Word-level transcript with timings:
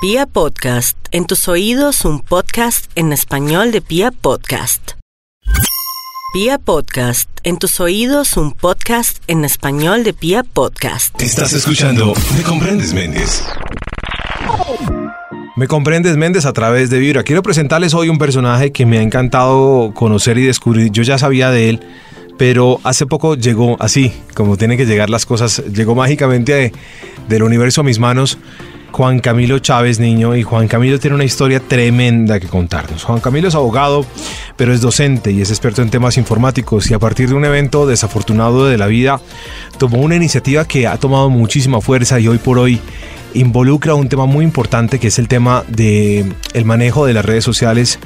Pia 0.00 0.26
Podcast, 0.26 0.96
en 1.10 1.26
tus 1.26 1.48
oídos 1.48 2.04
un 2.04 2.20
podcast 2.20 2.90
en 2.94 3.12
español 3.12 3.72
de 3.72 3.80
Pia 3.80 4.10
Podcast. 4.12 4.92
Pia 6.32 6.58
Podcast, 6.58 7.28
en 7.42 7.58
tus 7.58 7.80
oídos 7.80 8.36
un 8.36 8.52
podcast 8.52 9.22
en 9.26 9.44
español 9.44 10.04
de 10.04 10.12
Pia 10.12 10.42
Podcast. 10.44 11.20
Estás 11.20 11.52
escuchando 11.52 12.12
Me 12.36 12.42
Comprendes 12.42 12.92
Méndez. 12.92 13.44
Me 15.56 15.66
comprendes 15.66 16.16
Méndez 16.16 16.46
a 16.46 16.52
través 16.52 16.90
de 16.90 16.98
Vibra. 17.00 17.24
Quiero 17.24 17.42
presentarles 17.42 17.94
hoy 17.94 18.08
un 18.08 18.18
personaje 18.18 18.70
que 18.70 18.86
me 18.86 18.98
ha 18.98 19.02
encantado 19.02 19.92
conocer 19.94 20.38
y 20.38 20.44
descubrir. 20.44 20.92
Yo 20.92 21.02
ya 21.02 21.18
sabía 21.18 21.50
de 21.50 21.70
él, 21.70 21.80
pero 22.38 22.78
hace 22.84 23.06
poco 23.06 23.34
llegó 23.34 23.76
así, 23.80 24.12
como 24.34 24.56
tienen 24.56 24.78
que 24.78 24.86
llegar 24.86 25.10
las 25.10 25.26
cosas, 25.26 25.64
llegó 25.72 25.96
mágicamente 25.96 26.52
de- 26.52 26.72
del 27.28 27.42
universo 27.42 27.80
a 27.80 27.84
mis 27.84 27.98
manos. 27.98 28.38
Juan 28.90 29.20
Camilo 29.20 29.58
Chávez, 29.58 30.00
niño, 30.00 30.34
y 30.34 30.42
Juan 30.42 30.66
Camilo 30.66 30.98
tiene 30.98 31.14
una 31.14 31.24
historia 31.24 31.60
tremenda 31.60 32.40
que 32.40 32.48
contarnos. 32.48 33.04
Juan 33.04 33.20
Camilo 33.20 33.48
es 33.48 33.54
abogado, 33.54 34.04
pero 34.56 34.72
es 34.72 34.80
docente 34.80 35.30
y 35.30 35.40
es 35.40 35.50
experto 35.50 35.82
en 35.82 35.90
temas 35.90 36.16
informáticos 36.16 36.90
y 36.90 36.94
a 36.94 36.98
partir 36.98 37.28
de 37.28 37.34
un 37.34 37.44
evento 37.44 37.86
desafortunado 37.86 38.66
de 38.66 38.78
la 38.78 38.86
vida, 38.86 39.20
tomó 39.78 39.98
una 39.98 40.16
iniciativa 40.16 40.64
que 40.64 40.86
ha 40.86 40.96
tomado 40.96 41.30
muchísima 41.30 41.80
fuerza 41.80 42.18
y 42.18 42.28
hoy 42.28 42.38
por 42.38 42.58
hoy 42.58 42.80
involucra 43.34 43.94
un 43.94 44.08
tema 44.08 44.26
muy 44.26 44.44
importante 44.44 44.98
que 44.98 45.08
es 45.08 45.18
el 45.18 45.28
tema 45.28 45.64
de 45.68 46.34
manejo 46.64 47.06
de 47.06 47.12
las 47.12 47.24
redes 47.24 47.44
sociales, 47.44 47.98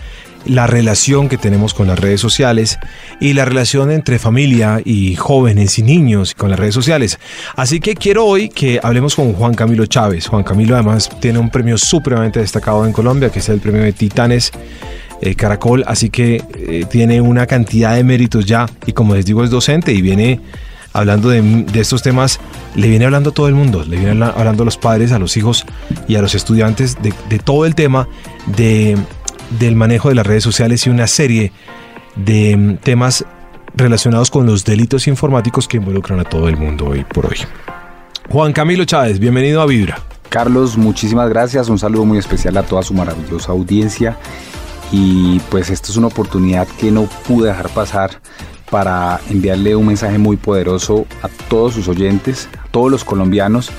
la 0.47 0.67
relación 0.67 1.29
que 1.29 1.39
tenemos 1.39 1.75
con 1.75 1.87
las 1.87 1.99
redes 1.99 2.21
sociales 2.21 2.79
y 3.21 3.33
la 3.33 3.45
relación 3.45 3.91
entre 3.91 4.19
familia 4.19 4.81
y 4.85 5.15
jóvenes 5.15 5.79
y 5.79 5.83
niños 5.83 6.35
con 6.35 6.51
las 6.51 6.59
redes 6.59 6.75
sociales. 6.75 7.19
Así 7.57 7.81
que 7.81 7.95
quiero 7.95 8.27
hoy 8.27 8.49
que 8.49 8.81
hablemos 8.83 9.15
con 9.15 9.33
Juan 9.33 9.55
Camilo 9.55 9.87
Chávez. 9.87 10.27
Juan 10.27 10.43
Camilo 10.43 10.75
además 10.75 11.11
tiene 11.21 11.39
un 11.39 11.51
premio 11.51 11.79
supremamente 11.79 12.41
destacado 12.41 12.85
en 12.87 12.93
Colombia, 12.93 13.31
que 13.31 13.39
es 13.39 13.49
el 13.49 13.61
premio 13.61 13.83
de 13.83 13.93
Titanes 13.93 14.51
eh, 15.21 15.35
Caracol, 15.35 15.85
así 15.87 16.11
que 16.11 16.43
eh, 16.57 16.85
tiene 16.91 17.21
una 17.21 17.47
cantidad 17.47 17.95
de 17.95 18.03
méritos 18.03 18.45
ya 18.45 18.67
y 18.87 18.93
como 18.93 19.15
les 19.15 19.25
digo 19.25 19.45
es 19.45 19.51
docente 19.51 19.93
y 19.93 20.03
viene 20.03 20.41
hablando 20.93 21.31
de, 21.31 21.65
estos 21.75 22.03
temas, 22.03 22.39
le 22.75 22.89
viene 22.89 23.07
hablando 23.07 23.31
a 23.31 23.33
todo 23.33 23.49
el 23.49 23.55
mundo, 23.55 23.83
le 23.83 23.97
viene 23.97 24.11
habla- 24.11 24.35
hablando 24.37 24.63
a 24.63 24.67
los 24.67 24.77
padres, 24.77 25.13
a 25.13 25.19
los 25.19 25.37
hijos 25.37 25.65
y 26.07 26.17
a 26.17 26.23
los 26.23 26.35
estudiantes 26.35 26.99
de 27.01 27.39
todo 27.39 27.65
el 27.65 27.75
tema 27.75 28.09
de, 28.57 28.99
del 29.59 29.77
manejo 29.77 30.09
de 30.09 30.15
las 30.15 30.27
redes 30.27 30.43
sociales 30.43 30.87
y 30.87 30.91
una 30.91 31.07
serie 31.07 31.53
de 32.17 32.57
mm, 32.57 32.77
temas 32.79 33.25
relacionados 33.75 34.31
con 34.31 34.47
los 34.47 34.65
delitos 34.65 35.07
informáticos 35.09 35.67
que 35.69 35.79
involucran 35.79 36.21
a 36.21 36.25
todo 36.25 36.49
el 36.49 36.57
mundo 36.57 36.87
hoy 36.87 37.05
por 37.05 37.27
hoy. 37.27 37.39
Juan 38.29 38.53
Camilo 38.53 38.85
Chávez, 38.85 39.19
bienvenido 39.19 39.61
a 39.61 39.67
Vibra. 39.67 39.99
Carlos, 40.29 40.77
muchísimas 40.79 41.29
gracias. 41.29 41.69
Un 41.69 41.79
saludo 41.79 42.05
muy 42.05 42.19
especial 42.19 42.57
a 42.57 42.63
toda 42.63 42.83
su 42.83 42.95
maravillosa 42.95 43.53
audiencia. 43.53 44.17
Y 44.91 45.41
pues 45.51 45.71
esta 45.71 45.91
es 45.91 45.97
una 45.97 46.07
oportunidad 46.09 46.67
que 46.79 46.91
no 46.91 47.05
pude 47.27 47.49
dejar 47.49 47.69
pasar 47.71 48.11
para 48.71 49.21
enviarle 49.29 49.77
un 49.77 49.87
mensaje 49.87 50.17
muy 50.17 50.39
poderoso 50.39 51.07
a 51.23 51.29
todos 51.49 51.75
sus 51.75 51.89
oyentes, 51.89 52.49
a 52.59 52.69
todos 52.69 52.91
los 52.91 53.05
colombianos, 53.05 53.71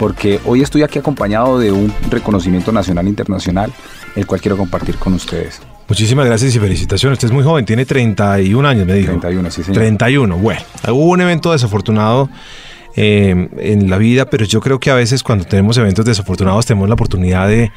porque 0.00 0.40
hoy 0.44 0.62
estoy 0.62 0.82
aquí 0.82 0.98
acompañado 0.98 1.60
de 1.60 1.70
un 1.70 1.92
reconocimiento 2.10 2.72
nacional 2.72 3.06
e 3.06 3.10
internacional, 3.10 3.72
el 4.16 4.26
cual 4.26 4.40
quiero 4.40 4.56
compartir 4.56 4.96
con 4.96 5.14
ustedes. 5.14 5.60
Muchísimas 5.88 6.26
gracias 6.26 6.54
y 6.54 6.58
felicitaciones. 6.58 7.16
Usted 7.16 7.28
es 7.28 7.34
muy 7.34 7.42
joven, 7.42 7.64
tiene 7.64 7.84
31 7.84 8.68
años, 8.68 8.86
me 8.86 8.94
dijo. 8.94 9.10
31, 9.10 9.50
sí, 9.50 9.62
señor. 9.64 9.78
31, 9.80 10.36
bueno. 10.38 10.60
Hubo 10.88 11.06
un 11.06 11.20
evento 11.20 11.50
desafortunado 11.52 12.30
eh, 12.96 13.48
en 13.58 13.90
la 13.90 13.98
vida, 13.98 14.30
pero 14.30 14.44
yo 14.44 14.60
creo 14.60 14.78
que 14.78 14.90
a 14.90 14.94
veces 14.94 15.22
cuando 15.22 15.44
tenemos 15.44 15.76
eventos 15.78 16.04
desafortunados 16.04 16.66
tenemos 16.66 16.88
la 16.88 16.94
oportunidad 16.94 17.48
de, 17.48 17.72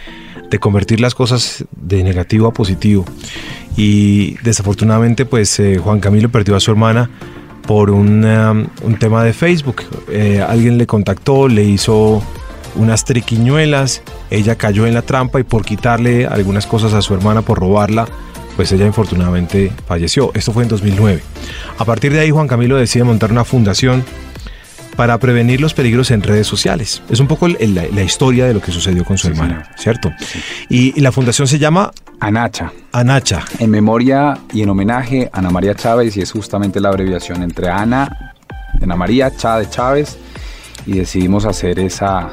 de 0.50 0.59
convertir 0.59 1.00
las 1.00 1.16
cosas 1.16 1.66
de 1.72 2.04
negativo 2.04 2.48
a 2.48 2.54
positivo. 2.54 3.06
Y 3.76 4.36
desafortunadamente, 4.44 5.26
pues 5.26 5.59
eh, 5.59 5.78
Juan 5.78 6.00
Camilo 6.00 6.30
perdió 6.30 6.56
a 6.56 6.59
su 6.59 6.70
hermana 6.70 7.10
por 7.66 7.89
un, 7.89 8.23
um, 8.26 8.67
un 8.83 8.99
tema 8.99 9.23
de 9.23 9.33
Facebook. 9.33 9.83
Eh, 10.10 10.43
alguien 10.48 10.77
le 10.77 10.86
contactó, 10.86 11.48
le 11.48 11.64
hizo 11.64 12.22
unas 12.76 13.06
triquiñuelas, 13.06 14.02
ella 14.30 14.56
cayó 14.56 14.86
en 14.88 14.94
la 14.94 15.02
trampa 15.02 15.39
y 15.39 15.44
por 15.44 15.66
quitarle 15.66 16.26
algunas 16.28 16.66
cosas 16.66 16.94
a 16.94 17.02
su 17.02 17.14
hermana, 17.14 17.42
por 17.42 17.60
robarla, 17.60 18.08
pues 18.56 18.72
ella 18.72 18.86
infortunadamente 18.86 19.72
falleció. 19.88 20.32
Esto 20.34 20.52
fue 20.54 20.64
en 20.64 20.70
2009. 20.70 21.22
A 21.78 21.86
partir 21.86 22.14
de 22.14 22.20
ahí 22.20 22.32
Juan 22.32 22.48
Camilo 22.48 22.76
decide 22.78 23.04
montar 23.04 23.32
una 23.32 23.44
fundación 23.44 24.04
para 24.95 25.17
prevenir 25.17 25.60
los 25.60 25.73
peligros 25.73 26.11
en 26.11 26.22
redes 26.22 26.45
sociales. 26.45 27.02
Es 27.10 27.20
un 27.20 27.28
poco 27.28 27.48
la, 27.48 27.58
la 27.92 28.04
historia 28.04 28.45
de 28.45 28.54
lo 28.54 28.61
que 28.61 28.72
sucedió 28.72 29.04
con 29.04 29.17
su 29.17 29.26
Sí, 29.28 29.34
hermana, 29.34 29.64
señor. 29.64 29.80
¿cierto? 29.80 30.11
Y, 30.70 30.94
y 30.95 31.02
la 31.02 31.11
fundación 31.11 31.48
se 31.48 31.58
llama 31.58 31.92
Anacha, 32.20 32.72
Anacha. 32.92 33.44
en 33.58 33.72
memoria 33.72 34.38
y 34.54 34.61
en 34.61 34.70
homenaje 34.70 35.32
a 35.34 35.40
Ana 35.40 35.50
María 35.50 35.73
Chávez, 35.73 36.16
y 36.16 36.22
es 36.22 36.32
justamente 36.32 36.80
la 36.80 36.90
abreviación 36.90 37.42
entre 37.42 37.70
Ana, 37.70 38.34
Ana 38.80 38.95
María, 38.95 39.36
Chá 39.36 39.58
de 39.58 39.67
Chávez, 39.67 40.16
y 40.86 40.94
decidimos 41.00 41.45
hacer 41.45 41.80
esa 41.80 42.30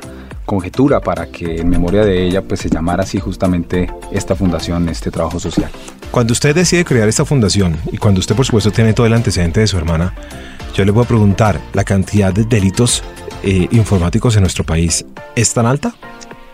conjetura 0.54 1.00
para 1.00 1.26
que 1.30 1.60
en 1.60 1.68
memoria 1.68 2.04
de 2.04 2.26
ella 2.26 2.42
pues 2.42 2.58
se 2.60 2.68
llamara 2.68 3.04
así 3.04 3.20
justamente 3.20 3.88
esta 4.10 4.34
fundación, 4.34 4.88
este 4.88 5.12
trabajo 5.12 5.38
social. 5.38 5.70
Cuando 6.10 6.32
usted 6.32 6.56
decide 6.56 6.84
crear 6.84 7.08
esta 7.08 7.24
fundación 7.24 7.76
y 7.92 7.98
cuando 7.98 8.18
usted 8.18 8.34
por 8.34 8.44
supuesto 8.44 8.72
tiene 8.72 8.92
todo 8.92 9.06
el 9.06 9.12
antecedente 9.14 9.60
de 9.60 9.68
su 9.68 9.78
hermana, 9.78 10.12
yo 10.74 10.84
le 10.84 10.90
voy 10.90 11.04
a 11.04 11.06
preguntar, 11.06 11.60
¿la 11.72 11.84
cantidad 11.84 12.32
de 12.32 12.44
delitos 12.44 13.04
eh, 13.44 13.68
informáticos 13.70 14.34
en 14.34 14.42
nuestro 14.42 14.64
país 14.64 15.04
es 15.36 15.54
tan 15.54 15.66
alta? 15.66 15.94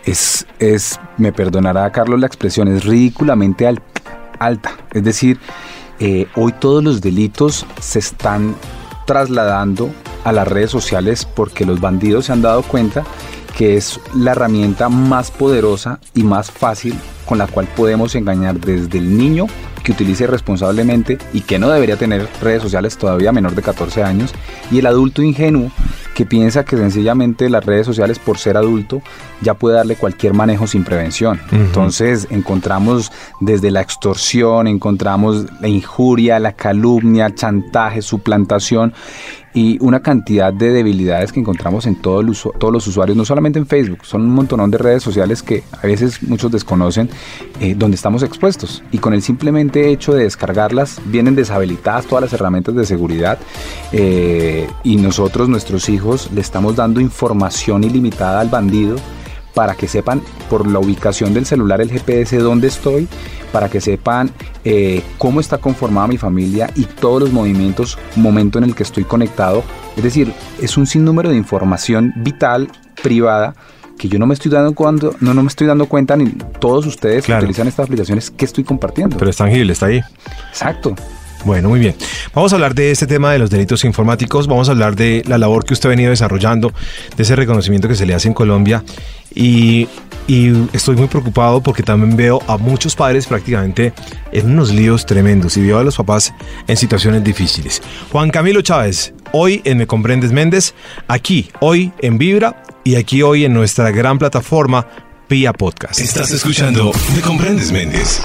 Es, 0.05 0.47
es, 0.59 1.01
me 1.17 1.33
perdonará 1.33 1.91
Carlos 1.91 2.21
la 2.21 2.27
expresión, 2.27 2.69
es 2.69 2.85
ridículamente 2.85 3.67
al- 3.67 3.81
alta. 4.39 4.73
Es 4.93 5.05
decir, 5.05 5.39
eh, 6.01 6.27
hoy 6.37 6.53
todos 6.53 6.85
los 6.85 7.01
delitos 7.01 7.65
se 7.81 7.99
están 7.99 8.55
trasladando 9.06 9.91
a 10.25 10.33
las 10.33 10.47
redes 10.47 10.71
sociales 10.71 11.25
porque 11.25 11.65
los 11.65 11.81
bandidos 11.81 12.27
se 12.27 12.33
han 12.33 12.43
dado 12.43 12.62
cuenta 12.62 13.05
que 13.56 13.77
es 13.77 13.99
la 14.15 14.33
herramienta 14.33 14.89
más 14.89 15.31
poderosa 15.31 15.99
y 16.15 16.22
más 16.22 16.50
fácil 16.50 16.94
con 17.26 17.38
la 17.38 17.47
cual 17.47 17.69
podemos 17.76 18.14
engañar 18.14 18.59
desde 18.59 18.98
el 18.98 19.16
niño 19.16 19.47
que 19.82 19.92
utilice 19.92 20.26
responsablemente 20.26 21.19
y 21.32 21.42
que 21.42 21.59
no 21.59 21.69
debería 21.69 21.97
tener 21.97 22.26
redes 22.41 22.62
sociales 22.62 22.97
todavía 22.97 23.32
menor 23.32 23.54
de 23.54 23.62
14 23.62 24.03
años 24.03 24.34
y 24.70 24.78
el 24.78 24.87
adulto 24.87 25.22
ingenuo 25.22 25.70
que 26.16 26.25
piensa 26.25 26.64
que 26.64 26.78
sencillamente 26.78 27.50
las 27.50 27.64
redes 27.64 27.84
sociales 27.84 28.19
por 28.19 28.38
ser 28.38 28.56
adulto 28.56 29.03
ya 29.42 29.53
puede 29.53 29.76
darle 29.76 29.97
cualquier 29.97 30.32
manejo 30.32 30.66
sin 30.66 30.82
prevención. 30.82 31.38
Entonces 31.53 32.26
encontramos 32.31 33.12
desde 33.41 33.70
la 33.70 33.82
extorsión, 33.82 34.66
encontramos 34.66 35.44
la 35.60 35.69
injuria, 35.69 36.38
la 36.38 36.54
calumnia, 36.54 37.34
chantaje, 37.34 38.00
suplantación 38.00 38.94
y 39.53 39.78
una 39.81 40.00
cantidad 40.00 40.53
de 40.53 40.70
debilidades 40.70 41.32
que 41.32 41.41
encontramos 41.41 41.87
en 41.87 41.97
todo 41.97 42.22
todos 42.58 42.72
los 42.72 42.87
usuarios, 42.87 43.16
no 43.16 43.25
solamente 43.25 43.58
en 43.58 43.66
Facebook, 43.66 44.04
son 44.04 44.22
un 44.22 44.34
montón 44.34 44.70
de 44.70 44.78
redes 44.78 45.03
sociales 45.03 45.43
que 45.43 45.64
a 45.82 45.87
veces 45.87 46.22
muchos 46.22 46.50
desconocen 46.50 47.08
eh, 47.60 47.75
donde 47.77 47.94
estamos 47.94 48.22
expuestos 48.22 48.82
y 48.93 48.99
con 48.99 49.15
el 49.15 49.22
simplemente 49.22 49.91
hecho 49.91 50.12
de 50.12 50.25
descargarlas 50.25 51.00
vienen 51.06 51.34
deshabilitadas 51.34 52.06
todas 52.06 52.22
las 52.22 52.32
herramientas 52.32 52.75
de 52.75 52.87
seguridad 52.87 53.38
eh, 53.93 54.69
y 54.84 54.97
nosotros, 54.97 55.49
nuestros 55.49 55.88
hijos, 55.88 56.31
le 56.32 56.41
estamos 56.41 56.76
dando 56.76 57.00
información 57.00 57.84
ilimitada 57.84 58.41
al 58.41 58.49
bandido 58.49 58.97
para 59.56 59.75
que 59.75 59.88
sepan 59.88 60.21
por 60.50 60.66
la 60.71 60.78
ubicación 60.78 61.32
del 61.32 61.47
celular, 61.47 61.81
el 61.81 61.91
GPS, 61.91 62.37
dónde 62.41 62.69
estoy, 62.69 63.09
para 63.53 63.71
que 63.71 63.81
sepan 63.81 64.31
eh, 64.66 65.03
cómo 65.16 65.41
está 65.41 65.56
conformada 65.56 66.09
mi 66.09 66.19
familia 66.19 66.69
y 66.75 66.84
todos 66.84 67.22
los 67.22 67.32
movimientos, 67.32 67.99
momento 68.16 68.59
en 68.59 68.65
el 68.65 68.75
que 68.75 68.82
estoy 68.82 69.05
conectado. 69.05 69.65
Es 69.97 70.03
decir, 70.03 70.31
es 70.60 70.76
un 70.76 70.87
sinnúmero 70.87 71.31
de 71.31 71.37
información 71.37 72.12
vital, 72.16 72.71
privada, 73.03 73.55
que 73.99 74.09
yo 74.09 74.19
no 74.19 74.27
me 74.27 74.34
estoy 74.34 74.51
dando 74.51 74.75
cuando, 74.75 75.15
no, 75.21 75.34
no 75.34 75.43
me 75.43 75.49
estoy 75.49 75.67
dando 75.67 75.87
cuenta 75.87 76.17
ni 76.17 76.26
todos 76.61 76.87
ustedes 76.87 77.25
Claro. 77.25 77.41
que 77.41 77.44
utilizan 77.47 77.69
estas 77.69 77.85
aplicaciones 77.85 78.31
que 78.31 78.44
estoy 78.44 78.65
compartiendo. 78.65 79.17
Pero 79.17 79.31
es 79.31 79.37
tangible, 79.37 79.73
está 79.73 79.87
ahí. 79.87 80.00
Exacto. 80.50 80.94
Bueno, 81.44 81.69
muy 81.69 81.79
bien. 81.79 81.94
Vamos 82.35 82.53
a 82.53 82.56
hablar 82.56 82.75
de 82.75 82.91
este 82.91 83.06
tema 83.06 83.31
de 83.32 83.38
los 83.38 83.50
delitos 83.50 83.85
informáticos, 83.85 84.49
vamos 84.49 84.69
a 84.69 84.73
hablar 84.73 84.97
de 84.97 85.23
la 85.29 85.38
labor 85.38 85.65
que 85.65 85.75
usted 85.75 85.88
ha 85.88 85.91
venido 85.91 86.11
desarrollando, 86.11 86.73
de 87.17 87.23
ese 87.23 87.37
reconocimiento 87.37 87.87
que 87.87 87.94
se 87.94 88.05
le 88.05 88.15
hace 88.15 88.26
en 88.26 88.35
Colombia 88.35 88.82
y, 89.32 89.87
y 90.26 90.53
estoy 90.73 90.97
muy 90.97 91.06
preocupado 91.06 91.61
porque 91.61 91.85
también 91.85 92.17
veo 92.17 92.41
a 92.49 92.56
muchos 92.59 92.97
padres 92.97 93.26
prácticamente 93.29 93.93
en 94.32 94.50
unos 94.50 94.73
líos 94.75 95.06
tremendos 95.06 95.56
y 95.56 95.62
veo 95.62 95.79
a 95.79 95.85
los 95.85 95.97
papás 95.97 96.35
en 96.67 96.76
situaciones 96.76 97.23
difíciles. 97.23 97.81
Juan 98.11 98.31
Camilo 98.31 98.61
Chávez, 98.62 99.15
hoy 99.31 99.61
en 99.65 99.79
Me 99.79 99.87
Comprendes 99.87 100.32
Méndez, 100.32 100.75
aquí, 101.06 101.49
hoy 101.61 101.93
en 102.00 102.19
Vibra 102.19 102.65
y 102.87 102.94
aquí 102.94 103.21
hoy 103.23 103.44
en 103.44 103.53
nuestra 103.53 103.91
gran 103.91 104.17
plataforma 104.17 104.87
Pia 105.27 105.53
Podcast. 105.53 105.99
Estás 105.99 106.31
escuchando 106.31 106.93
Me 107.17 107.21
Comprendes 107.21 107.73
Méndez. 107.73 108.23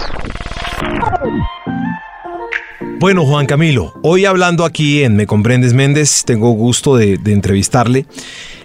Bueno, 2.99 3.25
Juan 3.25 3.47
Camilo, 3.47 3.95
hoy 4.03 4.25
hablando 4.25 4.63
aquí 4.63 5.01
en 5.01 5.15
Me 5.15 5.25
Comprendes 5.25 5.73
Méndez, 5.73 6.23
tengo 6.25 6.51
gusto 6.51 6.95
de, 6.95 7.17
de, 7.17 7.33
entrevistarle. 7.33 8.05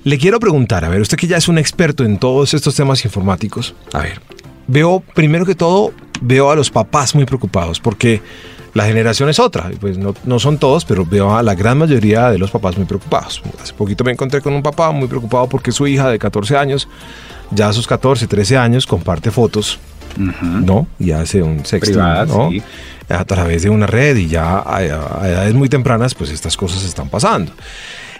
Le 0.04 0.18
quiero 0.18 0.38
preguntar, 0.38 0.84
a 0.84 0.90
ver, 0.90 1.00
usted 1.00 1.16
que 1.16 1.28
ya 1.28 1.38
es 1.38 1.48
un 1.48 1.56
experto 1.56 2.04
en 2.04 2.18
todos 2.18 2.52
estos 2.52 2.74
temas 2.74 3.02
informáticos, 3.06 3.74
a 3.94 4.00
ver, 4.00 4.20
veo, 4.66 5.02
primero 5.14 5.46
que 5.46 5.54
todo, 5.54 5.94
veo 6.20 6.50
a 6.50 6.56
los 6.56 6.70
papás 6.70 7.14
muy 7.14 7.24
preocupados 7.24 7.80
porque 7.80 8.20
la 8.76 8.84
generación 8.84 9.30
es 9.30 9.38
otra, 9.38 9.70
pues 9.80 9.96
no, 9.96 10.14
no, 10.24 10.38
son 10.38 10.58
todos, 10.58 10.84
pero 10.84 11.06
veo 11.06 11.34
a 11.34 11.42
la 11.42 11.54
gran 11.54 11.78
mayoría 11.78 12.30
de 12.30 12.36
los 12.36 12.50
papás 12.50 12.76
muy 12.76 12.84
preocupados. 12.84 13.42
Hace 13.62 13.72
poquito 13.72 14.04
me 14.04 14.12
encontré 14.12 14.42
con 14.42 14.52
un 14.52 14.62
papá 14.62 14.90
muy 14.90 15.08
preocupado 15.08 15.48
porque 15.48 15.72
su 15.72 15.86
hija 15.86 16.10
de 16.10 16.18
14 16.18 16.58
años, 16.58 16.86
ya 17.50 17.68
a 17.68 17.72
sus 17.72 17.86
14, 17.86 18.26
13 18.26 18.58
años, 18.58 18.86
comparte 18.86 19.30
fotos, 19.30 19.78
uh 20.18 20.24
-huh. 20.24 20.64
¿no? 20.66 20.86
Y 20.98 21.12
hace 21.12 21.42
un 21.42 21.62
Privada, 21.62 22.26
¿no? 22.26 22.50
sí. 22.50 22.62
A 23.08 23.24
través 23.24 23.62
de 23.62 23.70
una 23.70 23.86
red 23.86 24.14
y 24.14 24.28
ya 24.28 24.58
a, 24.58 24.76
a 24.76 24.84
edades 25.26 25.54
muy 25.54 25.70
tempranas, 25.70 26.14
pues 26.14 26.28
estas 26.28 26.54
cosas 26.54 26.84
están 26.84 27.08
pasando. 27.08 27.52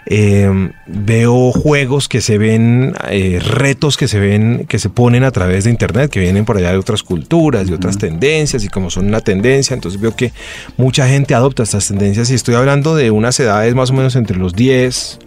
Eh, 0.09 0.71
veo 0.85 1.51
juegos 1.51 2.07
que 2.07 2.21
se 2.21 2.37
ven, 2.37 2.93
eh, 3.09 3.41
retos 3.43 3.97
que 3.97 4.07
se 4.07 4.19
ven, 4.19 4.65
que 4.65 4.79
se 4.79 4.89
ponen 4.89 5.25
a 5.25 5.31
través 5.31 5.65
de 5.65 5.69
internet, 5.69 6.09
que 6.09 6.21
vienen 6.21 6.45
por 6.45 6.55
allá 6.55 6.71
de 6.71 6.77
otras 6.77 7.03
culturas, 7.03 7.67
de 7.67 7.73
otras 7.73 7.95
uh 7.95 7.97
-huh. 7.97 8.01
tendencias, 8.01 8.63
y 8.63 8.69
como 8.69 8.89
son 8.89 9.07
una 9.07 9.19
tendencia, 9.19 9.73
entonces 9.73 9.99
veo 9.99 10.15
que 10.15 10.31
mucha 10.77 11.09
gente 11.09 11.35
adopta 11.35 11.63
estas 11.63 11.89
tendencias, 11.89 12.29
y 12.31 12.35
estoy 12.35 12.55
hablando 12.55 12.95
de 12.95 13.11
unas 13.11 13.37
edades 13.41 13.75
más 13.75 13.89
o 13.89 13.93
menos 13.93 14.15
entre 14.15 14.37
los 14.37 14.53
10 14.53 15.19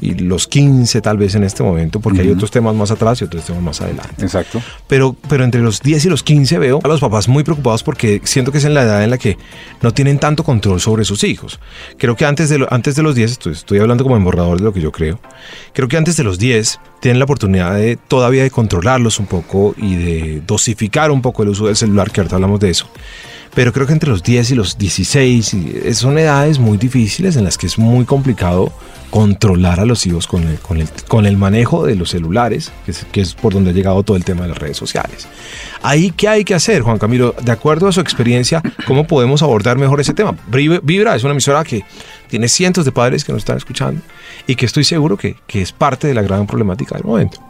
y 0.00 0.14
los 0.14 0.46
15 0.46 1.00
tal 1.00 1.18
vez 1.18 1.34
en 1.34 1.44
este 1.44 1.62
momento, 1.62 2.00
porque 2.00 2.20
uh 2.20 2.22
-huh. 2.22 2.26
hay 2.26 2.32
otros 2.32 2.50
temas 2.50 2.74
más 2.74 2.90
atrás 2.90 3.20
y 3.20 3.24
otros 3.24 3.44
temas 3.44 3.62
más 3.62 3.80
adelante. 3.80 4.24
Exacto. 4.24 4.62
Pero, 4.86 5.14
pero 5.28 5.44
entre 5.44 5.60
los 5.60 5.80
10 5.80 6.06
y 6.06 6.08
los 6.08 6.22
15 6.22 6.58
veo 6.58 6.80
a 6.82 6.88
los 6.88 7.00
papás 7.00 7.28
muy 7.28 7.44
preocupados 7.44 7.82
porque 7.82 8.20
siento 8.24 8.52
que 8.52 8.58
es 8.58 8.64
en 8.64 8.74
la 8.74 8.82
edad 8.82 9.04
en 9.04 9.10
la 9.10 9.18
que 9.18 9.36
no 9.82 9.92
tienen 9.92 10.18
tanto 10.18 10.44
control 10.44 10.80
sobre 10.80 11.04
sus 11.04 11.24
hijos. 11.24 11.60
Creo 11.98 12.16
que 12.16 12.24
antes 12.24 12.48
de, 12.48 12.58
lo, 12.58 12.72
antes 12.72 12.96
de 12.96 13.02
los 13.02 13.14
10, 13.14 13.32
estoy, 13.32 13.52
estoy 13.52 13.78
hablando 13.78 14.04
como 14.04 14.16
en 14.16 14.24
borrador 14.24 14.58
de 14.58 14.64
lo 14.64 14.72
que 14.72 14.80
yo 14.80 14.92
creo, 14.92 15.20
creo 15.72 15.88
que 15.88 15.96
antes 15.96 16.16
de 16.16 16.24
los 16.24 16.38
10 16.38 16.80
tienen 17.00 17.18
la 17.18 17.24
oportunidad 17.24 17.74
de 17.74 17.96
todavía 17.96 18.42
de 18.42 18.50
controlarlos 18.50 19.18
un 19.18 19.26
poco 19.26 19.74
y 19.76 19.96
de 19.96 20.42
dosificar 20.46 21.10
un 21.10 21.22
poco 21.22 21.42
el 21.42 21.50
uso 21.50 21.66
del 21.66 21.76
celular, 21.76 22.10
que 22.10 22.20
ahorita 22.20 22.36
hablamos 22.36 22.60
de 22.60 22.70
eso 22.70 22.86
pero 23.54 23.72
creo 23.72 23.86
que 23.86 23.92
entre 23.92 24.10
los 24.10 24.22
10 24.22 24.52
y 24.52 24.54
los 24.54 24.78
16 24.78 25.56
son 25.92 26.18
edades 26.18 26.58
muy 26.58 26.78
difíciles 26.78 27.36
en 27.36 27.44
las 27.44 27.58
que 27.58 27.66
es 27.66 27.78
muy 27.78 28.04
complicado 28.04 28.72
controlar 29.10 29.80
a 29.80 29.84
los 29.84 30.06
hijos 30.06 30.26
con 30.26 30.44
el, 30.44 30.58
con 30.60 30.78
el, 30.78 30.88
con 31.08 31.26
el 31.26 31.36
manejo 31.36 31.84
de 31.84 31.96
los 31.96 32.10
celulares, 32.10 32.72
que 32.84 32.92
es, 32.92 33.04
que 33.10 33.20
es, 33.20 33.34
por 33.34 33.52
donde 33.52 33.70
ha 33.70 33.72
llegado 33.72 34.02
todo 34.04 34.16
el 34.16 34.24
tema 34.24 34.42
de 34.42 34.48
las 34.48 34.58
redes 34.58 34.76
sociales. 34.76 35.26
Ahí, 35.82 36.12
¿qué 36.12 36.28
hay 36.28 36.44
que 36.44 36.54
hacer, 36.54 36.82
Juan 36.82 36.98
Camilo? 36.98 37.34
De 37.42 37.50
acuerdo 37.50 37.88
a 37.88 37.92
su 37.92 38.00
experiencia, 38.00 38.62
¿cómo 38.86 39.06
podemos 39.06 39.42
abordar 39.42 39.78
mejor 39.78 40.00
ese 40.00 40.14
tema? 40.14 40.36
Vibra 40.82 41.16
es 41.16 41.24
una 41.24 41.32
emisora 41.32 41.64
que 41.64 41.84
tiene 42.28 42.48
cientos 42.48 42.84
de 42.84 42.92
padres 42.92 43.24
que 43.24 43.32
nos 43.32 43.40
están 43.40 43.56
escuchando 43.56 44.00
y 44.46 44.54
que 44.54 44.66
estoy 44.66 44.84
seguro 44.84 45.16
que, 45.16 45.36
que 45.46 45.60
es 45.60 45.72
parte 45.72 46.06
de 46.06 46.14
la 46.14 46.22
gran 46.22 46.46
problemática 46.46 46.94
del 46.94 47.04
momento. 47.04 47.40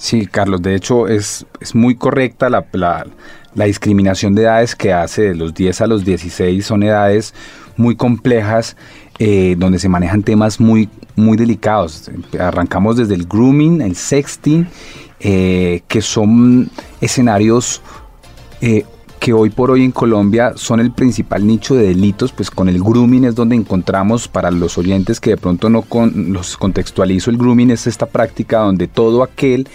Sí, 0.00 0.26
Carlos, 0.26 0.62
de 0.62 0.74
hecho 0.74 1.08
es, 1.08 1.44
es 1.60 1.74
muy 1.74 1.94
correcta 1.94 2.48
la, 2.48 2.64
la, 2.72 3.06
la, 3.54 3.64
discriminación 3.64 4.34
de 4.34 4.42
edades 4.42 4.74
que 4.74 4.92
hace 4.92 5.22
de 5.22 5.34
los 5.34 5.54
10 5.54 5.80
a 5.80 5.86
los 5.86 6.04
16, 6.04 6.64
son 6.64 6.82
edades 6.82 7.34
muy 7.76 7.96
complejas 7.96 8.76
eh, 9.18 9.54
donde 9.58 9.78
se 9.78 9.88
manejan 9.88 10.22
temas 10.22 10.60
muy, 10.60 10.88
muy 11.16 11.36
delicados. 11.36 12.10
Arrancamos 12.38 12.96
desde 12.96 13.14
el 13.14 13.26
grooming, 13.26 13.80
el 13.82 13.96
sexting, 13.96 14.66
eh, 15.20 15.82
que 15.88 16.00
son 16.00 16.70
escenarios 17.00 17.82
eh, 18.60 18.84
que 19.20 19.34
hoy 19.34 19.50
por 19.50 19.70
hoy 19.70 19.84
en 19.84 19.92
Colombia 19.92 20.54
son 20.56 20.80
el 20.80 20.92
principal 20.92 21.46
nicho 21.46 21.74
de 21.74 21.88
delitos, 21.88 22.32
pues 22.32 22.50
con 22.50 22.70
el 22.70 22.82
grooming 22.82 23.26
es 23.26 23.34
donde 23.34 23.54
encontramos 23.54 24.26
para 24.26 24.50
los 24.50 24.78
oyentes 24.78 25.20
que 25.20 25.30
de 25.30 25.36
pronto 25.36 25.68
no 25.68 25.82
con, 25.82 26.32
los 26.32 26.56
contextualizo, 26.56 27.30
el 27.30 27.36
grooming 27.36 27.70
es 27.70 27.86
esta 27.86 28.06
práctica 28.06 28.60
donde 28.60 28.88
todo 28.88 29.22
aquel 29.22 29.68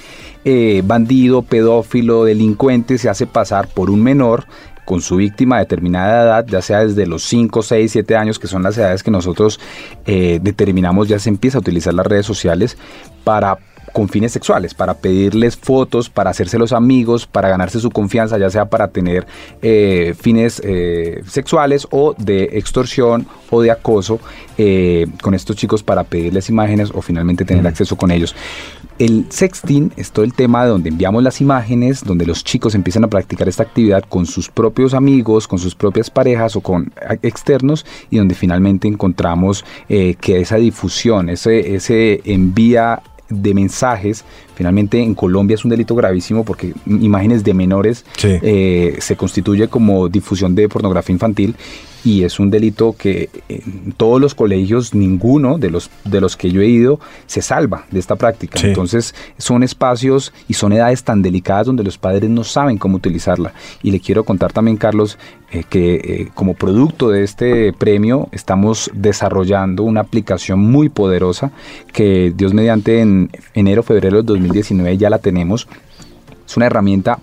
eh, 0.46 0.82
bandido, 0.86 1.42
pedófilo, 1.42 2.24
delincuente 2.24 2.98
se 2.98 3.10
hace 3.10 3.28
pasar 3.28 3.68
por 3.68 3.90
un 3.90 4.02
menor 4.02 4.46
con 4.86 5.02
su 5.02 5.16
víctima 5.16 5.58
a 5.58 5.60
determinada 5.60 6.24
edad, 6.24 6.46
ya 6.48 6.62
sea 6.62 6.86
desde 6.86 7.08
los 7.08 7.24
5, 7.24 7.64
6, 7.64 7.92
7 7.92 8.16
años, 8.16 8.38
que 8.38 8.48
son 8.48 8.62
las 8.64 8.78
edades 8.78 9.02
que 9.02 9.12
nosotros 9.12 9.60
eh, 10.06 10.40
determinamos, 10.42 11.08
ya 11.08 11.18
se 11.18 11.30
empieza 11.30 11.58
a 11.58 11.62
utilizar 11.62 11.94
las 11.94 12.06
redes 12.06 12.26
sociales 12.26 12.78
para 13.24 13.58
con 13.96 14.10
fines 14.10 14.34
sexuales, 14.34 14.74
para 14.74 14.96
pedirles 14.96 15.56
fotos, 15.56 16.10
para 16.10 16.30
hacérselos 16.30 16.74
amigos, 16.74 17.28
para 17.28 17.48
ganarse 17.48 17.80
su 17.80 17.92
confianza, 17.92 18.38
ya 18.38 18.50
sea 18.50 18.66
para 18.66 18.90
tener 18.90 19.26
eh, 19.62 20.14
fines 20.20 20.62
eh, 20.66 21.24
sexuales 21.26 21.88
o 21.92 22.14
de 22.18 22.44
extorsión 22.58 23.26
o 23.50 23.62
de 23.62 23.72
acoso 23.72 24.20
eh, 24.58 25.08
con 25.22 25.34
estos 25.34 25.56
chicos 25.56 25.82
para 25.82 26.04
pedirles 26.04 26.50
imágenes 26.50 26.92
o 26.94 27.02
finalmente 27.02 27.46
tener 27.46 27.64
mm. 27.64 27.68
acceso 27.68 27.96
con 27.96 28.12
ellos. 28.12 28.36
El 28.98 29.26
sexting 29.30 29.92
es 29.98 30.12
todo 30.12 30.24
el 30.24 30.34
tema 30.34 30.64
de 30.64 30.70
donde 30.70 30.90
enviamos 30.90 31.22
las 31.22 31.42
imágenes, 31.42 32.04
donde 32.04 32.26
los 32.26 32.44
chicos 32.46 32.76
empiezan 32.76 33.04
a 33.04 33.10
practicar 33.10 33.50
esta 33.50 33.64
actividad 33.64 34.04
con 34.08 34.26
sus 34.26 34.50
propios 34.50 34.94
amigos, 34.94 35.48
con 35.48 35.60
sus 35.60 35.76
propias 35.76 36.10
parejas 36.10 36.56
o 36.56 36.62
con 36.62 36.94
externos 37.22 37.86
y 38.10 38.18
donde 38.18 38.36
finalmente 38.36 38.88
encontramos 38.88 39.66
que 39.88 40.40
esa 40.40 40.56
difusión, 40.56 41.28
ese 41.30 42.22
envía 42.24 43.02
de 43.30 43.54
mensajes. 43.54 44.24
Finalmente 44.56 45.02
en 45.02 45.16
Colombia 45.16 45.56
es 45.56 45.66
un 45.66 45.72
delito 45.72 45.96
gravísimo 45.96 46.44
porque 46.44 46.74
imágenes 46.86 47.44
de 47.44 47.54
menores 47.54 48.06
sí. 48.18 48.38
eh, 48.42 48.98
se 49.00 49.16
constituye 49.16 49.68
como 49.68 50.08
difusión 50.10 50.56
de 50.56 50.70
pornografía 50.70 51.14
infantil 51.14 51.56
y 52.06 52.24
es 52.24 52.40
un 52.40 52.52
delito 52.52 52.96
que 52.98 53.30
en 53.50 53.92
todos 53.98 54.22
los 54.22 54.36
colegios 54.36 54.94
ninguno 54.94 55.58
de 55.58 55.72
los 55.72 55.90
de 56.04 56.22
los 56.22 56.38
que 56.38 56.52
yo 56.52 56.62
he 56.62 56.68
ido 56.68 57.00
se 57.26 57.42
salva 57.42 57.86
de 57.90 58.00
esta 58.00 58.16
práctica. 58.16 58.60
Sí. 58.60 58.68
Entonces 58.68 59.16
son 59.40 59.64
espacios 59.64 60.32
y 60.48 60.54
son 60.54 60.72
edades 60.72 61.04
tan 61.04 61.24
delicadas 61.24 61.66
donde 61.66 61.84
los 61.84 61.98
padres 61.98 62.30
no 62.30 62.44
saben 62.44 62.78
cómo 62.78 62.98
utilizarla. 62.98 63.54
Y 63.82 63.90
le 63.90 64.00
quiero 64.00 64.24
contar 64.24 64.54
también, 64.54 64.78
Carlos, 64.78 65.18
eh, 65.56 65.64
que 65.70 65.96
eh, 65.96 66.28
como 66.34 66.54
producto 66.54 67.10
de 67.10 67.24
este 67.24 67.72
premio 67.72 68.28
estamos 68.34 68.92
desarrollando 68.94 69.84
una 69.84 70.02
aplicación 70.02 70.60
muy 70.60 70.90
poderosa 70.90 71.52
que 71.94 72.34
Dios 72.36 72.54
mediante 72.54 73.00
en 73.00 73.30
enero, 73.54 73.82
febrero 73.82 74.18
del 74.18 74.26
2019 74.26 74.98
ya 74.98 75.10
la 75.10 75.20
tenemos. 75.20 75.70
Es 76.46 76.58
una 76.58 76.66
herramienta 76.66 77.20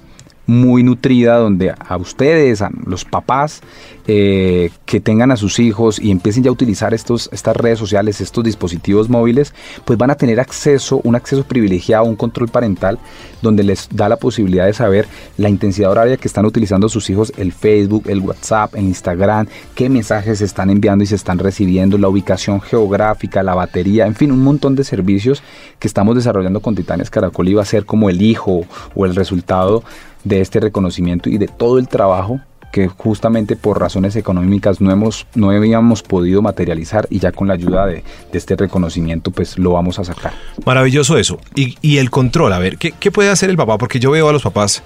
muy 0.53 0.83
nutrida 0.83 1.37
donde 1.37 1.75
a 1.79 1.97
ustedes, 1.97 2.63
a 2.63 2.71
los 2.87 3.05
papás 3.05 3.63
eh, 4.07 4.71
que 4.85 5.01
tengan 5.01 5.31
a 5.31 5.37
sus 5.37 5.59
hijos 5.61 6.01
y 6.01 6.11
empiecen 6.11 6.43
ya 6.43 6.51
a 6.51 6.53
utilizar 6.53 6.93
estos, 6.93 7.29
estas 7.33 7.57
redes 7.57 7.79
sociales, 7.79 8.21
estos 8.21 8.43
dispositivos 8.43 9.09
móviles, 9.09 9.55
pues 9.85 9.99
van 9.99 10.11
a 10.11 10.17
tener 10.17 10.41
acceso, 10.41 11.01
un 11.05 11.15
acceso 11.15 11.45
privilegiado, 11.45 12.05
un 12.05 12.17
control 12.17 12.49
parental, 12.49 12.99
donde 13.43 13.63
les 13.63 13.89
da 13.91 14.09
la 14.09 14.17
posibilidad 14.17 14.67
de 14.67 14.73
saber 14.73 15.07
la 15.37 15.49
intensidad 15.49 15.91
horaria 15.91 16.17
que 16.17 16.29
están 16.29 16.45
utilizando 16.45 16.89
sus 16.89 17.09
hijos, 17.11 17.33
el 17.37 17.53
Facebook, 17.53 18.05
el 18.09 18.21
WhatsApp, 18.21 18.75
el 18.75 18.85
Instagram, 18.85 19.47
qué 19.75 19.89
mensajes 19.89 20.39
se 20.39 20.45
están 20.45 20.71
enviando 20.71 21.05
y 21.05 21.07
se 21.07 21.15
están 21.15 21.39
recibiendo, 21.39 21.97
la 21.97 22.09
ubicación 22.09 22.61
geográfica, 22.61 23.43
la 23.43 23.55
batería, 23.55 24.07
en 24.07 24.15
fin, 24.15 24.33
un 24.33 24.43
montón 24.43 24.75
de 24.75 24.85
servicios 24.85 25.43
que 25.79 25.89
estamos 25.89 26.17
desarrollando 26.17 26.61
con 26.61 26.75
Titanes 26.75 27.09
Caracol 27.09 27.49
y 27.49 27.55
va 27.55 27.63
a 27.63 27.67
ser 27.67 27.87
como 27.87 28.11
el 28.11 28.21
hijo 28.21 28.65
o 28.95 29.07
el 29.07 29.15
resultado 29.15 29.85
de 30.25 30.41
este 30.41 30.61
reconocimiento 30.61 31.29
y 31.29 31.39
de 31.39 31.49
todo 31.49 31.79
el 31.79 31.89
trabajo 31.89 32.41
que 32.73 32.89
justamente 32.89 33.55
por 33.55 33.79
razones 33.79 34.17
económicas 34.17 34.81
no, 34.81 34.91
hemos, 34.91 35.27
no 35.35 35.51
habíamos 35.51 36.03
podido 36.03 36.41
materializar 36.41 37.07
y 37.11 37.19
ya 37.19 37.31
con 37.31 37.47
la 37.49 37.55
ayuda 37.55 37.87
de, 37.87 38.03
este 38.33 38.57
reconocimiento 38.57 39.31
pues 39.31 39.59
lo 39.59 39.73
vamos 39.73 39.99
a 39.99 40.05
sacar. 40.05 40.33
Maravilloso 40.65 41.19
eso. 41.19 41.39
Y, 41.55 41.77
y 41.83 41.99
el 41.99 42.11
control, 42.11 42.53
a 42.55 42.59
ver, 42.59 42.79
¿qué, 42.79 42.93
¿qué, 42.99 43.13
puede 43.13 43.29
hacer 43.29 43.51
el 43.51 43.59
papá? 43.59 43.77
Porque 43.77 44.01
yo 44.01 44.11
veo 44.11 44.29
a 44.29 44.33
los 44.33 44.43
papás 44.43 44.83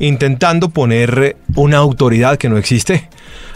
intentando 0.00 0.68
poner 0.70 1.36
una 1.54 1.78
autoridad 1.78 2.38
que 2.38 2.48
no 2.48 2.58
existe. 2.58 3.08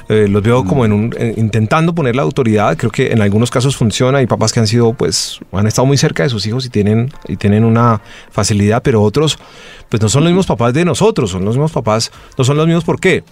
Eh, 0.09 0.29
los 0.29 0.43
veo 0.43 0.65
como 0.65 0.85
en 0.85 0.93
un, 0.93 1.15
eh, 1.19 1.35
intentando 1.37 1.95
poner 1.95 2.15
la 2.15 2.23
autoridad. 2.23 2.77
Creo 2.77 2.91
que 2.91 3.13
en 3.13 3.21
algunos 3.21 3.51
casos 3.51 3.77
funciona. 3.77 4.19
Hay 4.19 4.27
papás 4.27 4.53
que 4.53 4.61
han 4.61 4.67
sido, 4.67 4.93
pues, 4.93 5.41
han 5.53 5.67
estado 5.67 5.87
muy 5.87 5.97
cerca 5.97 6.23
de 6.23 6.29
sus 6.29 6.47
hijos 6.47 6.65
y 6.67 6.71
tienen, 6.71 7.11
y 7.27 7.37
tienen 7.37 7.65
una 7.65 8.01
facilidad, 8.31 8.83
pero 8.83 9.03
otros, 9.03 9.39
pues, 9.89 10.01
no 10.01 10.09
son 10.09 10.23
los 10.25 10.31
mismos 10.31 10.47
papás 10.47 10.75
de 10.75 10.85
nosotros. 10.85 11.31
Son 11.31 11.45
los 11.45 11.57
mismos 11.57 11.73
papás, 11.73 12.13
no 12.39 12.45
son 12.45 12.57
los 12.57 12.67
mismos. 12.67 12.85
¿Por 12.85 13.01
qué? 13.01 13.25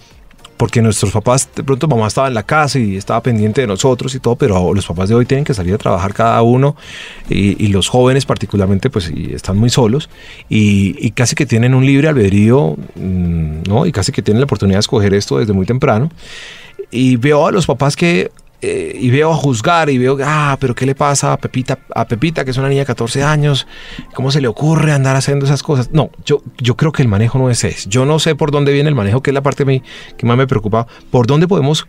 porque 0.57 0.81
nuestros 0.81 1.11
papás, 1.11 1.49
de 1.53 1.63
pronto 1.63 1.87
mamá 1.87 2.07
estaba 2.07 2.27
en 2.27 2.33
la 2.33 2.43
casa 2.43 2.79
y 2.79 2.95
estaba 2.95 3.21
pendiente 3.21 3.61
de 3.61 3.67
nosotros 3.67 4.15
y 4.15 4.19
todo, 4.19 4.35
pero 4.35 4.73
los 4.73 4.85
papás 4.85 5.09
de 5.09 5.15
hoy 5.15 5.25
tienen 5.25 5.43
que 5.43 5.53
salir 5.53 5.73
a 5.73 5.77
trabajar 5.77 6.13
cada 6.13 6.41
uno 6.41 6.75
y, 7.29 7.61
y 7.63 7.67
los 7.67 7.89
jóvenes 7.89 8.25
particularmente 8.25 8.89
pues 8.89 9.09
están 9.09 9.57
muy 9.57 9.69
solos 9.69 10.09
y, 10.47 10.95
y, 11.05 11.11
casi 11.11 11.35
que 11.35 11.45
tienen 11.45 11.73
un 11.73 11.85
libre 11.85 12.07
albedrío, 12.07 12.77
¿no? 12.95 13.85
Y 13.85 13.91
casi 13.91 14.11
que 14.11 14.21
tienen 14.21 14.39
la 14.39 14.45
oportunidad 14.45 14.77
de 14.77 14.81
escoger 14.81 15.13
esto 15.13 15.39
desde 15.39 15.53
muy 15.53 15.65
temprano. 15.65 16.09
Y 16.91 17.17
veo 17.17 17.47
a 17.47 17.51
los 17.51 17.65
papás 17.65 17.95
que 17.95 18.31
eh, 18.61 18.97
y 18.99 19.11
veo 19.11 19.31
a 19.31 19.35
juzgar 19.35 19.91
y 19.91 19.97
veo, 19.99 20.17
ah, 20.23 20.57
pero 20.59 20.73
¿qué 20.73 20.87
le 20.87 20.95
pasa 20.95 21.33
a 21.33 21.37
Pepita, 21.37 21.77
a 21.93 22.07
Pepita, 22.07 22.43
que 22.43 22.49
es 22.49 22.57
una 22.57 22.67
niña 22.67 22.81
de 22.81 22.87
14 22.87 23.21
años? 23.21 23.67
¿Cómo 24.15 24.31
se 24.31 24.41
le 24.41 24.47
ocurre 24.47 24.91
andar 24.91 25.15
haciendo 25.15 25.45
esas 25.45 25.61
cosas? 25.61 25.91
No, 25.91 26.09
yo, 26.25 26.41
yo 26.57 26.75
creo 26.75 26.91
que 26.91 27.03
el 27.03 27.07
manejo 27.07 27.37
no 27.37 27.51
es 27.51 27.63
ese. 27.63 27.87
Yo 27.89 28.05
no 28.05 28.17
sé 28.17 28.33
por 28.33 28.49
dónde 28.49 28.73
viene 28.73 28.89
el 28.89 28.95
manejo, 28.95 29.21
que 29.21 29.29
es 29.29 29.35
la 29.35 29.43
parte 29.43 29.65
mí, 29.65 29.83
que 30.17 30.25
más 30.25 30.35
me 30.35 30.47
preocupa. 30.47 30.87
¿Por 31.11 31.27
dónde 31.27 31.47
podemos 31.47 31.85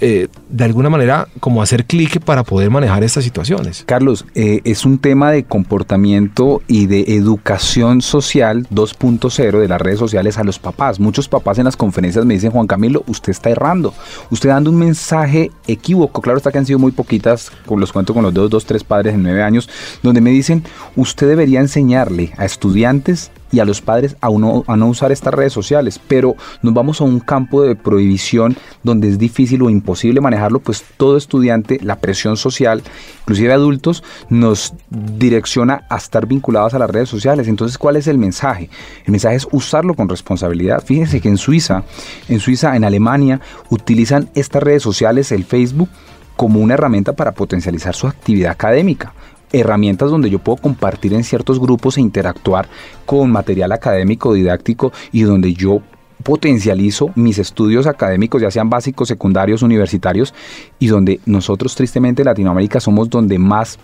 eh, 0.00 0.28
de 0.48 0.64
alguna 0.64 0.90
manera 0.90 1.28
como 1.40 1.62
hacer 1.62 1.86
clic 1.86 2.20
para 2.20 2.44
poder 2.44 2.70
manejar 2.70 3.04
estas 3.04 3.24
situaciones. 3.24 3.84
Carlos, 3.86 4.24
eh, 4.34 4.60
es 4.64 4.84
un 4.84 4.98
tema 4.98 5.30
de 5.30 5.44
comportamiento 5.44 6.62
y 6.66 6.86
de 6.86 7.16
educación 7.16 8.02
social 8.02 8.66
2.0 8.70 9.60
de 9.60 9.68
las 9.68 9.80
redes 9.80 9.98
sociales 9.98 10.38
a 10.38 10.44
los 10.44 10.58
papás. 10.58 11.00
Muchos 11.00 11.28
papás 11.28 11.58
en 11.58 11.64
las 11.64 11.76
conferencias 11.76 12.24
me 12.24 12.34
dicen, 12.34 12.50
Juan 12.50 12.66
Camilo, 12.66 13.04
usted 13.06 13.30
está 13.30 13.50
errando, 13.50 13.94
usted 14.30 14.48
dando 14.48 14.70
un 14.70 14.78
mensaje 14.78 15.50
equívoco. 15.66 16.20
Claro 16.20 16.38
está 16.38 16.52
que 16.52 16.58
han 16.58 16.66
sido 16.66 16.78
muy 16.78 16.92
poquitas, 16.92 17.50
los 17.68 17.92
cuento 17.92 18.14
con 18.14 18.22
los 18.22 18.34
dos, 18.34 18.50
dos, 18.50 18.64
tres 18.66 18.84
padres 18.84 19.14
en 19.14 19.22
nueve 19.22 19.42
años, 19.42 19.68
donde 20.02 20.20
me 20.20 20.30
dicen, 20.30 20.64
usted 20.96 21.28
debería 21.28 21.60
enseñarle 21.60 22.32
a 22.36 22.44
estudiantes 22.44 23.30
y 23.52 23.60
a 23.60 23.64
los 23.64 23.80
padres 23.80 24.16
a, 24.20 24.28
uno, 24.28 24.64
a 24.66 24.76
no 24.76 24.88
usar 24.88 25.12
estas 25.12 25.32
redes 25.34 25.52
sociales, 25.52 26.00
pero 26.06 26.34
nos 26.62 26.74
vamos 26.74 27.00
a 27.00 27.04
un 27.04 27.20
campo 27.20 27.62
de 27.62 27.76
prohibición 27.76 28.56
donde 28.82 29.08
es 29.08 29.18
difícil 29.18 29.62
o 29.62 29.70
imposible 29.70 30.20
manejarlo, 30.20 30.60
pues 30.60 30.84
todo 30.96 31.16
estudiante, 31.16 31.78
la 31.82 31.96
presión 31.96 32.36
social, 32.36 32.82
inclusive 33.20 33.52
adultos, 33.52 34.02
nos 34.28 34.74
direcciona 34.90 35.86
a 35.88 35.96
estar 35.96 36.26
vinculados 36.26 36.74
a 36.74 36.78
las 36.78 36.90
redes 36.90 37.08
sociales. 37.08 37.48
Entonces, 37.48 37.78
¿cuál 37.78 37.96
es 37.96 38.06
el 38.06 38.18
mensaje? 38.18 38.70
El 39.04 39.12
mensaje 39.12 39.36
es 39.36 39.48
usarlo 39.52 39.94
con 39.94 40.08
responsabilidad. 40.08 40.82
Fíjense 40.84 41.20
que 41.20 41.28
en 41.28 41.38
Suiza, 41.38 41.84
en 42.28 42.40
Suiza, 42.40 42.76
en 42.76 42.84
Alemania, 42.84 43.40
utilizan 43.70 44.30
estas 44.34 44.62
redes 44.62 44.82
sociales, 44.82 45.32
el 45.32 45.44
Facebook, 45.44 45.88
como 46.36 46.60
una 46.60 46.74
herramienta 46.74 47.12
para 47.12 47.32
potencializar 47.32 47.94
su 47.94 48.08
actividad 48.08 48.50
académica 48.50 49.12
herramientas 49.60 50.10
donde 50.10 50.30
yo 50.30 50.38
puedo 50.38 50.56
compartir 50.56 51.14
en 51.14 51.24
ciertos 51.24 51.60
grupos 51.60 51.96
e 51.96 52.00
interactuar 52.00 52.68
con 53.06 53.30
material 53.30 53.72
académico, 53.72 54.34
didáctico 54.34 54.92
y 55.12 55.22
donde 55.22 55.54
yo 55.54 55.80
potencializo 56.24 57.10
mis 57.14 57.38
estudios 57.38 57.86
académicos, 57.86 58.42
ya 58.42 58.50
sean 58.50 58.70
básicos, 58.70 59.06
secundarios, 59.06 59.62
universitarios, 59.62 60.34
y 60.80 60.88
donde 60.88 61.20
nosotros 61.26 61.74
tristemente 61.76 62.22
en 62.22 62.26
Latinoamérica 62.26 62.80
somos 62.80 63.08
donde 63.08 63.38
más 63.38 63.78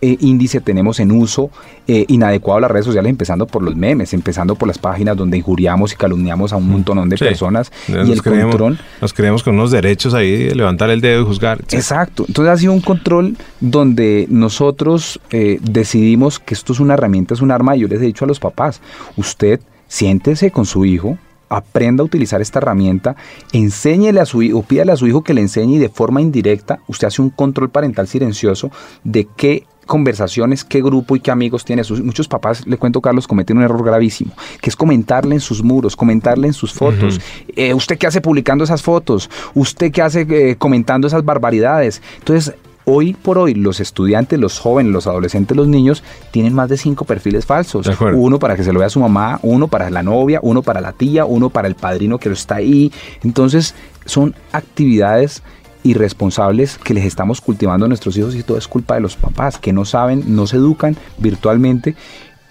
eh, 0.00 0.18
índice 0.20 0.60
tenemos 0.60 1.00
en 1.00 1.12
uso 1.12 1.50
eh, 1.86 2.04
inadecuado 2.08 2.58
de 2.58 2.62
las 2.62 2.70
redes 2.70 2.84
sociales, 2.84 3.08
empezando 3.08 3.46
por 3.46 3.62
los 3.62 3.74
memes, 3.74 4.12
empezando 4.12 4.54
por 4.54 4.68
las 4.68 4.76
páginas 4.76 5.16
donde 5.16 5.38
injuriamos 5.38 5.92
y 5.92 5.96
calumniamos 5.96 6.52
a 6.52 6.56
un 6.56 6.68
montón 6.68 7.08
de 7.08 7.16
personas 7.16 7.72
y 7.88 7.92
el 7.92 8.22
control. 8.22 8.78
Nos 9.00 9.12
creemos 9.14 9.42
con 9.42 9.54
unos 9.54 9.70
derechos 9.70 10.12
ahí 10.14 10.48
de 10.48 10.54
levantar 10.54 10.90
el 10.90 11.00
dedo 11.00 11.22
y 11.22 11.24
juzgar. 11.24 11.60
Exacto. 11.70 12.24
Entonces 12.26 12.52
ha 12.52 12.56
sido 12.58 12.72
un 12.72 12.80
control 12.80 13.36
donde 13.60 14.26
nosotros 14.28 15.20
eh, 15.30 15.58
decidimos 15.62 16.38
que 16.38 16.54
esto 16.54 16.72
es 16.72 16.80
una 16.80 16.94
herramienta, 16.94 17.34
es 17.34 17.40
un 17.40 17.50
arma. 17.50 17.76
Y 17.76 17.80
yo 17.80 17.88
les 17.88 18.02
he 18.02 18.04
dicho 18.04 18.24
a 18.24 18.28
los 18.28 18.40
papás, 18.40 18.82
usted 19.16 19.60
siéntese 19.88 20.50
con 20.50 20.66
su 20.66 20.84
hijo, 20.84 21.16
aprenda 21.56 22.02
a 22.02 22.04
utilizar 22.06 22.40
esta 22.40 22.58
herramienta, 22.58 23.16
enséñele 23.52 24.20
a 24.20 24.26
su 24.26 24.42
hijo, 24.42 24.62
pídale 24.62 24.92
a 24.92 24.96
su 24.96 25.06
hijo 25.06 25.22
que 25.22 25.34
le 25.34 25.40
enseñe 25.40 25.76
y 25.76 25.78
de 25.78 25.88
forma 25.88 26.20
indirecta 26.20 26.80
usted 26.88 27.06
hace 27.06 27.22
un 27.22 27.30
control 27.30 27.70
parental 27.70 28.08
silencioso 28.08 28.70
de 29.02 29.26
qué 29.36 29.66
conversaciones, 29.86 30.64
qué 30.64 30.82
grupo 30.82 31.16
y 31.16 31.20
qué 31.20 31.30
amigos 31.30 31.64
tiene. 31.64 31.82
muchos 32.02 32.28
papás, 32.28 32.66
le 32.66 32.76
cuento 32.76 33.00
Carlos, 33.00 33.26
cometen 33.26 33.58
un 33.58 33.64
error 33.64 33.84
gravísimo, 33.84 34.32
que 34.60 34.70
es 34.70 34.76
comentarle 34.76 35.34
en 35.34 35.40
sus 35.40 35.62
muros, 35.62 35.96
comentarle 35.96 36.46
en 36.46 36.54
sus 36.54 36.72
fotos. 36.72 37.20
Eh, 37.54 37.74
¿Usted 37.74 37.98
qué 37.98 38.06
hace 38.06 38.20
publicando 38.20 38.64
esas 38.64 38.82
fotos? 38.82 39.30
¿Usted 39.54 39.92
qué 39.92 40.02
hace 40.02 40.26
eh, 40.28 40.56
comentando 40.56 41.06
esas 41.06 41.24
barbaridades? 41.24 42.02
Entonces, 42.18 42.54
Hoy 42.86 43.14
por 43.14 43.38
hoy 43.38 43.54
los 43.54 43.80
estudiantes, 43.80 44.38
los 44.38 44.58
jóvenes, 44.58 44.92
los 44.92 45.06
adolescentes, 45.06 45.56
los 45.56 45.68
niños 45.68 46.02
tienen 46.30 46.52
más 46.52 46.68
de 46.68 46.76
cinco 46.76 47.04
perfiles 47.04 47.46
falsos. 47.46 47.88
Uno 48.00 48.38
para 48.38 48.56
que 48.56 48.64
se 48.64 48.72
lo 48.72 48.80
vea 48.80 48.90
su 48.90 49.00
mamá, 49.00 49.40
uno 49.42 49.68
para 49.68 49.88
la 49.90 50.02
novia, 50.02 50.40
uno 50.42 50.62
para 50.62 50.80
la 50.80 50.92
tía, 50.92 51.24
uno 51.24 51.50
para 51.50 51.68
el 51.68 51.74
padrino 51.74 52.18
que 52.18 52.28
lo 52.28 52.34
está 52.34 52.56
ahí. 52.56 52.92
Entonces 53.22 53.74
son 54.04 54.34
actividades 54.52 55.42
irresponsables 55.84 56.78
que 56.78 56.94
les 56.94 57.04
estamos 57.04 57.40
cultivando 57.40 57.84
a 57.84 57.88
nuestros 57.88 58.16
hijos 58.16 58.34
y 58.34 58.42
todo 58.42 58.56
es 58.56 58.66
culpa 58.66 58.94
de 58.94 59.02
los 59.02 59.16
papás 59.16 59.58
que 59.58 59.72
no 59.72 59.84
saben, 59.84 60.24
no 60.34 60.46
se 60.46 60.56
educan 60.56 60.96
virtualmente 61.18 61.94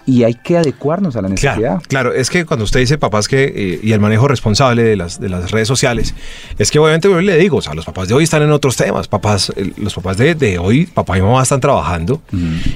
y 0.06 0.24
hay 0.24 0.34
que 0.34 0.58
adecuarnos 0.58 1.16
a 1.16 1.22
la 1.22 1.28
necesidad. 1.28 1.82
Claro, 1.88 2.12
es 2.12 2.30
que 2.30 2.44
cuando 2.44 2.64
usted 2.64 2.80
dice 2.80 2.98
papás 2.98 3.28
que 3.28 3.44
eh, 3.44 3.80
y 3.82 3.92
el 3.92 4.00
manejo 4.00 4.28
responsable 4.28 4.82
de 4.82 4.96
las, 4.96 5.18
de 5.20 5.28
las 5.28 5.50
redes 5.50 5.68
sociales, 5.68 6.14
es 6.58 6.70
que 6.70 6.78
obviamente 6.78 7.08
yo 7.08 7.20
le 7.20 7.36
digo, 7.38 7.58
o 7.58 7.62
sea, 7.62 7.74
los 7.74 7.84
papás 7.84 8.08
de 8.08 8.14
hoy 8.14 8.24
están 8.24 8.42
en 8.42 8.50
otros 8.52 8.76
temas, 8.76 9.08
papás, 9.08 9.52
los 9.76 9.94
papás 9.94 10.16
de, 10.16 10.34
de 10.34 10.58
hoy, 10.58 10.86
papá 10.86 11.18
y 11.18 11.22
mamá 11.22 11.42
están 11.42 11.60
trabajando 11.60 12.20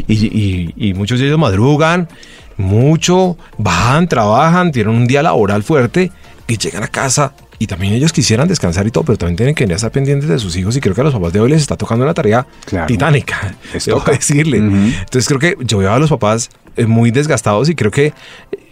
y, 0.07 0.73
y, 0.77 0.95
muchos 0.95 1.21
de 1.21 1.27
ellos 1.27 1.39
madrugan 1.39 2.09
mucho, 2.57 3.37
van, 3.57 4.09
trabajan, 4.09 4.73
tienen 4.73 4.95
un 4.95 5.07
día 5.07 5.23
laboral 5.23 5.63
fuerte 5.63 6.11
y 6.47 6.57
llegan 6.57 6.83
a 6.83 6.89
casa 6.89 7.33
y 7.59 7.67
también 7.67 7.93
ellos 7.93 8.13
quisieran 8.13 8.49
descansar 8.49 8.87
y 8.87 8.91
todo, 8.91 9.05
pero 9.05 9.19
también 9.19 9.37
tienen 9.37 9.55
que 9.55 9.65
estar 9.65 9.91
pendientes 9.91 10.29
de 10.29 10.39
sus 10.39 10.57
hijos 10.57 10.77
y 10.77 10.81
creo 10.81 10.95
que 10.95 11.01
a 11.01 11.05
los 11.05 11.15
papás 11.15 11.33
de 11.33 11.41
hoy 11.41 11.51
les 11.51 11.61
está 11.61 11.77
tocando 11.77 12.05
una 12.05 12.15
tarea 12.15 12.47
titánica, 12.87 13.55
tengo 13.85 14.03
que 14.05 14.13
decirle. 14.13 14.59
Entonces 14.59 15.27
creo 15.27 15.41
que 15.41 15.57
yo 15.65 15.79
veo 15.79 15.93
a 15.93 15.99
los 15.99 16.11
papás 16.11 16.51
eh, 16.77 16.87
muy 16.87 17.11
desgastados 17.11 17.69
y 17.69 17.75
creo 17.75 17.91
que 17.91 18.13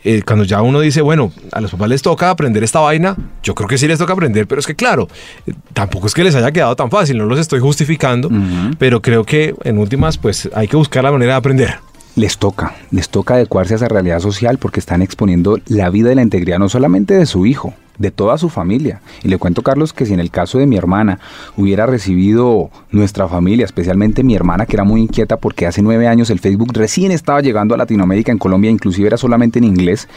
eh, 0.04 0.22
cuando 0.24 0.44
ya 0.44 0.62
uno 0.62 0.78
dice, 0.78 1.00
bueno, 1.00 1.32
a 1.50 1.60
los 1.60 1.72
papás 1.72 1.88
les 1.88 2.00
toca 2.00 2.30
aprender 2.30 2.62
esta 2.62 2.78
vaina, 2.78 3.16
yo 3.42 3.56
creo 3.56 3.68
que 3.68 3.76
sí 3.76 3.88
les 3.88 3.98
toca 3.98 4.12
aprender, 4.12 4.46
pero 4.46 4.60
es 4.60 4.66
que 4.66 4.76
claro, 4.76 5.08
eh, 5.46 5.52
tampoco 5.72 6.06
es 6.06 6.14
que 6.14 6.22
les 6.22 6.36
haya 6.36 6.52
quedado 6.52 6.76
tan 6.76 6.90
fácil, 6.90 7.18
no 7.18 7.26
los 7.26 7.40
estoy 7.40 7.58
justificando, 7.58 8.30
pero 8.78 9.02
creo 9.02 9.24
que 9.24 9.56
en 9.64 9.78
últimas 9.78 10.18
pues 10.18 10.48
hay 10.54 10.68
que 10.68 10.76
buscar 10.76 11.02
la 11.02 11.10
manera 11.10 11.32
de 11.32 11.38
aprender. 11.38 11.74
Les 12.14 12.38
toca, 12.38 12.74
les 12.92 13.10
toca 13.10 13.34
adecuarse 13.34 13.74
a 13.74 13.76
esa 13.76 13.88
realidad 13.88 14.20
social 14.20 14.56
porque 14.56 14.80
están 14.80 15.02
exponiendo 15.02 15.58
la 15.66 15.90
vida 15.90 16.12
y 16.12 16.14
la 16.14 16.22
integridad 16.22 16.58
no 16.58 16.68
solamente 16.68 17.12
de 17.12 17.26
su 17.26 17.44
hijo, 17.44 17.74
de 17.98 18.10
toda 18.10 18.38
su 18.38 18.48
familia. 18.48 19.00
Y 19.22 19.28
le 19.28 19.38
cuento, 19.38 19.62
Carlos, 19.62 19.92
que 19.92 20.06
si 20.06 20.14
en 20.14 20.20
el 20.20 20.30
caso 20.30 20.58
de 20.58 20.66
mi 20.66 20.76
hermana 20.76 21.18
hubiera 21.56 21.86
recibido 21.86 22.70
nuestra 22.90 23.28
familia, 23.28 23.64
especialmente 23.64 24.22
mi 24.22 24.34
hermana, 24.34 24.66
que 24.66 24.76
era 24.76 24.84
muy 24.84 25.02
inquieta 25.02 25.36
porque 25.36 25.66
hace 25.66 25.82
nueve 25.82 26.08
años 26.08 26.30
el 26.30 26.40
Facebook 26.40 26.72
recién 26.72 27.12
estaba 27.12 27.40
llegando 27.40 27.74
a 27.74 27.78
Latinoamérica, 27.78 28.32
en 28.32 28.38
Colombia 28.38 28.70
inclusive 28.70 29.08
era 29.08 29.16
solamente 29.16 29.58
en 29.58 29.64
inglés, 29.64 30.08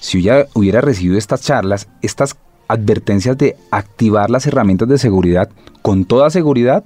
si 0.00 0.18
ella 0.18 0.46
hubiera 0.54 0.80
recibido 0.80 1.16
estas 1.16 1.42
charlas, 1.42 1.88
estas 2.02 2.36
advertencias 2.68 3.36
de 3.38 3.56
activar 3.70 4.30
las 4.30 4.46
herramientas 4.46 4.88
de 4.88 4.98
seguridad 4.98 5.48
con 5.82 6.04
toda 6.04 6.30
seguridad, 6.30 6.84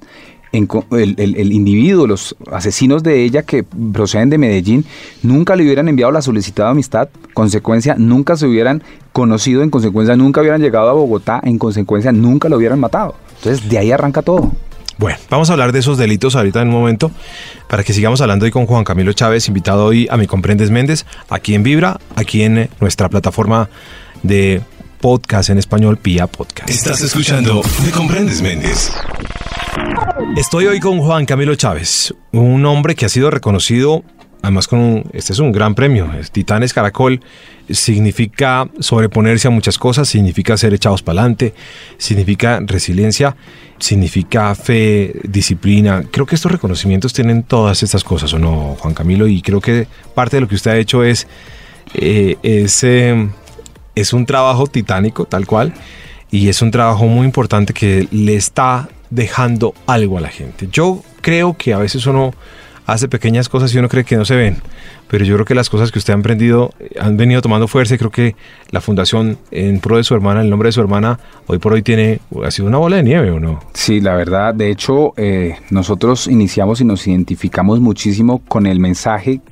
el, 0.52 1.52
individuo, 1.52 2.06
los 2.06 2.36
asesinos 2.50 3.02
de 3.02 3.24
ella 3.24 3.42
que 3.42 3.64
proceden 3.64 4.30
de 4.30 4.38
Medellín, 4.38 4.84
nunca 5.22 5.56
le 5.56 5.64
hubieran 5.64 5.88
enviado 5.88 6.12
la 6.12 6.22
solicitada 6.22 6.70
amistad, 6.70 7.08
consecuencia, 7.34 7.94
nunca 7.98 8.36
se 8.36 8.46
hubieran 8.46 8.82
conocido, 9.12 9.62
en 9.62 9.70
consecuencia, 9.70 10.16
nunca 10.16 10.40
hubieran 10.40 10.60
llegado 10.60 10.88
a 10.88 10.92
Bogotá, 10.92 11.40
en 11.42 11.58
consecuencia, 11.58 12.12
nunca 12.12 12.48
lo 12.48 12.56
hubieran 12.56 12.80
matado. 12.80 13.14
Entonces, 13.36 13.68
de 13.68 13.78
ahí 13.78 13.92
arranca 13.92 14.22
todo. 14.22 14.52
Bueno, 14.98 15.18
vamos 15.30 15.48
a 15.48 15.52
hablar 15.52 15.70
de 15.70 15.78
esos 15.78 15.96
delitos 15.96 16.34
ahorita 16.34 16.60
en 16.60 16.68
un 16.68 16.74
momento, 16.74 17.12
para 17.68 17.84
que 17.84 17.92
sigamos 17.92 18.20
hablando 18.20 18.44
hoy 18.44 18.50
con 18.50 18.66
Juan 18.66 18.82
Camilo 18.82 19.12
Chávez, 19.12 19.46
invitado 19.46 19.84
hoy 19.84 20.08
a 20.10 20.16
Mi 20.16 20.26
Comprendes 20.26 20.70
Méndez, 20.70 21.06
aquí 21.28 21.54
en 21.54 21.62
Vibra, 21.62 22.00
aquí 22.16 22.42
en 22.42 22.68
nuestra 22.80 23.08
plataforma 23.08 23.68
de 24.24 24.60
podcast 25.00 25.50
en 25.50 25.58
español, 25.58 25.98
Pia 25.98 26.26
Podcast. 26.26 26.68
Estás 26.68 27.00
escuchando 27.02 27.62
Me 27.84 27.92
Comprendes 27.92 28.42
Méndez. 28.42 28.90
Estoy 30.36 30.66
hoy 30.66 30.80
con 30.80 31.00
Juan 31.00 31.26
Camilo 31.26 31.54
Chávez, 31.56 32.14
un 32.32 32.64
hombre 32.64 32.94
que 32.94 33.06
ha 33.06 33.08
sido 33.08 33.30
reconocido, 33.30 34.04
además 34.42 34.68
con 34.68 34.78
un, 34.78 35.10
este 35.12 35.32
es 35.32 35.38
un 35.38 35.52
gran 35.52 35.74
premio, 35.74 36.08
Titanes 36.30 36.72
Caracol, 36.72 37.20
significa 37.68 38.68
sobreponerse 38.78 39.48
a 39.48 39.50
muchas 39.50 39.78
cosas, 39.78 40.08
significa 40.08 40.56
ser 40.56 40.74
echados 40.74 41.02
para 41.02 41.20
adelante, 41.20 41.54
significa 41.96 42.60
resiliencia, 42.64 43.36
significa 43.78 44.54
fe, 44.54 45.14
disciplina. 45.24 46.04
Creo 46.10 46.24
que 46.24 46.34
estos 46.34 46.52
reconocimientos 46.52 47.12
tienen 47.12 47.42
todas 47.42 47.82
estas 47.82 48.04
cosas, 48.04 48.32
¿o 48.32 48.38
no, 48.38 48.76
Juan 48.78 48.94
Camilo? 48.94 49.26
Y 49.26 49.42
creo 49.42 49.60
que 49.60 49.86
parte 50.14 50.36
de 50.36 50.40
lo 50.42 50.48
que 50.48 50.54
usted 50.54 50.70
ha 50.70 50.76
hecho 50.76 51.02
es, 51.04 51.26
eh, 51.94 52.36
es, 52.42 52.84
eh, 52.84 53.28
es 53.94 54.12
un 54.12 54.24
trabajo 54.24 54.66
titánico, 54.66 55.24
tal 55.24 55.46
cual, 55.46 55.74
y 56.30 56.48
es 56.48 56.62
un 56.62 56.70
trabajo 56.70 57.06
muy 57.06 57.26
importante 57.26 57.72
que 57.72 58.08
le 58.10 58.36
está 58.36 58.88
dejando 59.10 59.74
algo 59.86 60.18
a 60.18 60.20
la 60.20 60.28
gente. 60.28 60.68
Yo 60.70 61.02
creo 61.20 61.56
que 61.56 61.72
a 61.72 61.78
veces 61.78 62.06
uno 62.06 62.34
hace 62.86 63.06
pequeñas 63.06 63.50
cosas 63.50 63.74
y 63.74 63.78
uno 63.78 63.88
cree 63.88 64.04
que 64.04 64.16
no 64.16 64.24
se 64.24 64.34
ven, 64.34 64.56
pero 65.08 65.22
yo 65.24 65.34
creo 65.34 65.44
que 65.44 65.54
las 65.54 65.68
cosas 65.68 65.92
que 65.92 65.98
usted 65.98 66.14
ha 66.14 66.16
emprendido 66.16 66.72
eh, 66.80 66.96
han 66.98 67.18
venido 67.18 67.42
tomando 67.42 67.68
fuerza 67.68 67.94
y 67.94 67.98
creo 67.98 68.10
que 68.10 68.34
la 68.70 68.80
fundación 68.80 69.38
en 69.50 69.80
pro 69.80 69.98
de 69.98 70.04
su 70.04 70.14
hermana, 70.14 70.40
el 70.40 70.48
nombre 70.48 70.68
de 70.68 70.72
su 70.72 70.80
hermana, 70.80 71.18
hoy 71.46 71.58
por 71.58 71.74
hoy 71.74 71.82
tiene, 71.82 72.20
ha 72.42 72.50
sido 72.50 72.66
una 72.66 72.78
bola 72.78 72.96
de 72.96 73.02
nieve 73.02 73.30
o 73.30 73.40
no. 73.40 73.60
Sí, 73.74 74.00
la 74.00 74.14
verdad, 74.14 74.54
de 74.54 74.70
hecho, 74.70 75.12
eh, 75.18 75.56
nosotros 75.70 76.28
iniciamos 76.28 76.80
y 76.80 76.86
nos 76.86 77.06
identificamos 77.06 77.78
muchísimo 77.80 78.40
con 78.48 78.66
el 78.66 78.80
mensaje 78.80 79.42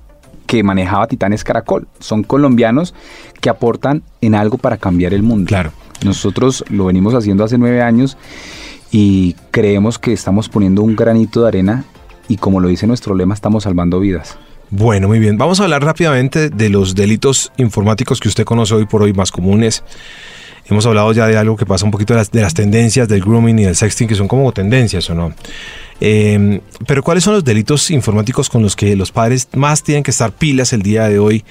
que 0.46 0.62
manejaba 0.62 1.06
Titanes 1.06 1.44
Caracol. 1.44 1.88
Son 1.98 2.22
colombianos 2.22 2.94
que 3.42 3.50
aportan 3.50 4.02
en 4.22 4.34
algo 4.34 4.56
para 4.56 4.78
cambiar 4.78 5.12
el 5.12 5.22
mundo. 5.22 5.48
Claro. 5.48 5.72
Nosotros 6.06 6.64
lo 6.70 6.86
venimos 6.86 7.14
haciendo 7.14 7.44
hace 7.44 7.58
nueve 7.58 7.82
años 7.82 8.16
y 8.92 9.34
creemos 9.50 9.98
que 9.98 10.12
estamos 10.12 10.48
poniendo 10.48 10.82
un 10.82 10.94
granito 10.94 11.42
de 11.42 11.48
arena 11.48 11.84
y 12.28 12.36
como 12.36 12.60
lo 12.60 12.68
dice 12.68 12.86
nuestro 12.86 13.14
lema, 13.14 13.34
estamos 13.34 13.64
salvando 13.64 13.98
vidas. 14.00 14.38
Bueno, 14.70 15.08
muy 15.08 15.18
bien. 15.18 15.36
Vamos 15.36 15.60
a 15.60 15.64
hablar 15.64 15.84
rápidamente 15.84 16.50
de 16.50 16.70
los 16.70 16.94
delitos 16.94 17.52
informáticos 17.56 18.20
que 18.20 18.28
usted 18.28 18.44
conoce 18.44 18.74
hoy 18.74 18.86
por 18.86 19.02
hoy 19.02 19.12
más 19.12 19.30
comunes. 19.30 19.84
hemos 20.64 20.86
hablado 20.86 21.12
ya 21.12 21.26
de 21.26 21.36
algo 21.36 21.56
que 21.56 21.66
pasa 21.66 21.84
un 21.84 21.90
poquito 21.90 22.14
de 22.14 22.18
las, 22.18 22.30
de 22.30 22.40
las 22.40 22.54
tendencias 22.54 23.08
del 23.08 23.20
grooming 23.20 23.58
y 23.58 23.64
del 23.64 23.76
sexting, 23.76 24.08
que 24.08 24.14
son 24.14 24.28
como 24.28 24.52
tendencias 24.52 25.08
o 25.10 25.14
no. 25.14 25.32
Eh, 26.00 26.60
pero 26.86 27.02
¿cuáles 27.02 27.24
son 27.24 27.34
los 27.34 27.44
delitos 27.44 27.90
informáticos 27.90 28.48
con 28.48 28.62
los 28.62 28.76
que 28.76 28.96
los 28.96 29.12
padres 29.12 29.48
más 29.54 29.82
tienen 29.82 30.02
que 30.02 30.10
estar 30.10 30.32
pilas 30.32 30.72
el 30.72 30.82
día 30.82 31.08
de 31.08 31.18
hoy? 31.18 31.44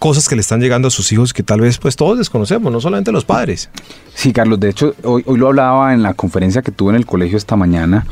Cosas 0.00 0.28
que 0.28 0.34
le 0.34 0.40
están 0.40 0.60
llegando 0.60 0.88
a 0.88 0.90
sus 0.90 1.12
hijos 1.12 1.32
que 1.32 1.44
tal 1.44 1.60
vez 1.60 1.78
pues 1.78 1.94
todos 1.94 2.18
desconocemos, 2.18 2.72
no 2.72 2.80
solamente 2.80 3.12
los 3.12 3.24
padres. 3.24 3.70
Sí, 4.12 4.32
Carlos, 4.32 4.58
de 4.58 4.70
hecho, 4.70 4.96
hoy, 5.04 5.22
lo 5.24 5.46
hablaba 5.46 5.94
en 5.94 6.02
la 6.02 6.14
conferencia 6.14 6.62
que 6.62 6.72
tuve 6.72 6.90
en 6.90 6.96
el 6.96 7.06
colegio 7.06 7.38
esta 7.38 7.54
mañana, 7.54 8.04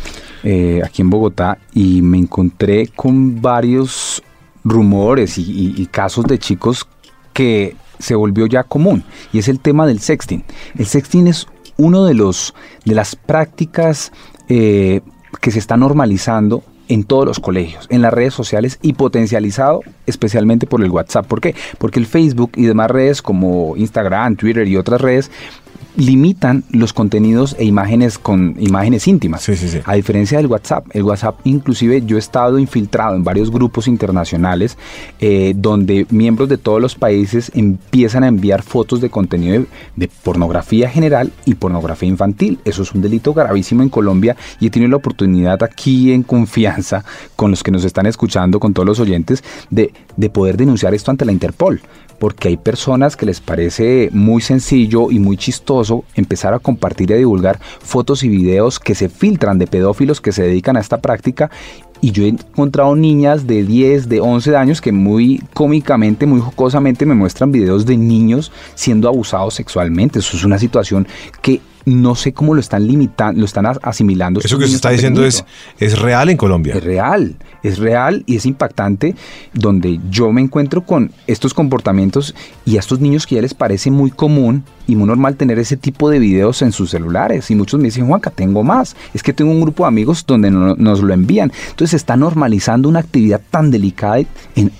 eh, 0.45 0.81
aquí 0.85 1.03
en 1.03 1.11
Bogotá, 1.11 1.59
y 1.75 2.01
me 2.03 2.19
encontré 2.19 2.87
con 2.95 3.43
varios 3.43 4.23
rumores 4.63 5.39
y 5.39 5.89
casos 5.91 6.27
de 6.27 6.39
chicos 6.39 6.87
que 7.33 7.75
se 7.99 8.15
volvió 8.15 8.47
ya 8.47 8.65
común, 8.65 9.05
y 9.33 9.39
es 9.39 9.49
el 9.49 9.61
tema 9.61 9.87
del 9.87 10.01
sexting. 10.01 10.45
El 10.77 10.87
sexting 10.87 11.27
es 11.27 11.47
uno 11.77 12.05
de 12.05 12.15
los 12.15 12.55
de 12.85 12.95
las 12.95 13.17
prácticas 13.17 14.13
eh, 14.49 15.01
que 15.41 15.51
se 15.51 15.59
está 15.59 15.77
normalizando 15.77 16.63
en 16.89 17.05
todos 17.05 17.25
los 17.25 17.41
colegios, 17.41 17.87
en 17.91 18.03
las 18.03 18.13
redes 18.13 18.35
sociales 18.35 18.79
y 18.83 18.95
potencializado 18.95 19.83
especialmente 20.07 20.67
por 20.67 20.83
el 20.83 20.91
WhatsApp. 20.91 21.27
¿Por 21.27 21.41
qué? 21.41 21.55
Porque 21.79 22.01
el 22.01 22.07
Facebook 22.07 22.53
y 22.57 22.65
demás 22.65 22.91
redes 22.91 23.23
como 23.23 23.77
Instagram, 23.77 24.37
Twitter 24.37 24.67
y 24.67 24.77
otras 24.77 25.01
redes 25.01 25.31
limitan 25.97 26.63
los 26.71 26.93
contenidos 26.93 27.57
e 27.59 27.65
imágenes 27.65 28.19
con 28.19 28.55
imágenes 28.59 29.09
íntimas. 29.09 29.43
Sí, 29.43 29.57
sí, 29.57 29.69
sí. 29.69 29.81
A 29.85 29.95
diferencia 29.95 30.39
del 30.39 30.47
WhatsApp, 30.47 30.87
el 30.93 31.03
WhatsApp 31.03 31.41
inclusive 31.45 32.03
yo 32.07 32.17
he 32.17 32.21
estado 32.21 32.59
infiltrado 32.59 33.17
en 33.17 33.25
varios 33.25 33.51
grupos 33.51 33.89
internacionales 33.89 34.79
eh, 35.19 35.55
donde 35.57 36.07
miembros 36.11 36.49
de 36.49 36.57
todos 36.57 36.81
los 36.81 36.95
países 36.95 37.51
empiezan 37.55 38.23
a 38.23 38.29
enviar 38.29 38.63
fotos 38.63 39.01
de 39.01 39.11
contenido 39.11 39.61
de, 39.61 39.67
de 39.97 40.11
pornografía 40.23 40.89
general 40.89 41.33
y 41.45 41.55
pornografía 41.55 42.09
infantil. 42.09 42.61
Eso 42.65 42.83
es 42.83 42.93
un 42.93 43.03
delito 43.03 43.35
gravísimo 43.35 43.83
en 43.83 43.89
Colombia 43.89 44.37
y 44.61 44.69
he 44.69 44.71
tenido 44.71 44.91
la 44.91 44.97
oportunidad 44.97 45.63
aquí 45.65 46.13
en 46.13 46.23
confianza 46.23 47.05
con 47.35 47.51
los 47.51 47.65
que 47.65 47.73
nos 47.73 47.85
están 47.85 48.07
escuchando, 48.07 48.61
con 48.61 48.73
todos 48.73 48.87
los 48.87 49.01
oyentes, 49.01 49.43
de, 49.71 49.93
de 50.17 50.31
poder 50.31 50.57
denunciar 50.57 50.95
esto 50.95 51.11
ante 51.11 51.25
la 51.25 51.33
Interpol 51.33 51.81
porque 52.19 52.49
hay 52.49 52.57
personas 52.57 53.17
que 53.17 53.27
les 53.27 53.41
parece 53.41 54.11
muy 54.13 54.43
sencillo 54.43 55.11
y 55.11 55.19
muy 55.19 55.37
chistoso 55.37 56.05
empezar 56.15 56.55
a 56.55 56.59
compartir 56.59 57.11
y 57.11 57.15
a 57.15 57.17
divulgar 57.17 57.59
fotos 57.61 58.23
y 58.23 58.29
videos 58.29 58.79
que 58.79 58.95
se 58.95 59.09
filtran 59.09 59.59
de 59.59 59.67
pedófilos 59.67 60.21
que 60.21 60.33
se 60.33 60.43
dedican 60.43 60.77
a 60.77 60.81
esta 60.81 61.01
práctica. 61.01 61.51
Y 62.01 62.13
yo 62.13 62.25
he 62.25 62.29
encontrado 62.29 62.95
niñas 62.95 63.47
de 63.47 63.65
10, 63.65 64.09
de 64.09 64.21
11 64.21 64.57
años 64.57 64.81
que 64.81 64.93
muy 64.93 65.43
cómicamente, 65.53 66.27
muy 66.27 66.41
jocosamente 66.41 67.05
me 67.07 67.15
muestran 67.15 67.51
videos 67.51 67.87
de 67.87 67.97
niños 67.97 68.53
siendo 68.75 69.09
abusados 69.09 69.55
sexualmente. 69.55 70.21
Eso 70.21 70.37
es 70.37 70.45
una 70.45 70.59
situación 70.59 71.09
que 71.43 71.61
no 71.89 72.15
sé 72.15 72.33
cómo 72.33 72.55
lo 72.55 72.61
están 72.61 72.87
limitando, 72.87 73.39
lo 73.41 73.47
están 73.47 73.67
as- 73.67 73.81
asimilando. 73.83 74.41
Eso 74.41 74.57
que 74.59 74.65
se 74.65 74.69
niños 74.69 74.77
está 74.77 74.91
diciendo 74.91 75.25
es, 75.25 75.45
es 75.79 75.99
real 75.99 76.29
en 76.29 76.37
Colombia. 76.37 76.75
Es 76.75 76.85
real, 76.85 77.37
es 77.63 77.79
real 77.79 78.23
y 78.27 78.37
es 78.37 78.47
impactante 78.47 79.15
donde 79.55 79.99
yo 80.11 80.33
me 80.33 80.41
encuentro 80.41 80.83
con 80.85 81.13
estos 81.27 81.55
comportamientos 81.55 82.35
y 82.65 82.77
a 82.77 82.81
estos 82.81 83.01
niños 83.01 83.27
que 83.27 83.37
ya 83.37 83.43
les 83.43 83.55
parece 83.55 83.91
muy 83.91 84.11
común 84.11 84.65
y 84.89 84.97
muy 84.97 85.07
normal 85.07 85.37
tener 85.37 85.59
ese 85.61 85.77
tipo 85.77 86.11
de 86.11 86.19
videos 86.19 86.63
en 86.63 86.73
sus 86.73 86.91
celulares. 86.91 87.49
Y 87.51 87.55
muchos 87.55 87.79
me 87.79 87.85
dicen, 87.87 88.09
Juanca, 88.09 88.31
tengo 88.31 88.65
más. 88.65 88.97
Es 89.15 89.23
que 89.23 89.33
tengo 89.33 89.53
un 89.53 89.61
grupo 89.61 89.85
de 89.85 89.89
amigos 89.89 90.25
donde 90.27 90.51
no- 90.51 90.75
nos 90.75 91.01
lo 91.03 91.15
envían. 91.15 91.53
Entonces 91.69 91.91
se 91.91 91.97
está 91.97 92.17
normalizando 92.17 92.89
una 92.89 92.99
actividad 93.01 93.41
tan 93.51 93.71
delicada 93.71 94.19
en, 94.57 94.71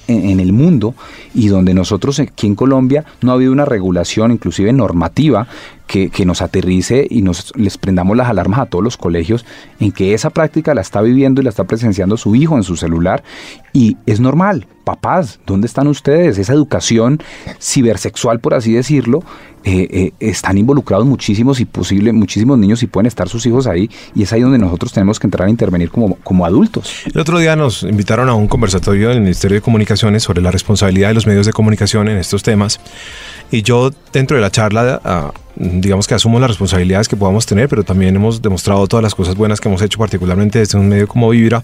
el 0.41 0.53
mundo 0.53 0.95
y 1.35 1.49
donde 1.49 1.75
nosotros 1.75 2.19
aquí 2.19 2.47
en 2.47 2.55
Colombia 2.55 3.05
no 3.21 3.31
ha 3.31 3.35
habido 3.35 3.53
una 3.53 3.67
regulación, 3.67 4.33
inclusive 4.33 4.73
normativa, 4.73 5.47
que, 5.87 6.11
que 6.11 6.27
nos 6.27 6.43
aterrice 6.43 7.07
y 7.09 7.23
nos 7.23 7.53
les 7.57 7.79
prendamos 7.79 8.17
las 8.17 8.29
alarmas 8.29 8.61
a 8.61 8.67
todos 8.67 8.85
los 8.85 8.97
colegios 8.99 9.47
en 9.81 9.91
que 9.93 10.13
esa 10.13 10.29
práctica 10.31 10.75
la 10.75 10.83
está 10.83 11.01
viviendo 11.01 11.41
y 11.41 11.45
la 11.45 11.51
está 11.51 11.65
presenciando 11.65 12.17
su 12.19 12.35
hijo 12.35 12.57
en 12.57 12.63
su 12.63 12.77
celular 12.77 13.23
y 13.73 13.97
es 14.07 14.21
normal. 14.21 14.67
Papás, 14.85 15.39
¿dónde 15.47 15.67
están 15.67 15.87
ustedes? 15.87 16.39
Esa 16.39 16.53
educación 16.55 17.21
cibersexual, 17.61 18.41
por 18.41 18.55
así 18.55 18.73
decirlo, 18.73 19.23
eh, 19.69 19.89
eh, 19.91 20.13
están 20.21 20.57
involucrados 20.57 21.07
muchísimos 21.07 21.61
y 21.61 21.65
posible, 21.65 22.13
muchísimos 22.13 22.59
niños 22.59 22.83
y 22.83 22.87
pueden 22.87 23.07
estar 23.07 23.29
sus 23.29 23.45
hijos 23.47 23.67
ahí 23.67 23.91
y 24.15 24.23
es 24.23 24.33
ahí 24.33 24.41
donde 24.41 24.59
nosotros 24.59 24.93
tenemos 24.93 25.21
que 25.21 25.27
entrar 25.27 25.47
a 25.47 25.51
intervenir 25.51 25.91
como, 25.91 26.17
como 26.17 26.47
adultos. 26.47 27.03
El 27.13 27.21
otro 27.21 27.39
día 27.39 27.55
nos 27.55 27.83
invitaron 27.83 28.29
a 28.29 28.35
un 28.35 28.49
conversatorio 28.49 29.11
del 29.11 29.21
Ministerio 29.21 29.57
de 29.57 29.61
Comunicaciones 29.61 30.23
sobre 30.23 30.41
la 30.41 30.51
responsabilidad 30.51 31.09
de 31.09 31.15
los 31.15 31.27
medios 31.27 31.47
de 31.47 31.53
comunicación 31.53 32.09
en 32.09 32.19
estos 32.19 32.43
temas. 32.43 32.81
Y 33.51 33.63
yo, 33.63 33.91
dentro 34.13 34.37
de 34.37 34.41
la 34.41 34.51
charla, 34.51 35.01
ah, 35.05 35.33
digamos 35.59 36.07
que 36.07 36.15
asumo 36.15 36.39
las 36.39 36.51
responsabilidades 36.51 37.09
que 37.09 37.17
podamos 37.17 37.45
tener, 37.47 37.69
pero 37.69 37.83
también 37.83 38.15
hemos 38.15 38.41
demostrado 38.41 38.87
todas 38.87 39.03
las 39.03 39.15
cosas 39.15 39.35
buenas 39.35 39.61
que 39.61 39.69
hemos 39.69 39.83
hecho, 39.83 39.99
particularmente 39.99 40.61
desde 40.61 40.79
un 40.79 40.89
medio 40.89 41.09
como 41.09 41.29
Vibra. 41.31 41.63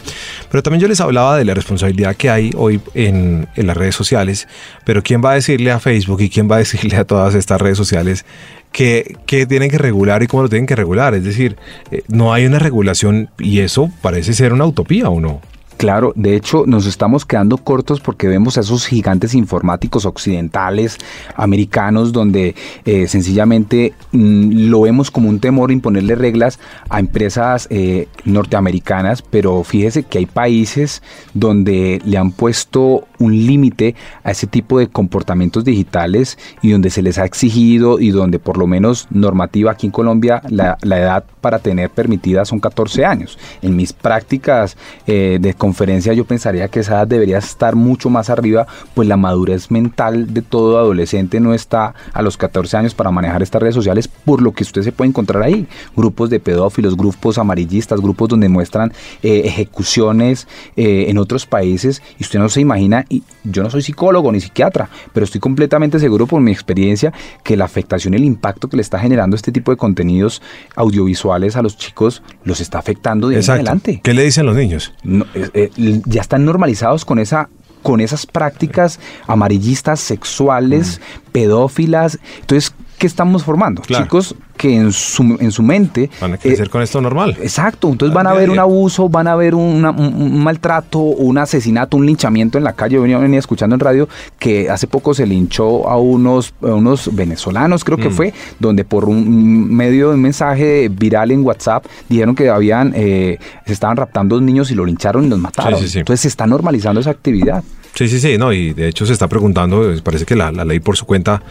Pero 0.50 0.62
también 0.62 0.80
yo 0.80 0.88
les 0.88 1.00
hablaba 1.00 1.36
de 1.36 1.44
la 1.44 1.54
responsabilidad 1.54 2.16
que 2.16 2.28
hay 2.28 2.50
hoy 2.56 2.80
en, 2.94 3.48
las 3.56 3.76
redes 3.76 3.94
sociales. 3.94 4.48
Pero 4.84 5.02
¿quién 5.02 5.22
va 5.24 5.32
a 5.32 5.34
decirle 5.34 5.70
a 5.70 5.80
Facebook 5.80 6.20
y 6.20 6.28
quién 6.28 6.50
va 6.50 6.56
a 6.56 6.58
decirle 6.58 6.96
a 6.96 7.04
todas 7.04 7.34
estas 7.34 7.60
redes 7.60 7.78
sociales 7.78 8.24
que, 8.72 9.16
que 9.26 9.46
tienen 9.46 9.70
que 9.70 9.78
regular 9.78 10.22
y 10.22 10.26
cómo 10.26 10.42
lo 10.42 10.48
tienen 10.48 10.66
que 10.66 10.76
regular? 10.76 11.14
Es 11.14 11.24
decir, 11.24 11.56
eh, 11.90 12.02
no 12.08 12.32
hay 12.32 12.46
una 12.46 12.58
regulación 12.58 13.30
y 13.38 13.60
eso 13.60 13.90
parece 14.02 14.32
ser 14.32 14.52
una 14.52 14.66
utopía 14.66 15.08
o 15.08 15.20
no. 15.20 15.40
Claro, 15.76 16.12
de 16.14 16.36
hecho 16.36 16.64
nos 16.66 16.86
estamos 16.86 17.24
quedando 17.24 17.58
cortos 17.58 18.00
porque 18.00 18.28
vemos 18.28 18.56
a 18.56 18.60
esos 18.60 18.86
gigantes 18.86 19.34
informáticos 19.34 20.06
occidentales, 20.06 20.98
americanos, 21.34 22.12
donde 22.12 22.54
eh, 22.84 23.08
sencillamente 23.08 23.92
mm, 24.12 24.68
lo 24.70 24.82
vemos 24.82 25.10
como 25.10 25.28
un 25.28 25.40
temor 25.40 25.72
imponerle 25.72 26.14
reglas 26.14 26.60
a 26.88 27.00
empresas 27.00 27.66
eh, 27.70 28.08
norteamericanas, 28.24 29.22
pero 29.22 29.64
fíjese 29.64 30.04
que 30.04 30.18
hay 30.18 30.26
países 30.26 31.02
donde 31.34 32.00
le 32.04 32.18
han 32.18 32.30
puesto 32.30 33.08
un 33.24 33.46
límite 33.46 33.94
a 34.22 34.30
ese 34.30 34.46
tipo 34.46 34.78
de 34.78 34.88
comportamientos 34.88 35.64
digitales 35.64 36.38
y 36.62 36.70
donde 36.70 36.90
se 36.90 37.02
les 37.02 37.18
ha 37.18 37.24
exigido 37.24 37.98
y 37.98 38.10
donde 38.10 38.38
por 38.38 38.58
lo 38.58 38.66
menos 38.66 39.06
normativa 39.10 39.72
aquí 39.72 39.86
en 39.86 39.92
Colombia 39.92 40.42
la, 40.48 40.76
edad 40.82 41.24
para 41.40 41.58
tener 41.58 41.90
permitida 41.90 42.44
son 42.44 42.60
14 42.60 43.04
años. 43.04 43.38
En 43.62 43.76
mis 43.76 43.92
prácticas 43.92 44.76
eh, 45.06 45.38
de 45.40 45.54
conferencia 45.54 46.12
yo 46.12 46.24
pensaría 46.24 46.68
que 46.68 46.80
esa 46.80 46.94
edad 46.94 47.06
debería 47.06 47.38
estar 47.38 47.74
mucho 47.74 48.10
más 48.10 48.30
arriba, 48.30 48.66
pues 48.94 49.08
la 49.08 49.16
madurez 49.16 49.70
mental 49.70 50.32
de 50.32 50.42
todo 50.42 50.78
adolescente 50.78 51.40
no 51.40 51.54
está 51.54 51.94
a 52.12 52.22
los 52.22 52.36
14 52.36 52.76
años 52.76 52.94
para 52.94 53.10
manejar 53.10 53.42
estas 53.42 53.60
redes 53.60 53.74
sociales, 53.74 54.08
por 54.08 54.40
lo 54.40 54.52
que 54.52 54.62
usted 54.62 54.82
se 54.82 54.92
puede 54.92 55.08
encontrar 55.08 55.42
ahí. 55.42 55.66
Grupos 55.96 56.30
de 56.30 56.40
pedófilos, 56.40 56.96
grupos 56.96 57.38
amarillistas, 57.38 58.00
grupos 58.00 58.28
donde 58.28 58.48
muestran 58.48 58.92
eh, 59.22 59.42
ejecuciones 59.44 60.46
eh, 60.76 61.06
en 61.08 61.18
otros 61.18 61.46
países 61.46 62.02
y 62.18 62.24
usted 62.24 62.38
no 62.38 62.48
se 62.48 62.60
imagina, 62.60 63.04
y 63.14 63.22
yo 63.44 63.62
no 63.62 63.70
soy 63.70 63.82
psicólogo 63.82 64.32
ni 64.32 64.40
psiquiatra, 64.40 64.88
pero 65.12 65.24
estoy 65.24 65.40
completamente 65.40 65.98
seguro 65.98 66.26
por 66.26 66.40
mi 66.40 66.52
experiencia 66.52 67.12
que 67.42 67.56
la 67.56 67.64
afectación 67.64 68.14
y 68.14 68.16
el 68.16 68.24
impacto 68.24 68.68
que 68.68 68.76
le 68.76 68.82
está 68.82 68.98
generando 68.98 69.36
este 69.36 69.52
tipo 69.52 69.70
de 69.70 69.76
contenidos 69.76 70.42
audiovisuales 70.76 71.56
a 71.56 71.62
los 71.62 71.76
chicos 71.76 72.22
los 72.44 72.60
está 72.60 72.78
afectando 72.78 73.28
de 73.28 73.36
ahí 73.36 73.44
en 73.44 73.50
adelante 73.50 74.00
¿Qué 74.02 74.14
le 74.14 74.24
dicen 74.24 74.46
los 74.46 74.56
niños? 74.56 74.92
no, 75.02 75.26
eh, 75.34 75.70
eh, 75.76 76.00
ya 76.06 76.20
están 76.20 76.44
normalizados 76.44 77.04
con 77.04 77.18
esa 77.18 77.48
con 77.82 78.00
esas 78.00 78.24
prácticas 78.24 78.98
amarillistas, 79.26 80.00
sexuales, 80.00 81.02
pedófilas. 81.32 82.18
Entonces, 82.40 82.72
¿qué 82.98 83.06
estamos 83.06 83.44
formando? 83.44 83.82
Claro. 83.82 84.04
Chicos 84.04 84.34
que 84.56 84.74
en 84.76 84.92
su, 84.92 85.36
en 85.40 85.50
su 85.50 85.62
mente... 85.64 86.08
Van 86.20 86.34
a 86.34 86.36
crecer 86.38 86.68
eh, 86.68 86.70
con 86.70 86.80
esto 86.80 87.00
normal. 87.00 87.36
Exacto, 87.42 87.88
entonces 87.88 88.14
van 88.14 88.26
a 88.28 88.30
a 88.30 88.34
ver 88.34 88.50
un 88.50 88.58
abuso, 88.60 89.08
van 89.08 89.26
a 89.26 89.34
ver 89.34 89.54
una- 89.54 89.90
un, 89.90 90.14
un 90.14 90.42
maltrato, 90.44 91.00
un 91.00 91.36
asesinato, 91.38 91.96
un 91.96 92.06
linchamiento 92.06 92.56
en 92.56 92.64
la 92.64 92.72
calle. 92.72 92.94
Yo 92.94 93.02
venía, 93.02 93.18
venía 93.18 93.40
escuchando 93.40 93.74
en 93.74 93.80
radio 93.80 94.08
que 94.38 94.70
hace 94.70 94.86
poco 94.86 95.12
se 95.12 95.26
linchó 95.26 95.88
a 95.88 95.98
unos, 95.98 96.54
a 96.62 96.66
unos 96.74 97.14
venezolanos, 97.14 97.82
creo 97.84 97.98
que 97.98 98.08
Mm. 98.08 98.12
fue, 98.12 98.32
donde 98.60 98.84
por 98.84 99.06
un 99.06 99.74
medio 99.74 100.10
de 100.10 100.14
un 100.14 100.22
mensaje 100.22 100.88
viral 100.88 101.32
en 101.32 101.44
WhatsApp 101.44 101.84
dijeron 102.08 102.34
que 102.36 102.48
habían, 102.48 102.92
eh, 102.94 103.38
se 103.66 103.72
estaban 103.72 103.96
raptando 103.96 104.40
niños 104.40 104.70
y 104.70 104.74
lo 104.76 104.84
lincharon 104.84 105.24
y 105.24 105.28
los 105.28 105.38
mataron. 105.40 105.80
Sí, 105.80 105.86
sí, 105.86 105.92
sí. 105.94 105.98
Entonces 105.98 106.20
se 106.22 106.28
está 106.28 106.46
normalizando 106.46 107.00
esa 107.00 107.10
actividad. 107.10 107.62
Sí, 107.94 108.08
sí, 108.08 108.18
sí, 108.18 108.36
no, 108.38 108.52
y 108.52 108.72
de 108.72 108.88
hecho 108.88 109.06
se 109.06 109.12
está 109.12 109.28
preguntando, 109.28 109.92
eh, 109.92 110.00
parece 110.02 110.26
que 110.26 110.34
la, 110.34 110.50
la 110.50 110.64
ley 110.64 110.80
por 110.80 110.96
su 110.96 111.06
cuenta 111.06 111.42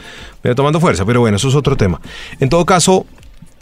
viene 0.43 0.55
tomando 0.55 0.79
fuerza, 0.79 1.05
pero 1.05 1.21
bueno, 1.21 1.37
eso 1.37 1.47
es 1.47 1.55
otro 1.55 1.77
tema. 1.77 2.01
En 2.39 2.49
todo 2.49 2.65
caso, 2.65 3.05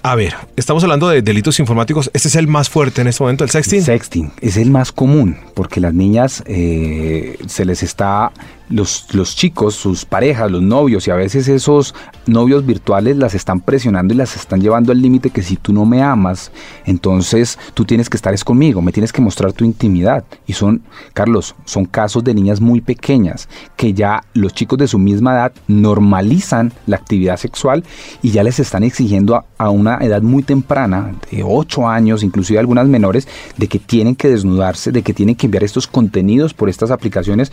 a 0.03 0.15
ver, 0.15 0.33
estamos 0.55 0.83
hablando 0.83 1.09
de 1.09 1.21
delitos 1.21 1.59
informáticos, 1.59 2.09
este 2.13 2.27
es 2.27 2.35
el 2.35 2.47
más 2.47 2.69
fuerte 2.69 3.01
en 3.01 3.07
este 3.07 3.23
momento, 3.23 3.43
el 3.43 3.51
sexting. 3.51 3.83
Sexting 3.83 4.31
es 4.41 4.57
el 4.57 4.71
más 4.71 4.91
común 4.91 5.37
porque 5.53 5.79
las 5.79 5.93
niñas 5.93 6.43
eh, 6.47 7.37
se 7.45 7.65
les 7.65 7.83
está 7.83 8.31
los, 8.71 9.13
los 9.13 9.35
chicos, 9.35 9.75
sus 9.75 10.05
parejas, 10.05 10.49
los 10.49 10.61
novios 10.61 11.07
y 11.07 11.11
a 11.11 11.15
veces 11.15 11.47
esos 11.47 11.93
novios 12.25 12.65
virtuales 12.65 13.17
las 13.17 13.35
están 13.35 13.59
presionando 13.59 14.13
y 14.13 14.17
las 14.17 14.35
están 14.35 14.61
llevando 14.61 14.91
al 14.91 15.01
límite 15.01 15.29
que 15.29 15.43
si 15.43 15.57
tú 15.57 15.73
no 15.73 15.85
me 15.85 16.01
amas, 16.01 16.51
entonces 16.85 17.59
tú 17.73 17.85
tienes 17.85 18.09
que 18.09 18.17
estar 18.17 18.33
es 18.33 18.43
conmigo, 18.43 18.81
me 18.81 18.91
tienes 18.91 19.11
que 19.11 19.21
mostrar 19.21 19.53
tu 19.53 19.65
intimidad. 19.65 20.23
Y 20.47 20.53
son, 20.53 20.83
Carlos, 21.13 21.55
son 21.65 21.85
casos 21.85 22.23
de 22.23 22.33
niñas 22.33 22.61
muy 22.61 22.81
pequeñas 22.81 23.49
que 23.75 23.93
ya 23.93 24.23
los 24.33 24.53
chicos 24.53 24.79
de 24.79 24.87
su 24.87 24.97
misma 24.97 25.33
edad 25.33 25.53
normalizan 25.67 26.71
la 26.87 26.95
actividad 26.95 27.37
sexual 27.37 27.83
y 28.21 28.31
ya 28.31 28.43
les 28.43 28.59
están 28.59 28.83
exigiendo 28.83 29.35
a, 29.35 29.45
a 29.57 29.69
una 29.69 29.97
edad 29.97 30.21
muy 30.21 30.43
temprana, 30.43 31.13
de 31.29 31.43
8 31.43 31.87
años, 31.87 32.23
inclusive 32.23 32.59
algunas 32.59 32.87
menores, 32.87 33.27
de 33.57 33.67
que 33.67 33.79
tienen 33.79 34.15
que 34.15 34.29
desnudarse, 34.29 34.91
de 34.91 35.01
que 35.03 35.13
tienen 35.13 35.35
que 35.35 35.47
enviar 35.47 35.63
estos 35.63 35.87
contenidos 35.87 36.53
por 36.53 36.69
estas 36.69 36.91
aplicaciones 36.91 37.51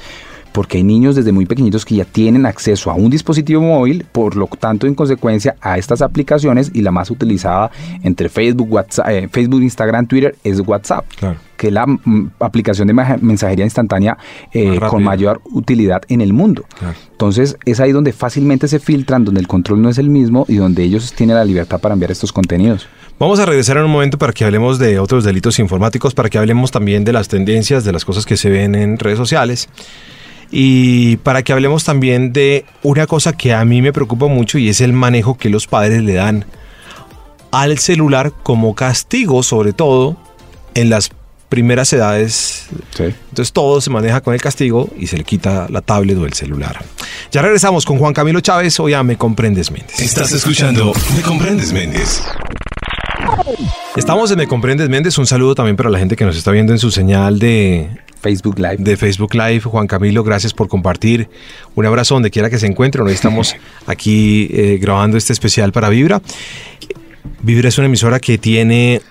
porque 0.59 0.79
hay 0.79 0.83
niños 0.83 1.15
desde 1.15 1.31
muy 1.31 1.47
pequeñitos 1.47 1.85
que 1.85 1.95
ya 1.95 2.05
tienen 2.05 2.45
acceso 2.45 2.91
a 2.91 2.95
un 2.95 3.11
dispositivo 3.11 3.63
móvil, 3.63 4.05
por 4.11 4.35
lo 4.35 4.49
tanto, 4.49 4.89
en 4.89 4.97
consecuencia, 4.97 5.55
a 5.61 5.79
estas 5.79 6.03
aplicaciones 6.03 6.73
y 6.75 6.83
la 6.83 6.91
más 6.91 7.13
utilizada 7.13 7.71
entre 8.03 8.29
Facebook, 8.29 8.67
WhatsApp, 8.69 9.09
eh, 9.09 9.29
Facebook, 9.31 9.63
Instagram, 9.63 10.09
Twitter 10.09 10.35
es 10.43 10.59
WhatsApp. 10.59 11.05
que 11.57 11.69
es 11.69 11.73
la 11.73 11.87
mm, 11.87 12.33
aplicación 12.41 12.89
de 12.89 12.95
mensajería 13.21 13.65
instantánea 13.65 14.19
eh, 14.53 14.81
con 14.91 15.05
mayor 15.05 15.41
utilidad 15.45 16.03
en 16.09 16.23
el 16.23 16.33
mundo. 16.33 16.65
Entonces 17.13 17.57
es 17.65 17.79
ahí 17.79 17.93
donde 17.93 18.13
fácilmente 18.13 18.67
se 18.67 18.81
filtran, 18.81 19.25
donde 19.25 19.41
el 19.41 19.47
control 19.47 19.81
no 19.81 19.89
es 19.89 19.99
el 19.99 20.11
mismo 20.11 20.45
y 20.49 20.57
donde 20.57 20.83
ellos 20.83 21.13
tienen 21.13 21.37
la 21.37 21.45
libertad 21.45 21.79
para 21.81 21.93
enviar 21.93 22.11
estos 22.11 22.33
contenidos. 22.33 22.89
Vamos 23.21 23.39
a 23.39 23.47
regresar 23.47 23.77
en 23.77 23.85
un 23.85 23.93
momento 23.93 24.19
para 24.19 24.33
que 24.33 24.45
hablemos 24.45 24.81
de 24.81 24.99
otros 24.99 25.23
delitos 25.23 25.61
informáticos, 25.61 26.15
para 26.15 26.29
que 26.29 26.39
hablemos 26.39 26.73
también 26.73 27.05
de 27.05 27.13
las 27.13 27.29
tendencias, 27.29 27.85
de 27.85 27.93
las 27.93 28.05
cosas 28.05 28.27
que 28.27 28.37
se 28.37 28.51
ven 28.51 28.75
en 28.75 28.99
redes 28.99 29.19
sociales 29.19 29.69
y 30.51 31.17
para 31.19 31.43
que 31.43 31.53
hablemos 31.53 31.85
también 31.85 32.33
de 32.33 32.65
una 32.83 33.07
cosa 33.07 33.33
que 33.33 33.53
a 33.53 33.65
mí 33.65 33.83
me 33.83 33.93
preocupa 33.93 34.27
mucho 34.27 34.59
y 34.59 34.69
es 34.69 34.81
el 34.81 34.93
manejo 34.93 35.37
que 35.37 35.51
los 35.51 35.67
padres 35.67 36.03
le 36.03 36.15
dan 36.15 36.47
al 37.51 37.79
celular 37.79 38.33
como 38.43 38.75
castigo, 38.75 39.43
sobre 39.43 39.73
todo 39.73 40.17
en 40.75 40.91
las 40.91 41.11
primeras 41.49 41.93
edades. 41.93 42.67
Entonces 42.99 43.53
todo 43.53 43.81
se 43.81 43.91
maneja 43.91 44.21
con 44.21 44.35
el 44.35 44.41
castigo 44.41 44.89
y 44.99 45.07
se 45.07 45.17
le 45.17 45.25
quita 45.25 45.67
la 45.71 45.81
tablet 45.81 46.17
o 46.19 46.27
el 46.27 46.33
celular. 46.33 46.85
Ya 47.31 47.43
regresamos 47.43 47.85
con 47.85 47.99
Juan 47.99 48.13
Camilo 48.13 48.41
Chávez, 48.41 48.79
hoy 48.81 48.93
ya 48.93 49.03
Me 49.03 49.17
Comprendes 49.17 49.71
Méndez. 49.71 49.99
Estás 50.01 50.33
escuchando 50.33 50.93
Me 51.17 51.23
Comprendes 51.23 51.73
Méndez. 51.73 52.23
Estamos 53.99 54.31
en 54.31 54.39
Me 54.39 54.47
Comprendes 54.47 54.89
Méndez. 54.89 55.19
Un 55.19 55.27
saludo 55.27 55.57
también 55.57 55.75
para 55.75 55.91
la 55.91 55.99
gente 55.99 56.15
que 56.15 56.25
nos 56.25 56.37
está 56.37 56.53
viendo 56.53 56.73
en 56.73 56.79
su 56.79 56.93
señal 56.93 57.41
de 57.41 57.89
Facebook 58.23 58.57
Live. 58.57 58.77
De 58.79 58.97
Facebook 58.97 59.35
Live. 59.35 59.63
Juan 59.63 59.89
Camilo, 59.89 60.23
gracias 60.23 60.55
por 60.55 60.69
compartir. 60.69 61.29
Un 61.75 61.85
abrazo 61.85 62.15
donde 62.15 62.31
quiera 62.31 62.49
que 62.49 62.59
se 62.59 62.67
encuentre. 62.69 63.03
Hoy 63.03 63.13
estamos 63.13 63.57
aquí 63.87 64.49
eh, 64.53 64.79
grabando 64.81 65.19
este 65.19 65.33
especial 65.33 65.73
para 65.73 65.89
Vibra. 65.89 66.23
Vibra 67.43 67.69
es 67.69 67.77
una 67.79 67.89
emisora 67.89 68.21
que 68.21 68.39
tiene 68.39 69.03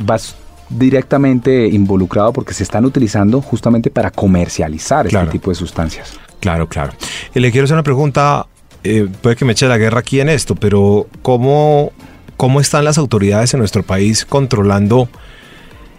directamente 0.79 1.67
involucrado 1.69 2.33
porque 2.33 2.55
se 2.55 2.63
están 2.63 2.85
utilizando 2.85 3.41
justamente 3.41 3.91
para 3.91 4.11
comercializar 4.11 5.07
este 5.07 5.27
tipo 5.27 5.51
de 5.51 5.55
sustancias. 5.55 6.19
Claro, 6.41 6.69
claro. 6.69 6.93
Y 7.35 7.41
le 7.41 7.53
quiero 7.53 7.65
hacer 7.65 7.75
una 7.75 7.83
pregunta, 7.83 8.47
eh, 8.83 9.09
puede 9.21 9.37
que 9.37 9.45
me 9.45 9.53
eche 9.53 9.69
la 9.69 9.79
guerra 9.79 10.01
aquí 10.01 10.21
en 10.21 10.29
esto, 10.29 10.55
pero 10.55 11.07
¿cómo, 11.23 11.93
¿cómo 12.37 12.61
están 12.61 12.85
las 12.85 12.99
autoridades 12.99 13.55
en 13.55 13.61
nuestro 13.61 13.83
país 13.83 14.25
controlando 14.25 15.09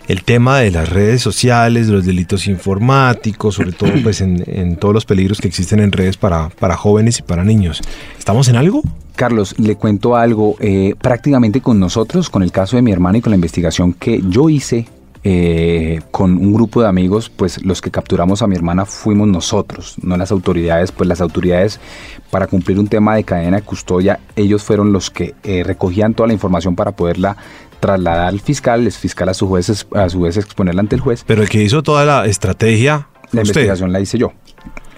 el 0.07 0.23
tema 0.23 0.59
de 0.59 0.71
las 0.71 0.89
redes 0.89 1.21
sociales, 1.21 1.87
de 1.87 1.93
los 1.93 2.05
delitos 2.05 2.47
informáticos, 2.47 3.55
sobre 3.55 3.71
todo 3.71 3.91
pues 4.03 4.19
en, 4.19 4.75
todos 4.75 4.93
los 4.93 5.05
peligros 5.05 5.39
que 5.39 5.47
existen 5.47 5.79
en 5.79 5.93
redes 5.93 6.17
para, 6.17 6.49
para 6.49 6.75
jóvenes 6.75 7.19
y 7.19 7.21
para 7.21 7.45
niños? 7.45 7.81
¿Estamos 8.19 8.49
en 8.49 8.57
algo? 8.57 8.83
Carlos, 9.15 9.55
le 9.59 9.75
cuento 9.75 10.15
algo. 10.15 10.55
Eh, 10.59 10.95
prácticamente 10.99 11.61
con 11.61 11.79
nosotros, 11.79 12.29
con 12.29 12.43
el 12.43 12.51
caso 12.51 12.75
de 12.75 12.81
mi 12.81 12.91
hermano 12.91 13.17
y 13.17 13.21
con 13.21 13.31
la 13.31 13.35
investigación 13.35 13.93
que 13.93 14.21
yo 14.27 14.49
hice 14.49 14.87
eh, 15.25 16.01
con 16.11 16.31
un 16.35 16.53
grupo 16.53 16.81
de 16.81 16.89
amigos, 16.89 17.29
pues 17.29 17.63
los 17.63 17.81
que 17.81 17.91
capturamos 17.91 18.41
a 18.41 18.47
mi 18.47 18.55
hermana 18.55 18.85
fuimos 18.85 19.27
nosotros, 19.27 19.95
no 20.01 20.17
las 20.17 20.31
autoridades, 20.31 20.91
pues 20.91 21.07
las 21.07 21.21
autoridades 21.21 21.79
para 22.29 22.47
cumplir 22.47 22.77
un 22.77 22.87
tema 22.87 23.15
de 23.15 23.23
cadena 23.23 23.57
de 23.57 23.63
custodia, 23.63 24.19
ellos 24.35 24.63
fueron 24.63 24.91
los 24.91 25.09
que 25.09 25.33
eh, 25.43 25.63
recogían 25.63 26.13
toda 26.13 26.27
la 26.27 26.33
información 26.33 26.75
para 26.75 26.91
poderla 26.91 27.37
trasladar 27.79 28.27
al 28.27 28.41
fiscal, 28.41 28.85
el 28.85 28.91
fiscal 28.91 29.29
a 29.29 29.33
su, 29.33 29.47
juez, 29.47 29.85
a 29.93 30.09
su 30.09 30.19
vez 30.19 30.35
exponerla 30.35 30.81
ante 30.81 30.95
el 30.95 31.01
juez. 31.01 31.23
Pero 31.25 31.41
el 31.41 31.49
que 31.49 31.63
hizo 31.63 31.83
toda 31.83 32.03
la 32.05 32.25
estrategia... 32.25 33.07
La 33.31 33.41
investigación 33.41 33.91
la 33.91 33.99
hice 33.99 34.17
yo. 34.19 34.31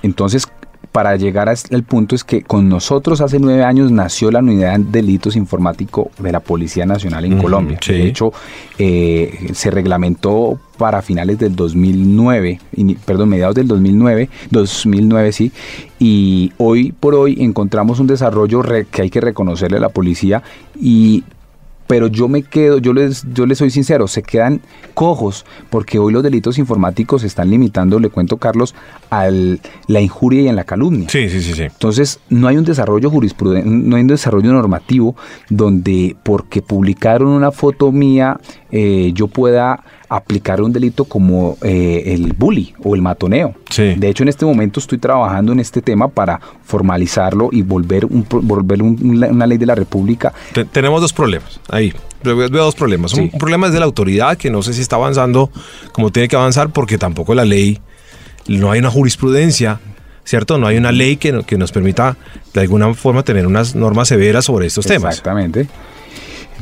Entonces, 0.02 0.48
para 0.96 1.18
llegar 1.18 1.50
al 1.50 1.84
punto 1.84 2.16
es 2.16 2.24
que 2.24 2.42
con 2.42 2.70
nosotros 2.70 3.20
hace 3.20 3.38
nueve 3.38 3.66
años 3.66 3.92
nació 3.92 4.32
la 4.32 4.40
unidad 4.40 4.80
de 4.80 5.02
delitos 5.02 5.36
informáticos 5.36 6.08
de 6.20 6.32
la 6.32 6.40
Policía 6.40 6.86
Nacional 6.86 7.26
en 7.26 7.38
Colombia. 7.38 7.78
De 7.86 8.08
hecho, 8.08 8.32
eh, 8.78 9.50
se 9.52 9.72
reglamentó 9.72 10.58
para 10.78 11.02
finales 11.02 11.38
del 11.38 11.54
2009, 11.54 12.62
perdón, 13.06 13.28
mediados 13.28 13.56
del 13.56 13.68
2009, 13.68 14.30
2009 14.52 15.32
sí, 15.34 15.52
y 16.00 16.54
hoy 16.60 16.94
por 16.98 17.14
hoy 17.14 17.36
encontramos 17.42 18.00
un 18.00 18.08
desarrollo 18.08 18.62
que 18.90 19.02
hay 19.02 19.10
que 19.10 19.20
reconocerle 19.20 19.76
a 19.80 19.82
la 19.82 19.90
policía 19.90 20.44
y 20.80 21.26
pero 21.88 22.08
yo 22.08 22.28
me 22.28 22.44
quedo, 22.44 22.78
yo 22.78 22.94
les, 22.94 23.26
yo 23.34 23.46
les 23.46 23.58
soy 23.58 23.70
sincero, 23.70 24.08
se 24.08 24.24
quedan 24.24 24.62
cojos, 24.94 25.46
porque 25.70 26.00
hoy 26.00 26.14
los 26.14 26.24
delitos 26.24 26.58
informáticos 26.58 27.22
se 27.22 27.28
están 27.28 27.50
limitando, 27.50 28.00
le 28.00 28.10
cuento 28.10 28.38
Carlos, 28.38 28.74
a 29.10 29.30
la 29.30 30.02
injuria 30.02 30.42
y 30.42 30.48
en 30.48 30.56
la 30.56 30.64
calumnia. 30.64 31.10
Sí, 31.10 31.30
sí, 31.30 31.42
sí, 31.42 31.54
sí. 31.54 31.64
Entonces, 31.64 32.20
no 32.30 32.48
hay 32.48 32.58
un 32.58 32.66
desarrollo 32.66 33.10
jurisprudente, 33.10 33.70
no 33.70 33.96
hay 33.96 34.02
un 34.02 34.08
desarrollo 34.08 34.52
normativo 34.52 35.16
donde 35.50 36.16
porque 36.24 36.62
publicaron 36.62 37.28
una 37.30 37.52
foto 37.52 37.92
mía, 37.92 38.40
eh, 38.72 39.12
yo 39.14 39.28
pueda 39.28 39.84
aplicar 40.10 40.62
un 40.62 40.72
delito 40.74 41.06
como 41.06 41.58
eh, 41.62 42.04
el 42.08 42.34
bully 42.34 42.74
o 42.84 42.96
el 42.96 43.02
matoneo. 43.02 43.56
Sí. 43.70 43.96
De 43.96 44.10
hecho, 44.10 44.24
en 44.24 44.30
este 44.30 44.46
momento 44.46 44.80
estoy 44.80 44.98
trabajando 44.98 45.52
en 45.52 45.60
este 45.60 45.82
tema 45.82 46.08
para 46.08 46.40
formalizarlo 46.64 47.50
y 47.52 47.62
volver, 47.62 48.06
un, 48.06 48.26
volver 48.30 48.82
un- 48.84 49.24
una 49.30 49.48
ley 49.48 49.58
de 49.58 49.66
la 49.66 49.76
República. 49.76 50.34
Te- 50.54 50.66
tenemos 50.66 51.02
dos 51.02 51.14
problemas 51.14 51.60
ahí. 51.70 51.94
Veo 52.24 52.48
dos 52.50 52.76
problemas. 52.76 53.14
Un, 53.14 53.20
Sí. 53.26 53.30
un 53.34 53.40
problema 53.40 53.68
es 53.68 53.74
de 53.74 53.80
la 53.80 53.86
autoridad, 53.86 54.38
que 54.38 54.50
no 54.50 54.62
sé 54.64 54.74
si 54.74 54.82
está 54.82 54.96
avanzando 54.96 55.50
como 55.92 56.12
tiene 56.12 56.28
que 56.28 56.36
avanzar, 56.36 56.70
porque 56.72 56.98
tampoco 56.98 57.36
la 57.36 57.46
ley, 57.46 57.80
no 58.48 58.72
hay 58.72 58.80
una 58.80 58.90
jurisprudencia, 58.90 59.80
¿cierto? 60.24 60.58
No 60.58 60.66
hay 60.68 60.78
una 60.78 60.92
ley 60.92 61.18
que, 61.18 61.44
que 61.46 61.58
nos 61.58 61.72
permita 61.72 62.18
de 62.54 62.62
alguna 62.62 62.94
forma 62.96 63.24
tener 63.24 63.46
unas 63.46 63.76
normas 63.76 64.08
severas 64.08 64.46
sobre 64.46 64.66
estos 64.68 64.86
temas. 64.86 65.12
Exactamente. 65.16 65.68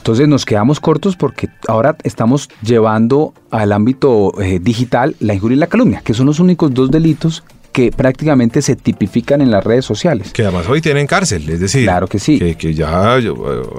Entonces 0.03 0.27
nos 0.27 0.43
quedamos 0.43 0.81
cortos 0.81 1.15
porque 1.15 1.47
ahora 1.65 1.95
estamos 2.03 2.49
llevando 2.61 3.33
al 3.51 3.71
ámbito 3.71 4.33
eh, 4.41 4.59
digital 4.61 5.15
la 5.21 5.33
injuria 5.33 5.55
y 5.55 5.59
la 5.59 5.67
calumnia, 5.67 6.01
que 6.03 6.13
son 6.13 6.25
los 6.25 6.41
únicos 6.41 6.73
dos 6.73 6.91
delitos 6.91 7.41
que 7.71 7.89
prácticamente 7.89 8.61
se 8.61 8.75
tipifican 8.75 9.39
en 9.39 9.49
las 9.49 9.63
redes 9.63 9.85
sociales. 9.85 10.33
Que 10.33 10.41
además 10.43 10.67
hoy 10.67 10.81
tienen 10.81 11.07
cárcel, 11.07 11.49
es 11.49 11.61
decir, 11.61 11.85
Claro 11.85 12.07
que 12.07 12.19
sí. 12.19 12.37
Que, 12.37 12.55
que 12.55 12.73
ya 12.73 13.17
yo, 13.19 13.33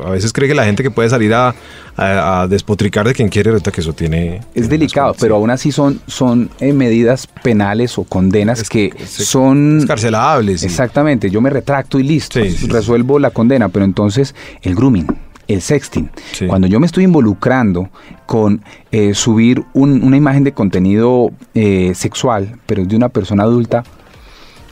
a 0.07 0.11
veces 0.13 0.33
cree 0.33 0.49
que 0.49 0.55
la 0.55 0.65
gente 0.65 0.83
que 0.83 0.91
puede 0.91 1.11
salir 1.11 1.35
a, 1.35 1.55
a- 1.95 2.41
a 2.41 2.49
despotricar 2.49 3.07
de 3.07 3.13
quien 3.13 3.29
quiere, 3.29 3.51
resulta 3.51 3.71
que 3.71 3.83
eso 3.83 3.93
tiene. 3.93 4.41
Es 4.55 4.71
delicado, 4.71 5.15
pero 5.21 5.35
sí. 5.35 5.39
aún 5.41 5.51
así 5.51 5.73
son, 5.73 6.01
son 6.07 6.49
eh, 6.59 6.73
medidas 6.73 7.27
penales 7.43 7.99
o 7.99 8.05
condenas 8.05 8.61
Es- 8.63 8.69
que 8.71 8.93
es- 8.99 9.11
son... 9.11 9.77
Escarcelables. 9.81 10.63
sí. 10.63 10.67
Exactamente, 10.69 11.29
yo 11.29 11.43
me 11.43 11.51
retracto 11.51 11.99
y 12.01 12.03
listo, 12.03 12.43
sí, 12.43 12.67
resuelvo 12.67 13.19
la 13.19 13.29
condena, 13.31 13.69
pero 13.69 13.85
entonces 13.85 14.35
el 14.63 14.75
grooming, 14.75 15.07
el 15.48 15.61
sexting, 15.61 16.11
Sí. 16.33 16.46
cuando 16.46 16.66
yo 16.66 16.80
me 16.80 16.87
estoy 16.87 17.04
involucrando 17.04 17.88
con 18.26 18.62
eh, 18.92 19.14
subir 19.14 19.62
un- 19.74 20.02
una 20.02 20.16
imagen 20.16 20.44
de 20.44 20.52
contenido 20.52 21.30
eh, 21.54 21.92
sexual, 21.94 22.57
pero 22.66 22.83
es 22.83 22.88
de 22.88 22.96
una 22.96 23.09
persona 23.09 23.42
adulta, 23.44 23.85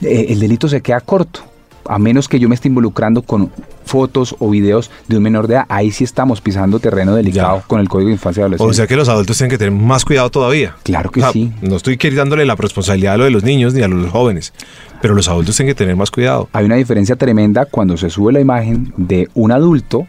eh, 0.01 0.27
el 0.29 0.39
delito 0.39 0.67
se 0.67 0.81
queda 0.81 0.99
corto, 1.01 1.41
a 1.85 1.99
menos 1.99 2.27
que 2.29 2.39
yo 2.39 2.47
me 2.49 2.55
esté 2.55 2.69
involucrando 2.69 3.21
con 3.23 3.51
fotos 3.85 4.35
o 4.39 4.49
videos 4.49 4.89
de 5.09 5.17
un 5.17 5.23
menor 5.23 5.47
de 5.47 5.55
edad, 5.55 5.65
ahí 5.67 5.91
sí 5.91 6.05
estamos 6.05 6.39
pisando 6.39 6.79
terreno 6.79 7.13
delicado 7.13 7.57
Ya. 7.57 7.63
con 7.67 7.81
el 7.81 7.89
Código 7.89 8.07
de 8.07 8.13
Infancia 8.13 8.39
y 8.39 8.43
Adolescencia. 8.43 8.69
O 8.71 8.73
sea 8.73 8.87
que 8.87 8.95
los 8.95 9.09
adultos 9.09 9.37
tienen 9.37 9.49
que 9.51 9.57
tener 9.57 9.73
más 9.73 10.05
cuidado 10.05 10.29
todavía. 10.31 10.75
Claro 10.83 11.11
que 11.11 11.19
O 11.19 11.23
sea, 11.23 11.31
sí. 11.33 11.51
No 11.61 11.75
estoy 11.75 11.97
quitándole 11.97 12.45
la 12.45 12.55
responsabilidad 12.55 13.15
a 13.15 13.17
lo 13.17 13.23
de 13.25 13.31
los 13.31 13.43
niños 13.43 13.73
ni 13.73 13.81
a 13.81 13.89
los 13.89 14.09
jóvenes, 14.09 14.53
pero 15.01 15.13
los 15.13 15.27
adultos 15.27 15.57
tienen 15.57 15.71
que 15.73 15.77
tener 15.77 15.97
más 15.97 16.09
cuidado. 16.11 16.47
Hay 16.53 16.63
una 16.65 16.75
diferencia 16.75 17.17
tremenda 17.17 17.65
cuando 17.65 17.97
se 17.97 18.09
sube 18.09 18.31
la 18.31 18.39
imagen 18.39 18.93
de 18.95 19.27
un 19.33 19.51
adulto, 19.51 20.07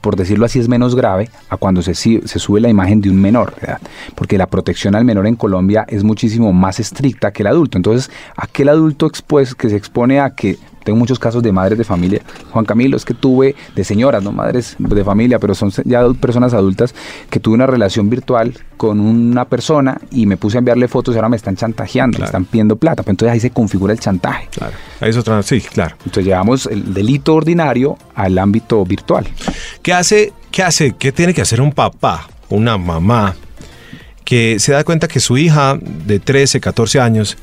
por 0.00 0.16
decirlo 0.16 0.46
así 0.46 0.58
es 0.58 0.68
menos 0.68 0.94
grave, 0.94 1.28
a 1.48 1.56
cuando 1.56 1.82
se, 1.82 1.94
se 1.94 2.38
sube 2.38 2.60
la 2.60 2.68
imagen 2.68 3.00
de 3.00 3.10
un 3.10 3.20
menor, 3.20 3.54
¿verdad? 3.60 3.80
porque 4.14 4.38
la 4.38 4.46
protección 4.46 4.94
al 4.94 5.04
menor 5.04 5.26
en 5.26 5.36
Colombia 5.36 5.84
es 5.88 6.04
muchísimo 6.04 6.52
más 6.52 6.80
estricta 6.80 7.32
que 7.32 7.42
el 7.42 7.48
adulto. 7.48 7.78
Entonces, 7.78 8.10
aquel 8.36 8.68
adulto 8.68 9.06
expues, 9.06 9.54
que 9.54 9.68
se 9.68 9.76
expone 9.76 10.20
a 10.20 10.30
que, 10.30 10.58
tengo 10.84 10.98
muchos 10.98 11.18
casos 11.18 11.42
de 11.42 11.50
madres 11.50 11.78
de 11.78 11.84
familia, 11.84 12.22
Juan 12.50 12.64
Camilo, 12.64 12.96
es 12.96 13.04
que 13.04 13.14
tuve, 13.14 13.56
de 13.74 13.84
señoras, 13.84 14.22
no 14.22 14.32
madres 14.32 14.76
de 14.78 15.04
familia, 15.04 15.38
pero 15.38 15.54
son 15.54 15.72
ya 15.84 16.06
personas 16.20 16.54
adultas, 16.54 16.94
que 17.30 17.40
tuve 17.40 17.54
una 17.54 17.66
relación 17.66 18.10
virtual 18.10 18.54
con 18.76 19.00
una 19.00 19.46
persona 19.46 19.98
y 20.10 20.26
me 20.26 20.36
puse 20.36 20.58
a 20.58 20.60
enviarle 20.60 20.88
fotos 20.88 21.14
y 21.14 21.18
ahora 21.18 21.28
me 21.28 21.36
están 21.36 21.56
chantajeando, 21.56 22.18
me 22.18 22.26
están 22.26 22.44
pidiendo 22.44 22.76
plata. 22.76 23.02
Pues 23.02 23.12
entonces 23.12 23.32
ahí 23.32 23.40
se 23.40 23.50
configura 23.50 23.92
el 23.92 24.00
chantaje. 24.00 24.48
Claro. 24.50 24.74
Ahí 25.00 25.10
es 25.10 25.16
otra, 25.16 25.42
sí, 25.42 25.60
claro. 25.60 25.96
Entonces 25.98 26.26
llevamos 26.26 26.66
el 26.66 26.92
delito 26.92 27.34
ordinario 27.34 27.96
al 28.14 28.38
ámbito 28.38 28.84
virtual. 28.84 29.26
¿Qué 29.82 29.92
hace, 29.92 30.32
qué 30.50 30.62
hace, 30.62 30.94
qué 30.98 31.12
tiene 31.12 31.34
que 31.34 31.42
hacer 31.42 31.60
un 31.60 31.72
papá, 31.72 32.28
una 32.50 32.76
mamá, 32.78 33.34
que 34.24 34.58
se 34.58 34.72
da 34.72 34.84
cuenta 34.84 35.08
que 35.08 35.20
su 35.20 35.36
hija 35.36 35.78
de 35.80 36.18
13, 36.18 36.60
14 36.60 37.00
años 37.00 37.36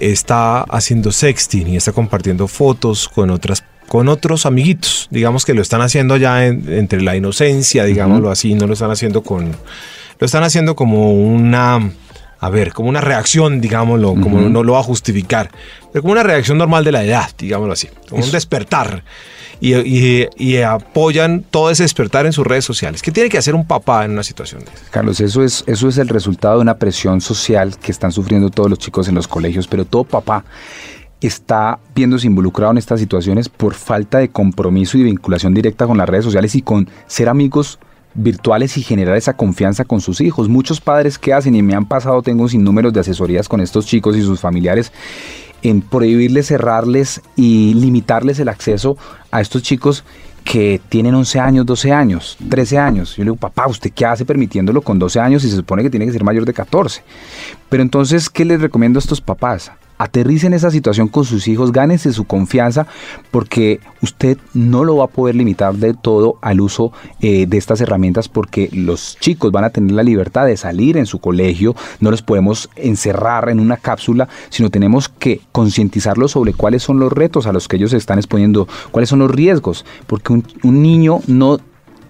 está 0.00 0.60
haciendo 0.62 1.12
sexting 1.12 1.68
y 1.68 1.76
está 1.76 1.92
compartiendo 1.92 2.48
fotos 2.48 3.08
con 3.08 3.30
otras 3.30 3.64
con 3.88 4.08
otros 4.08 4.46
amiguitos, 4.46 5.08
digamos 5.10 5.44
que 5.44 5.52
lo 5.52 5.60
están 5.60 5.82
haciendo 5.82 6.16
ya 6.16 6.46
en- 6.46 6.72
entre 6.72 7.02
la 7.02 7.16
inocencia, 7.16 7.84
digámoslo 7.84 8.30
así, 8.30 8.54
no 8.54 8.66
lo 8.66 8.72
están 8.72 8.90
haciendo 8.90 9.22
con 9.22 9.52
lo 10.18 10.24
están 10.26 10.42
haciendo 10.42 10.74
como 10.74 11.12
una 11.12 11.92
a 12.40 12.48
ver, 12.50 12.72
como 12.72 12.88
una 12.88 13.00
reacción, 13.00 13.60
digámoslo, 13.60 14.14
como 14.14 14.36
Ujú. 14.38 14.48
no 14.50 14.62
lo 14.62 14.72
va 14.74 14.80
a 14.80 14.82
justificar, 14.82 15.50
pero 15.92 16.02
como 16.02 16.12
una 16.12 16.22
reacción 16.22 16.58
normal 16.58 16.82
de 16.84 16.92
la 16.92 17.02
edad, 17.04 17.30
digámoslo 17.38 17.72
así, 17.72 17.88
como 18.08 18.18
un 18.22 18.28
Eso. 18.28 18.32
despertar. 18.32 19.02
Y, 19.64 19.74
y- 19.76 20.28
y 20.36 20.56
apoyan 20.58 21.42
todo 21.50 21.70
ese 21.70 21.84
despertar 21.84 22.26
en 22.26 22.32
sus 22.32 22.46
redes 22.46 22.64
sociales. 22.66 23.00
¿Qué 23.00 23.10
tiene 23.10 23.30
que 23.30 23.38
hacer 23.38 23.54
un 23.54 23.66
papá 23.66 24.04
en 24.04 24.10
una 24.10 24.22
situación 24.22 24.60
de 24.62 24.70
esas? 24.72 24.90
Carlos, 24.90 25.20
eso 25.20 25.42
es, 25.42 25.64
eso 25.66 25.88
es 25.88 25.96
el 25.96 26.08
resultado 26.08 26.56
de 26.56 26.60
una 26.62 26.76
presión 26.76 27.20
social 27.22 27.76
que 27.78 27.90
están 27.90 28.12
sufriendo 28.12 28.50
todos 28.50 28.68
los 28.68 28.78
chicos 28.78 29.08
en 29.08 29.14
los 29.14 29.26
colegios, 29.26 29.66
pero 29.66 29.84
todo 29.86 30.04
papá 30.04 30.44
está 31.20 31.78
viéndose 31.94 32.26
involucrado 32.26 32.72
en 32.72 32.78
estas 32.78 33.00
situaciones 33.00 33.48
por 33.48 33.72
falta 33.72 34.18
de 34.18 34.28
compromiso 34.28 34.98
y 34.98 35.04
vinculación 35.04 35.54
directa 35.54 35.86
con 35.86 35.96
las 35.96 36.08
redes 36.08 36.26
sociales 36.26 36.54
y 36.54 36.60
con 36.60 36.86
ser 37.06 37.30
amigos 37.30 37.78
virtuales 38.12 38.76
y 38.76 38.82
generar 38.82 39.16
esa 39.16 39.32
confianza 39.32 39.84
con 39.84 40.00
sus 40.00 40.20
hijos. 40.20 40.48
Muchos 40.48 40.80
padres 40.80 41.18
que 41.18 41.32
hacen 41.32 41.54
y 41.54 41.62
me 41.62 41.74
han 41.74 41.86
pasado, 41.86 42.20
tengo 42.22 42.46
sin 42.48 42.62
números 42.62 42.92
de 42.92 43.00
asesorías 43.00 43.48
con 43.48 43.60
estos 43.60 43.86
chicos 43.86 44.16
y 44.16 44.22
sus 44.22 44.38
familiares 44.40 44.92
en 45.64 45.80
prohibirles, 45.80 46.46
cerrarles 46.46 47.20
y 47.34 47.74
limitarles 47.74 48.38
el 48.38 48.48
acceso 48.48 48.96
a 49.32 49.40
estos 49.40 49.62
chicos 49.62 50.04
que 50.44 50.78
tienen 50.90 51.14
11 51.14 51.40
años, 51.40 51.66
12 51.66 51.90
años, 51.90 52.36
13 52.48 52.78
años. 52.78 53.16
Yo 53.16 53.24
le 53.24 53.30
digo, 53.30 53.36
papá, 53.36 53.66
¿usted 53.66 53.90
qué 53.92 54.04
hace 54.04 54.26
permitiéndolo 54.26 54.82
con 54.82 54.98
12 54.98 55.18
años 55.18 55.42
y 55.42 55.48
se 55.48 55.56
supone 55.56 55.82
que 55.82 55.90
tiene 55.90 56.04
que 56.04 56.12
ser 56.12 56.22
mayor 56.22 56.44
de 56.44 56.52
14? 56.52 57.02
Pero 57.70 57.82
entonces, 57.82 58.28
¿qué 58.28 58.44
les 58.44 58.60
recomiendo 58.60 58.98
a 58.98 59.00
estos 59.00 59.22
papás? 59.22 59.72
Aterricen 59.98 60.54
esa 60.54 60.70
situación 60.70 61.08
con 61.08 61.24
sus 61.24 61.46
hijos, 61.48 61.72
gánense 61.72 62.12
su 62.12 62.24
confianza, 62.24 62.86
porque 63.30 63.80
usted 64.02 64.38
no 64.52 64.84
lo 64.84 64.96
va 64.96 65.04
a 65.04 65.08
poder 65.08 65.34
limitar 65.34 65.74
de 65.74 65.94
todo 65.94 66.38
al 66.42 66.60
uso 66.60 66.92
eh, 67.20 67.46
de 67.46 67.56
estas 67.56 67.80
herramientas, 67.80 68.28
porque 68.28 68.68
los 68.72 69.16
chicos 69.20 69.52
van 69.52 69.64
a 69.64 69.70
tener 69.70 69.92
la 69.92 70.02
libertad 70.02 70.46
de 70.46 70.56
salir 70.56 70.96
en 70.96 71.06
su 71.06 71.20
colegio, 71.20 71.74
no 72.00 72.10
los 72.10 72.22
podemos 72.22 72.70
encerrar 72.76 73.48
en 73.48 73.60
una 73.60 73.76
cápsula, 73.76 74.28
sino 74.50 74.70
tenemos 74.70 75.08
que 75.08 75.40
concientizarlos 75.52 76.32
sobre 76.32 76.52
cuáles 76.52 76.82
son 76.82 76.98
los 76.98 77.12
retos 77.12 77.46
a 77.46 77.52
los 77.52 77.68
que 77.68 77.76
ellos 77.76 77.92
se 77.92 77.96
están 77.96 78.18
exponiendo, 78.18 78.68
cuáles 78.90 79.08
son 79.08 79.20
los 79.20 79.30
riesgos, 79.30 79.84
porque 80.06 80.32
un, 80.32 80.44
un 80.62 80.82
niño 80.82 81.20
no 81.26 81.58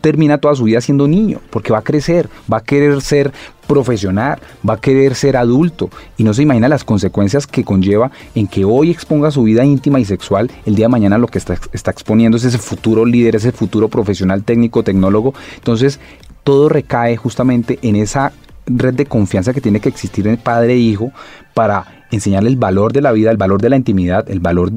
termina 0.04 0.36
toda 0.36 0.54
su 0.54 0.64
vida 0.64 0.82
siendo 0.82 1.08
niño, 1.08 1.40
porque 1.48 1.72
va 1.72 1.78
a 1.78 1.82
crecer, 1.82 2.28
va 2.52 2.58
a 2.58 2.62
querer 2.62 3.00
ser 3.00 3.32
profesional, 3.66 4.38
va 4.68 4.74
a 4.74 4.76
querer 4.78 5.14
ser 5.14 5.34
adulto 5.34 5.88
y 6.18 6.24
no 6.24 6.34
se 6.34 6.42
imagina 6.42 6.68
las 6.68 6.84
consecuencias 6.84 7.46
que 7.46 7.64
conlleva 7.64 8.10
en 8.34 8.46
que 8.46 8.66
hoy 8.66 8.90
exponga 8.90 9.30
su 9.30 9.44
vida 9.44 9.64
íntima 9.64 9.98
y 9.98 10.04
sexual, 10.04 10.50
el 10.66 10.74
día 10.74 10.84
de 10.84 10.90
mañana 10.90 11.16
lo 11.16 11.26
que 11.26 11.38
está, 11.38 11.54
exponiendo 11.90 12.36
es 12.36 12.44
ese 12.44 12.58
futuro 12.58 13.06
líder, 13.06 13.36
ese 13.36 13.50
futuro 13.50 13.88
profesional 13.88 14.44
técnico, 14.44 14.82
tecnólogo. 14.82 15.32
Entonces, 15.54 15.98
todo 16.42 16.68
recae 16.68 17.16
justamente 17.16 17.78
en 17.80 17.96
esa 17.96 18.34
red 18.66 18.92
de 18.92 19.06
confianza 19.06 19.54
que 19.54 19.62
tiene 19.62 19.80
que 19.80 19.88
existir 19.88 20.28
en 20.28 20.36
padre 20.36 20.74
e 20.74 20.76
hijo 20.76 21.12
para 21.54 22.04
enseñarle 22.10 22.50
el 22.50 22.56
valor 22.56 22.92
de 22.92 23.00
la 23.00 23.12
vida, 23.12 23.30
el 23.30 23.38
valor 23.38 23.62
de 23.62 23.70
la 23.70 23.76
intimidad, 23.76 24.28
el 24.28 24.40
valor 24.40 24.70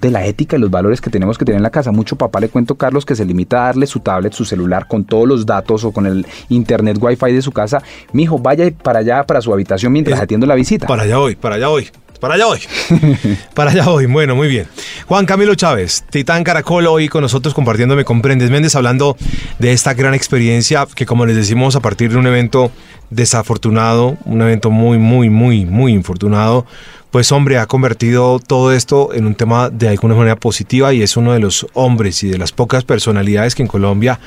de 0.00 0.10
la 0.10 0.24
ética 0.26 0.56
y 0.56 0.60
los 0.60 0.70
valores 0.70 1.00
que 1.00 1.10
tenemos 1.10 1.36
que 1.38 1.44
tener 1.44 1.56
en 1.58 1.62
la 1.62 1.70
casa. 1.70 1.90
Mucho 1.92 2.16
papá 2.16 2.40
le 2.40 2.48
cuento, 2.48 2.74
Carlos, 2.76 3.04
que 3.04 3.14
se 3.16 3.24
limita 3.24 3.62
a 3.62 3.66
darle 3.66 3.86
su 3.86 4.00
tablet, 4.00 4.32
su 4.32 4.44
celular 4.44 4.86
con 4.88 5.04
todos 5.04 5.26
los 5.26 5.44
datos 5.46 5.84
o 5.84 5.92
con 5.92 6.06
el 6.06 6.26
internet 6.48 6.98
wifi 7.00 7.32
de 7.32 7.42
su 7.42 7.52
casa. 7.52 7.82
Mijo, 8.12 8.38
vaya 8.38 8.70
para 8.82 9.00
allá, 9.00 9.24
para 9.24 9.40
su 9.40 9.52
habitación 9.52 9.92
mientras 9.92 10.18
Es- 10.18 10.22
atiendo 10.24 10.46
la 10.46 10.54
visita. 10.54 10.86
Para 10.86 11.02
allá 11.02 11.18
voy, 11.18 11.34
para 11.36 11.56
allá 11.56 11.68
voy. 11.68 11.88
Para 12.20 12.34
allá 12.34 12.46
voy. 12.46 12.58
para 13.54 13.70
allá 13.70 13.84
voy. 13.84 14.06
Bueno, 14.06 14.34
muy 14.34 14.48
bien. 14.48 14.66
Juan 15.06 15.24
Camilo 15.24 15.54
Chávez, 15.54 16.02
Titán 16.10 16.42
Caracol, 16.42 16.86
hoy 16.88 17.08
con 17.08 17.22
nosotros 17.22 17.54
compartiendo 17.54 17.94
Me 17.94 18.04
Comprendes 18.04 18.50
Méndez, 18.50 18.74
hablando 18.74 19.16
de 19.60 19.72
esta 19.72 19.94
gran 19.94 20.14
experiencia 20.14 20.84
que, 20.96 21.06
como 21.06 21.26
les 21.26 21.36
decimos, 21.36 21.76
a 21.76 21.80
partir 21.80 22.10
de 22.10 22.16
un 22.18 22.26
evento 22.26 22.72
desafortunado, 23.10 24.16
un 24.24 24.42
evento 24.42 24.70
muy, 24.70 24.98
muy, 24.98 25.30
muy, 25.30 25.64
muy 25.64 25.92
infortunado, 25.92 26.66
pues 27.10 27.32
hombre, 27.32 27.58
ha 27.58 27.66
convertido 27.66 28.38
todo 28.38 28.72
esto 28.72 29.14
en 29.14 29.26
un 29.26 29.34
tema 29.34 29.70
de 29.70 29.88
alguna 29.88 30.14
manera 30.14 30.36
positiva 30.36 30.92
y 30.92 31.02
es 31.02 31.16
uno 31.16 31.32
de 31.32 31.40
los 31.40 31.66
hombres 31.74 32.22
y 32.22 32.28
de 32.28 32.38
las 32.38 32.52
pocas 32.52 32.84
personalidades 32.84 33.54
que 33.54 33.62
en 33.62 33.68
Colombia 33.68 34.20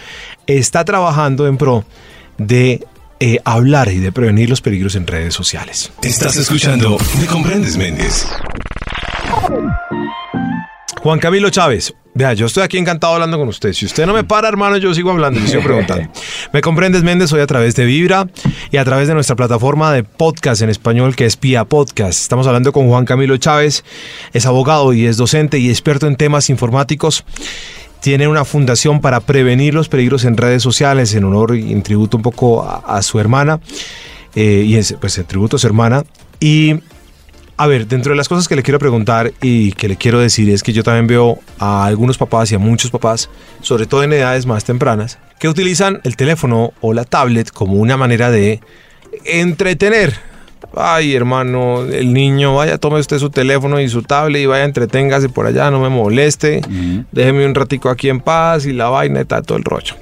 está 0.48 0.84
trabajando 0.84 1.48
en 1.48 1.58
pro 1.58 1.86
de 2.38 2.86
eh, 3.20 3.40
hablar 3.46 3.92
y 3.92 4.00
de 4.00 4.12
prevenir 4.12 4.50
los 4.50 4.62
peligros 4.62 4.96
en 4.96 5.06
redes 5.06 5.34
sociales. 5.34 5.92
Estás 6.02 6.38
escuchando 6.38 6.98
Me 7.20 7.28
Comprendes 7.28 7.78
Méndez. 7.78 8.26
Juan 11.02 11.20
Camilo 11.20 11.50
Chávez, 11.50 11.94
vea, 12.14 12.34
yo 12.34 12.46
estoy 12.46 12.64
aquí 12.64 12.78
encantado 12.78 13.14
hablando 13.14 13.38
con 13.38 13.48
usted. 13.48 13.74
Si 13.74 13.86
usted 13.86 14.06
no 14.06 14.14
me 14.14 14.24
para, 14.24 14.48
hermano, 14.48 14.78
yo 14.78 14.94
sigo 14.94 15.12
hablando, 15.12 15.40
yo 15.40 15.48
sigo 15.48 15.64
preguntando. 15.64 16.10
Me 16.54 16.62
comprendes, 16.62 17.04
Méndez, 17.04 17.32
hoy 17.34 17.42
a 17.42 17.48
través 17.48 17.76
de 17.76 17.86
Vibra 17.86 18.28
y 18.72 18.78
a 18.78 18.84
través 18.86 19.08
de 19.08 19.14
nuestra 19.14 19.36
plataforma 19.36 19.92
de 19.94 20.04
podcast 20.04 20.62
en 20.62 20.70
español 20.70 21.16
que 21.16 21.26
es 21.26 21.38
Pia 21.38 21.64
Podcast. 21.66 22.20
Estamos 22.22 22.48
hablando 22.48 22.74
con 22.74 22.88
Juan 22.88 23.06
Camilo 23.06 23.38
Chávez, 23.38 23.84
es 24.34 24.46
abogado 24.46 24.92
y 24.94 25.06
es 25.06 25.18
docente 25.18 25.60
y 25.60 25.70
experto 25.70 26.08
en 26.08 26.16
temas 26.18 26.50
informáticos. 26.50 27.24
Tiene 28.02 28.28
una 28.28 28.46
fundación 28.46 29.00
para 29.00 29.20
prevenir 29.22 29.74
los 29.74 29.88
peligros 29.88 30.26
en 30.26 30.36
redes 30.36 30.64
sociales 30.64 31.14
en 31.14 31.24
honor 31.24 31.56
y 31.56 31.72
en 31.72 31.84
tributo 31.84 32.18
un 32.18 32.24
poco 32.24 32.64
a, 32.64 32.78
a 32.98 33.02
su 33.04 33.20
hermana. 33.20 33.60
eh, 34.36 34.64
y 34.66 34.76
en, 34.76 34.84
pues 35.00 35.18
en 35.18 35.26
tributo 35.26 35.56
a 35.56 35.60
su 35.60 35.68
hermana. 35.68 36.04
Y 36.40 36.76
a 37.62 37.68
ver, 37.68 37.86
dentro 37.86 38.14
de 38.14 38.18
las 38.18 38.28
cosas 38.28 38.48
que 38.48 38.56
le 38.56 38.64
quiero 38.64 38.80
preguntar 38.80 39.34
y 39.40 39.74
que 39.74 39.88
le 39.88 39.96
quiero 39.96 40.20
decir 40.20 40.50
es 40.50 40.64
que 40.64 40.74
yo 40.74 40.82
también 40.82 41.06
veo 41.06 41.38
a 41.60 41.86
algunos 41.86 42.18
papás 42.18 42.52
y 42.52 42.56
a 42.56 42.58
muchos 42.58 42.90
papás, 42.90 43.30
sobre 43.62 43.86
todo 43.86 44.02
en 44.02 44.14
edades 44.14 44.48
más 44.48 44.64
tempranas, 44.64 45.20
que 45.38 45.48
utilizan 45.48 46.02
el 46.04 46.16
teléfono 46.16 46.74
o 46.82 46.92
la 46.92 47.04
tablet 47.04 47.52
como 47.52 47.76
una 47.76 47.98
manera 47.98 48.32
de 48.32 48.62
entretener. 49.26 50.16
Ay, 50.76 51.14
hermano, 51.14 51.84
el 51.84 52.12
niño, 52.12 52.56
vaya, 52.56 52.80
tome 52.80 53.00
usted 53.00 53.20
su 53.20 53.30
teléfono 53.30 53.80
y 53.80 53.88
su 53.90 54.02
tablet 54.02 54.42
y 54.42 54.48
vaya, 54.48 54.64
entreténgase 54.64 55.30
por 55.30 55.46
allá, 55.46 55.70
no 55.70 55.80
me 55.80 55.90
moleste, 55.90 56.62
déjeme 57.12 57.46
un 57.46 57.54
ratico 57.54 57.90
aquí 57.90 58.10
en 58.10 58.22
paz 58.22 58.66
y 58.66 58.74
la 58.74 58.90
vaina 58.90 59.22
y 59.22 59.26
tal, 59.26 59.44
todo 59.44 59.60
el 59.60 59.66
rollo. 59.66 59.94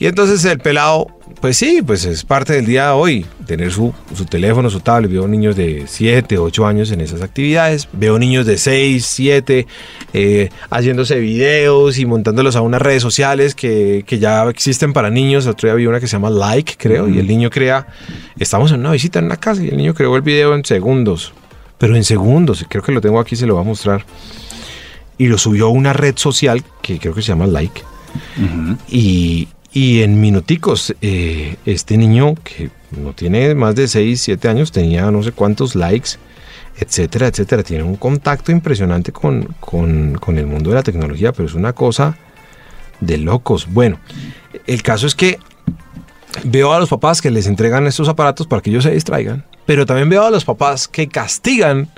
Y 0.00 0.06
entonces 0.06 0.44
el 0.44 0.58
pelado, 0.58 1.06
pues 1.40 1.56
sí, 1.56 1.80
pues 1.84 2.04
es 2.04 2.22
parte 2.22 2.52
del 2.52 2.66
día 2.66 2.86
de 2.86 2.92
hoy, 2.92 3.26
tener 3.46 3.72
su, 3.72 3.94
su 4.14 4.26
teléfono, 4.26 4.68
su 4.68 4.80
tablet. 4.80 5.10
Veo 5.10 5.26
niños 5.26 5.56
de 5.56 5.84
7, 5.86 6.36
8 6.36 6.66
años 6.66 6.90
en 6.92 7.00
esas 7.00 7.22
actividades. 7.22 7.88
Veo 7.92 8.18
niños 8.18 8.44
de 8.44 8.58
6, 8.58 9.06
7 9.06 9.66
eh, 10.12 10.50
haciéndose 10.68 11.18
videos 11.18 11.98
y 11.98 12.04
montándolos 12.04 12.56
a 12.56 12.60
unas 12.60 12.82
redes 12.82 13.02
sociales 13.02 13.54
que, 13.54 14.04
que, 14.06 14.18
ya 14.18 14.46
existen 14.50 14.92
para 14.92 15.08
niños. 15.08 15.46
El 15.46 15.52
otro 15.52 15.68
día 15.68 15.74
vi 15.74 15.86
una 15.86 15.98
que 15.98 16.06
se 16.06 16.12
llama 16.12 16.28
Like, 16.28 16.74
creo, 16.76 17.08
y 17.08 17.18
el 17.18 17.26
niño 17.26 17.48
crea, 17.48 17.86
estamos 18.38 18.70
en 18.72 18.80
una 18.80 18.92
visita 18.92 19.18
en 19.18 19.24
una 19.24 19.36
casa 19.36 19.64
y 19.64 19.68
el 19.68 19.78
niño 19.78 19.94
creó 19.94 20.16
el 20.16 20.22
video 20.22 20.54
en 20.54 20.64
segundos, 20.64 21.32
pero 21.78 21.96
en 21.96 22.04
segundos, 22.04 22.66
creo 22.68 22.82
que 22.82 22.92
lo 22.92 23.00
tengo 23.00 23.18
aquí, 23.18 23.34
se 23.34 23.46
lo 23.46 23.54
va 23.54 23.62
a 23.62 23.64
mostrar. 23.64 24.04
Y 25.16 25.26
lo 25.26 25.38
subió 25.38 25.66
a 25.66 25.70
una 25.70 25.94
red 25.94 26.16
social 26.16 26.62
que 26.82 26.98
creo 26.98 27.14
que 27.14 27.22
se 27.22 27.28
llama 27.28 27.46
Like. 27.46 27.82
Uh 28.36 28.42
-huh. 28.42 28.78
Y, 28.88 29.48
y 29.72 30.02
en 30.02 30.20
minuticos, 30.20 30.94
eh, 31.00 31.56
este 31.64 31.96
niño 31.96 32.34
que 32.42 32.70
no 32.90 33.12
tiene 33.12 33.54
más 33.54 33.76
de 33.76 33.86
6, 33.86 34.20
7 34.20 34.48
años, 34.48 34.72
tenía 34.72 35.10
no 35.10 35.22
sé 35.22 35.30
cuántos 35.30 35.76
likes, 35.76 36.10
etcétera, 36.76 37.28
etcétera. 37.28 37.62
Tiene 37.62 37.84
un 37.84 37.96
contacto 37.96 38.50
impresionante 38.50 39.12
con, 39.12 39.44
con, 39.60 40.14
con, 40.14 40.38
el 40.38 40.46
mundo 40.46 40.70
de 40.70 40.76
la 40.76 40.82
tecnología, 40.82 41.32
pero 41.32 41.48
es 41.48 41.54
una 41.54 41.72
cosa 41.72 42.16
de 43.00 43.18
locos. 43.18 43.68
Bueno, 43.70 44.00
el 44.66 44.82
caso 44.82 45.06
es 45.06 45.14
que 45.14 45.38
veo 46.44 46.72
a 46.72 46.80
los 46.80 46.88
papás 46.88 47.22
que 47.22 47.30
les 47.30 47.46
entregan 47.46 47.86
estos 47.86 48.08
aparatos 48.08 48.48
para 48.48 48.62
que 48.62 48.70
ellos 48.70 48.82
se 48.82 48.90
distraigan, 48.90 49.44
pero 49.66 49.86
también 49.86 50.08
veo 50.08 50.24
a 50.24 50.30
los 50.30 50.44
papás 50.44 50.88
que 50.88 51.06
castigan 51.06 51.88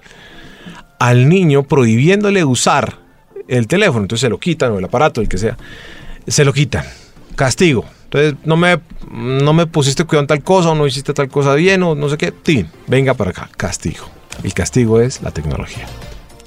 al 0.98 1.28
niño 1.28 1.62
prohibiéndole 1.62 2.44
usar 2.44 2.98
el 3.48 3.66
teléfono. 3.66 4.02
Entonces 4.02 4.20
se 4.20 4.28
lo 4.28 4.38
quitan 4.38 4.72
o 4.72 4.78
el 4.78 4.84
aparato, 4.84 5.22
el 5.22 5.28
que 5.28 5.38
sea, 5.38 5.56
se 6.26 6.44
lo 6.44 6.52
quitan 6.52 6.84
castigo. 7.36 7.84
Entonces, 8.04 8.34
no 8.44 8.56
me, 8.56 8.78
no 9.10 9.52
me 9.52 9.66
pusiste 9.66 10.04
cuidado 10.04 10.22
en 10.22 10.26
tal 10.28 10.42
cosa 10.42 10.70
o 10.70 10.74
no 10.74 10.86
hiciste 10.86 11.14
tal 11.14 11.28
cosa 11.28 11.54
bien 11.54 11.82
o 11.82 11.94
no 11.94 12.08
sé 12.08 12.18
qué. 12.18 12.30
Tin, 12.32 12.68
venga 12.86 13.14
para 13.14 13.30
acá, 13.30 13.48
castigo. 13.56 14.06
El 14.42 14.52
castigo 14.54 15.00
es 15.00 15.22
la 15.22 15.30
tecnología. 15.30 15.86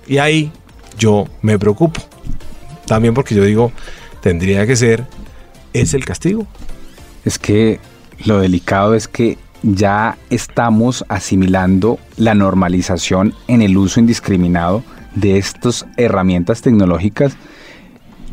Y 0.07 0.17
ahí 0.17 0.51
yo 0.97 1.25
me 1.41 1.57
preocupo. 1.57 2.01
También 2.85 3.13
porque 3.13 3.33
yo 3.35 3.43
digo, 3.43 3.71
tendría 4.21 4.67
que 4.67 4.75
ser, 4.75 5.05
¿es 5.73 5.93
el 5.93 6.05
castigo? 6.05 6.45
Es 7.23 7.39
que 7.39 7.79
lo 8.25 8.39
delicado 8.39 8.93
es 8.93 9.07
que 9.07 9.37
ya 9.63 10.17
estamos 10.29 11.03
asimilando 11.09 11.97
la 12.17 12.35
normalización 12.35 13.33
en 13.47 13.63
el 13.63 13.75
uso 13.77 13.99
indiscriminado 13.99 14.83
de 15.15 15.37
estas 15.37 15.87
herramientas 15.97 16.61
tecnológicas 16.61 17.35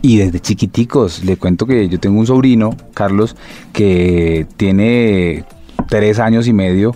y 0.03 0.17
desde 0.17 0.41
chiquiticos, 0.41 1.25
le 1.25 1.37
cuento 1.37 1.65
que 1.65 1.89
yo 1.89 1.99
tengo 2.01 2.19
un 2.19 2.27
sobrino, 2.27 2.77
Carlos, 2.93 3.37
que 3.73 4.47
tiene 4.57 5.45
tres 5.89 6.19
años 6.19 6.49
y 6.49 6.53
medio. 6.53 6.95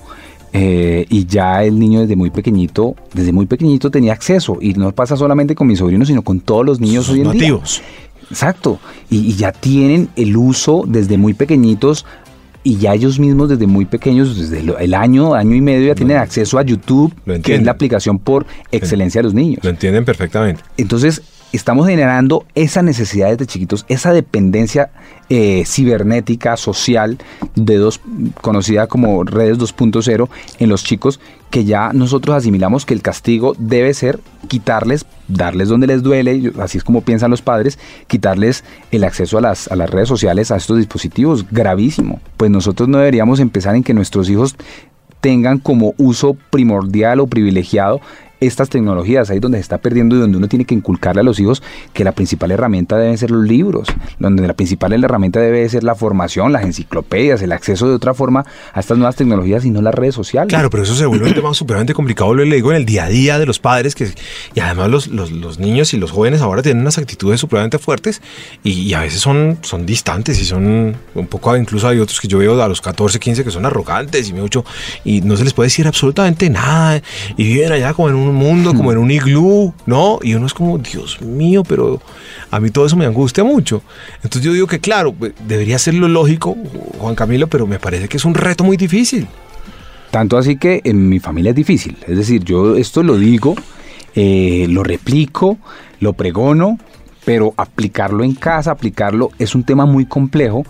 Eh, 0.53 1.07
y 1.09 1.27
ya 1.27 1.62
el 1.64 1.79
niño 1.79 2.01
desde 2.01 2.16
muy 2.16 2.31
pequeñito, 2.31 2.97
desde 3.12 3.31
muy 3.31 3.47
pequeñito 3.47 3.90
tenía 3.90 4.12
acceso. 4.12 4.59
Y 4.61 4.73
no 4.73 4.90
pasa 4.92 5.16
solamente 5.16 5.55
con 5.55 5.69
mis 5.69 5.79
sobrinos, 5.79 6.09
sino 6.09 6.23
con 6.23 6.40
todos 6.40 6.66
los 6.66 6.81
niños 6.81 7.09
hoy 7.09 7.21
en 7.21 7.29
nativos. 7.29 7.81
día. 7.81 8.29
Exacto. 8.31 8.81
Y, 9.09 9.19
y, 9.19 9.37
ya 9.37 9.53
tienen 9.53 10.09
el 10.16 10.37
uso 10.37 10.83
desde 10.87 11.16
muy 11.16 11.35
pequeñitos. 11.35 12.05
Y 12.64 12.79
ya 12.79 12.95
ellos 12.95 13.21
mismos 13.21 13.49
desde 13.49 13.69
muy 13.69 13.85
pequeños, 13.85 14.37
desde 14.37 14.64
el 14.81 14.95
año, 14.95 15.35
año 15.35 15.55
y 15.55 15.61
medio, 15.61 15.87
ya 15.87 15.95
tienen 15.95 16.16
acceso 16.16 16.59
a 16.59 16.62
YouTube, 16.62 17.14
que 17.40 17.55
es 17.55 17.62
la 17.62 17.71
aplicación 17.71 18.19
por 18.19 18.45
excelencia 18.73 19.21
de 19.21 19.23
los 19.23 19.35
niños. 19.35 19.62
Lo 19.62 19.71
entienden 19.71 20.05
perfectamente. 20.05 20.62
Entonces, 20.77 21.23
estamos 21.57 21.88
generando 21.88 22.45
esa 22.55 22.83
necesidad 22.83 23.31
desde 23.31 23.47
chiquitos, 23.47 23.85
esa 23.88 24.12
dependencia 24.12 24.90
eh, 25.29 25.64
cibernética, 25.66 26.57
social, 26.57 27.19
de 27.55 27.77
dos, 27.77 28.01
conocida 28.40 28.87
como 28.87 29.25
redes 29.25 29.59
2.0 29.59 30.29
en 30.59 30.69
los 30.69 30.85
chicos, 30.85 31.21
que 31.51 31.64
ya 31.64 31.92
nosotros 31.92 32.37
asimilamos 32.37 32.87
que 32.87 32.95
el 32.95 33.03
castigo 33.03 33.55
debe 33.59 33.95
ser 33.95 34.21
quitarles, 34.49 35.07
darles 35.29 35.69
donde 35.69 35.87
les 35.87 36.03
duele, 36.03 36.53
así 36.61 36.79
es 36.79 36.85
como 36.85 37.01
piensan 37.01 37.31
los 37.31 37.42
padres, 37.42 37.79
quitarles 38.07 38.64
el 38.90 39.05
acceso 39.05 39.38
a 39.38 39.40
las, 39.40 39.69
a 39.69 39.77
las 39.77 39.90
redes 39.90 40.09
sociales, 40.09 40.51
a 40.51 40.57
estos 40.57 40.79
dispositivos, 40.79 41.47
gravísimo. 41.51 42.21
Pues 42.37 42.51
nosotros 42.51 42.88
no 42.88 42.99
deberíamos 42.99 43.40
empezar 43.40 43.75
en 43.75 43.83
que 43.83 43.95
nuestros 43.95 44.29
hijos 44.31 44.57
tengan 45.21 45.59
como 45.59 45.95
uso 45.97 46.37
primordial 46.51 47.21
o 47.21 47.27
privilegiado 47.27 48.01
estas 48.40 48.68
tecnologías, 48.68 49.31
ahí 49.31 49.38
donde 49.38 49.59
se 49.59 49.62
está 49.62 49.79
perdiendo 49.79 50.16
y 50.16 50.18
donde 50.18 50.37
uno 50.37 50.49
tiene 50.49 50.64
que 50.64 50.75
inculcarle 50.75 51.20
a 51.20 51.25
los 51.25 51.40
hijos 51.40 51.62
que 51.92 52.05
la 52.05 52.12
principal 52.12 52.51
herramienta 52.51 52.96
deben 52.96 53.16
ser 53.16 53.31
los 53.31 53.44
libros, 53.44 53.88
donde 54.18 54.46
la 54.46 54.55
principal 54.55 54.92
herramienta 54.92 55.40
debe 55.40 55.68
ser 55.68 55.85
la 55.85 55.94
formación, 55.94 56.53
las 56.53 56.64
enciclopedias, 56.64 57.42
el 57.42 57.53
acceso 57.53 57.88
de 57.88 57.94
otra 57.94 58.14
forma 58.14 58.44
a 58.72 58.81
estas 58.81 58.99
nuevas 58.99 59.16
tecnologías 59.16 59.64
y 59.64 59.70
no 59.70 59.81
las 59.83 59.94
redes 59.94 60.14
sociales. 60.14 60.49
Claro, 60.49 60.70
pero 60.70 60.83
eso 60.83 60.94
se 60.94 61.07
vuelve 61.07 61.29
un 61.29 61.35
tema 61.35 61.55
supermente 61.55 61.94
complicado, 61.94 62.35
lo 62.35 62.42
digo, 62.42 62.70
en 62.70 62.77
el 62.77 62.87
día 62.87 63.05
a 63.05 63.09
día 63.09 63.38
de 63.38 63.46
los 63.46 63.59
padres, 63.59 63.94
que, 63.94 64.09
y 64.55 64.61
además 64.61 64.90
los, 64.90 65.09
los, 65.09 65.59
niños 65.59 65.94
y 65.94 65.96
los 65.96 66.11
jóvenes 66.11 66.42
ahora 66.42 66.62
tienen 66.62 66.83
unas 66.83 66.99
actitudes 66.99 67.40
supremamente 67.40 67.79
fuertes 67.79 68.20
y, 68.62 68.92
a 68.92 69.01
veces 69.01 69.20
son, 69.20 69.59
son 69.62 69.87
distantes 69.87 70.40
y 70.40 70.44
son 70.44 70.96
un 71.14 71.27
poco, 71.27 71.57
incluso 71.57 71.88
hay 71.88 71.99
otros 71.99 72.20
que 72.20 72.29
yo 72.29 72.38
veo 72.38 72.61
a 72.62 72.68
los 72.68 72.81
14, 72.81 73.18
15 73.18 73.44
que 73.44 73.51
son 73.51 73.64
arrogantes 73.64 74.29
y 74.29 74.33
mucho, 74.35 74.64
y 75.05 75.22
no 75.22 75.37
se 75.37 75.44
les 75.44 75.53
puede 75.55 75.66
decir 75.66 75.87
absolutamente 75.87 76.51
nada 76.51 77.01
y 77.37 77.44
viven 77.44 77.72
allá 77.72 77.94
como 77.94 78.09
en 78.09 78.14
un 78.16 78.25
mundo, 78.32 78.74
como 78.74 78.92
en 78.92 78.98
un 78.98 79.10
iglú, 79.10 79.72
¿no? 79.86 80.18
Y 80.22 80.34
uno 80.34 80.46
es 80.46 80.54
como, 80.54 80.78
Dios 80.78 81.20
mío, 81.20 81.62
pero 81.62 82.00
a 82.50 82.60
mí 82.60 82.70
todo 82.70 82.86
eso 82.86 82.96
me 82.96 83.06
angustia 83.06 83.44
mucho. 83.44 83.82
Entonces 84.16 84.42
yo 84.42 84.52
digo 84.52 84.66
que, 84.66 84.80
claro, 84.80 85.12
pues, 85.12 85.32
debería 85.46 85.78
ser 85.78 85.94
lo 85.94 86.08
lógico, 86.08 86.56
Juan 86.98 87.14
Camilo, 87.14 87.46
pero 87.46 87.66
me 87.66 87.78
parece 87.78 88.08
que 88.08 88.16
es 88.16 88.24
un 88.24 88.34
reto 88.34 88.64
muy 88.64 88.76
difícil. 88.76 89.26
Tanto 90.10 90.38
así 90.38 90.56
que 90.56 90.80
en 90.84 91.08
mi 91.08 91.18
familia 91.18 91.50
es 91.50 91.56
difícil. 91.56 91.96
Es 92.06 92.16
decir, 92.16 92.44
yo 92.44 92.76
esto 92.76 93.02
lo 93.02 93.18
digo, 93.18 93.54
eh, 94.14 94.66
lo 94.68 94.82
replico, 94.82 95.58
lo 96.00 96.12
pregono, 96.14 96.78
pero 97.24 97.54
aplicarlo 97.56 98.24
en 98.24 98.34
casa, 98.34 98.70
aplicarlo 98.70 99.30
es 99.38 99.54
un 99.54 99.64
tema 99.64 99.84
muy 99.84 100.06
complejo, 100.06 100.64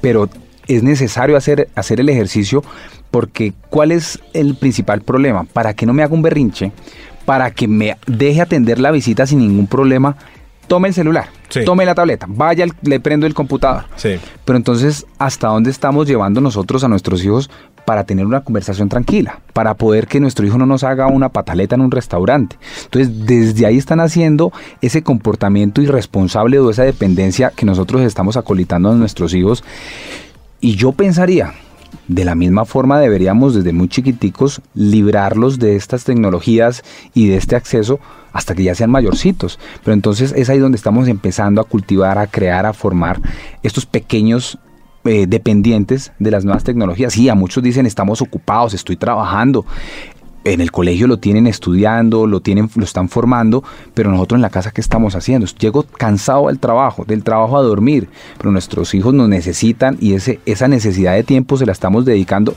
pero 0.00 0.28
es 0.66 0.82
necesario 0.82 1.36
hacer, 1.36 1.68
hacer 1.74 2.00
el 2.00 2.08
ejercicio 2.08 2.62
porque 3.10 3.52
¿cuál 3.68 3.92
es 3.92 4.20
el 4.32 4.54
principal 4.54 5.02
problema? 5.02 5.44
Para 5.44 5.74
que 5.74 5.86
no 5.86 5.92
me 5.92 6.02
haga 6.02 6.14
un 6.14 6.22
berrinche, 6.22 6.72
para 7.24 7.50
que 7.50 7.68
me 7.68 7.96
deje 8.06 8.40
atender 8.40 8.78
la 8.78 8.90
visita 8.90 9.26
sin 9.26 9.38
ningún 9.38 9.66
problema, 9.66 10.16
tome 10.70 10.86
el 10.86 10.94
celular, 10.94 11.26
sí. 11.48 11.64
tome 11.64 11.84
la 11.84 11.96
tableta, 11.96 12.26
vaya, 12.28 12.64
le 12.82 13.00
prendo 13.00 13.26
el 13.26 13.34
computador. 13.34 13.86
Sí. 13.96 14.20
Pero 14.44 14.56
entonces, 14.56 15.04
¿hasta 15.18 15.48
dónde 15.48 15.68
estamos 15.68 16.06
llevando 16.06 16.40
nosotros 16.40 16.84
a 16.84 16.88
nuestros 16.88 17.24
hijos 17.24 17.50
para 17.84 18.04
tener 18.04 18.24
una 18.24 18.42
conversación 18.44 18.88
tranquila? 18.88 19.40
Para 19.52 19.74
poder 19.74 20.06
que 20.06 20.20
nuestro 20.20 20.46
hijo 20.46 20.58
no 20.58 20.66
nos 20.66 20.84
haga 20.84 21.08
una 21.08 21.30
pataleta 21.30 21.74
en 21.74 21.80
un 21.80 21.90
restaurante. 21.90 22.56
Entonces, 22.84 23.26
desde 23.26 23.66
ahí 23.66 23.78
están 23.78 23.98
haciendo 23.98 24.52
ese 24.80 25.02
comportamiento 25.02 25.82
irresponsable 25.82 26.60
o 26.60 26.70
esa 26.70 26.84
dependencia 26.84 27.50
que 27.50 27.66
nosotros 27.66 28.02
estamos 28.02 28.36
acolitando 28.36 28.92
a 28.92 28.94
nuestros 28.94 29.34
hijos. 29.34 29.64
Y 30.60 30.76
yo 30.76 30.92
pensaría, 30.92 31.52
de 32.08 32.24
la 32.24 32.34
misma 32.34 32.64
forma 32.64 32.98
deberíamos 32.98 33.54
desde 33.54 33.72
muy 33.72 33.88
chiquiticos 33.88 34.60
librarlos 34.74 35.58
de 35.58 35.76
estas 35.76 36.04
tecnologías 36.04 36.82
y 37.14 37.28
de 37.28 37.36
este 37.36 37.56
acceso 37.56 38.00
hasta 38.32 38.54
que 38.54 38.62
ya 38.62 38.74
sean 38.74 38.90
mayorcitos. 38.90 39.58
Pero 39.84 39.94
entonces 39.94 40.32
es 40.36 40.48
ahí 40.48 40.58
donde 40.58 40.76
estamos 40.76 41.08
empezando 41.08 41.60
a 41.60 41.64
cultivar, 41.64 42.18
a 42.18 42.26
crear, 42.26 42.66
a 42.66 42.72
formar 42.72 43.20
estos 43.62 43.86
pequeños 43.86 44.58
eh, 45.04 45.26
dependientes 45.26 46.12
de 46.18 46.30
las 46.30 46.44
nuevas 46.44 46.64
tecnologías. 46.64 47.12
Sí, 47.12 47.28
a 47.28 47.34
muchos 47.34 47.62
dicen 47.62 47.86
estamos 47.86 48.20
ocupados, 48.20 48.74
estoy 48.74 48.96
trabajando. 48.96 49.64
En 50.42 50.60
el 50.60 50.72
colegio 50.72 51.06
lo 51.06 51.18
tienen 51.18 51.46
estudiando, 51.46 52.26
lo 52.26 52.40
tienen, 52.40 52.70
lo 52.74 52.84
están 52.84 53.08
formando, 53.08 53.62
pero 53.92 54.10
nosotros 54.10 54.38
en 54.38 54.42
la 54.42 54.50
casa 54.50 54.70
qué 54.70 54.80
estamos 54.80 55.14
haciendo? 55.14 55.46
Llego 55.46 55.82
cansado 55.82 56.46
del 56.48 56.58
trabajo, 56.58 57.04
del 57.04 57.22
trabajo 57.22 57.58
a 57.58 57.62
dormir, 57.62 58.08
pero 58.38 58.50
nuestros 58.50 58.94
hijos 58.94 59.12
nos 59.12 59.28
necesitan 59.28 59.98
y 60.00 60.14
ese, 60.14 60.40
esa 60.46 60.66
necesidad 60.66 61.14
de 61.14 61.24
tiempo 61.24 61.58
se 61.58 61.66
la 61.66 61.72
estamos 61.72 62.06
dedicando 62.06 62.54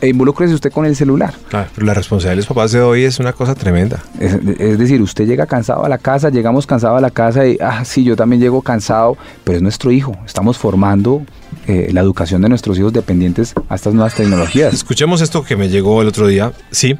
e 0.00 0.08
involúcrese 0.08 0.54
usted 0.54 0.72
con 0.72 0.86
el 0.86 0.96
celular. 0.96 1.34
Pero 1.50 1.86
la 1.86 1.94
responsabilidad 1.94 2.32
de 2.32 2.36
los 2.36 2.46
papás 2.46 2.72
de 2.72 2.80
hoy 2.80 3.04
es 3.04 3.18
una 3.18 3.32
cosa 3.32 3.54
tremenda. 3.54 4.02
Es, 4.18 4.34
es 4.58 4.78
decir, 4.78 5.00
usted 5.02 5.26
llega 5.26 5.46
cansado 5.46 5.84
a 5.84 5.88
la 5.88 5.98
casa, 5.98 6.30
llegamos 6.30 6.66
cansados 6.66 6.98
a 6.98 7.00
la 7.00 7.10
casa 7.10 7.46
y, 7.46 7.58
ah, 7.60 7.84
sí, 7.84 8.04
yo 8.04 8.16
también 8.16 8.40
llego 8.40 8.62
cansado, 8.62 9.16
pero 9.44 9.56
es 9.56 9.62
nuestro 9.62 9.90
hijo. 9.90 10.16
Estamos 10.26 10.58
formando 10.58 11.22
eh, 11.66 11.90
la 11.92 12.00
educación 12.00 12.42
de 12.42 12.48
nuestros 12.48 12.78
hijos 12.78 12.92
dependientes 12.92 13.54
a 13.68 13.74
estas 13.74 13.94
nuevas 13.94 14.14
tecnologías. 14.14 14.72
Escuchemos 14.72 15.20
esto 15.20 15.42
que 15.44 15.56
me 15.56 15.68
llegó 15.68 16.00
el 16.02 16.08
otro 16.08 16.26
día. 16.26 16.52
Sí, 16.70 16.96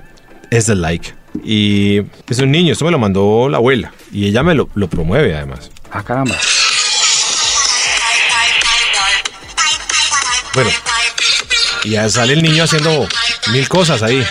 es 0.50 0.66
del 0.66 0.82
like. 0.82 1.14
Y 1.44 2.02
es 2.28 2.38
un 2.38 2.50
niño, 2.50 2.72
esto 2.72 2.84
me 2.84 2.90
lo 2.90 2.98
mandó 2.98 3.48
la 3.48 3.58
abuela. 3.58 3.92
Y 4.12 4.26
ella 4.26 4.42
me 4.42 4.54
lo, 4.54 4.68
lo 4.74 4.88
promueve 4.88 5.36
además. 5.36 5.70
Ah, 5.90 6.02
caramba. 6.02 6.34
Bueno, 10.54 10.70
y 11.84 11.90
ya 11.90 12.08
sale 12.08 12.32
el 12.34 12.42
niño 12.42 12.64
haciendo 12.64 13.06
mil 13.52 13.68
cosas 13.68 14.02
ahí. 14.02 14.24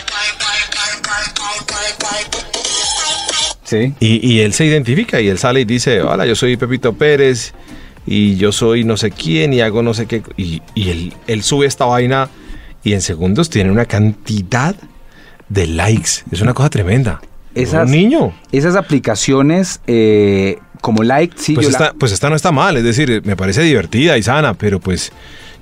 Sí. 3.64 3.94
Y, 4.00 4.26
y 4.26 4.40
él 4.42 4.54
se 4.54 4.66
identifica 4.66 5.20
y 5.20 5.28
él 5.28 5.38
sale 5.38 5.62
y 5.62 5.66
dice, 5.66 6.02
hola, 6.02 6.26
yo 6.26 6.36
soy 6.36 6.56
Pepito 6.56 6.94
Pérez 6.94 7.54
y 8.06 8.38
yo 8.38 8.54
soy 8.54 8.86
no 8.86 8.96
sé 8.96 9.12
quién 9.12 9.52
y 9.54 9.60
hago 9.62 9.84
no 9.84 9.94
sé 9.94 10.06
qué. 10.06 10.24
Y, 10.38 10.62
y 10.74 10.90
él, 10.90 11.14
él 11.28 11.44
sube 11.44 11.66
esta 11.66 11.84
vaina 11.86 12.30
y 12.84 12.94
en 12.94 13.02
segundos 13.02 13.50
tiene 13.50 13.70
una 13.70 13.86
cantidad 13.86 14.76
de 15.50 15.68
likes. 15.68 16.12
Es 16.32 16.40
una 16.42 16.54
cosa 16.54 16.70
tremenda. 16.70 17.20
Esas- 17.56 17.86
Un 17.86 17.92
niño. 17.92 18.34
Esas 18.54 18.76
aplicaciones 18.78 19.82
eh, 19.88 20.60
como 20.80 21.04
Like, 21.04 21.36
sí, 21.38 21.54
Pues 21.56 21.66
yo 21.68 21.72
la- 21.72 21.78
esta, 21.88 21.94
pues 21.98 22.14
esta 22.14 22.30
no 22.30 22.38
está 22.38 22.54
mal, 22.54 22.78
es 22.78 22.84
decir, 22.86 23.22
me 23.26 23.36
parece 23.36 23.64
divertida 23.64 24.18
y 24.18 24.24
sana, 24.24 24.54
pero 24.54 24.80
pues 24.80 25.12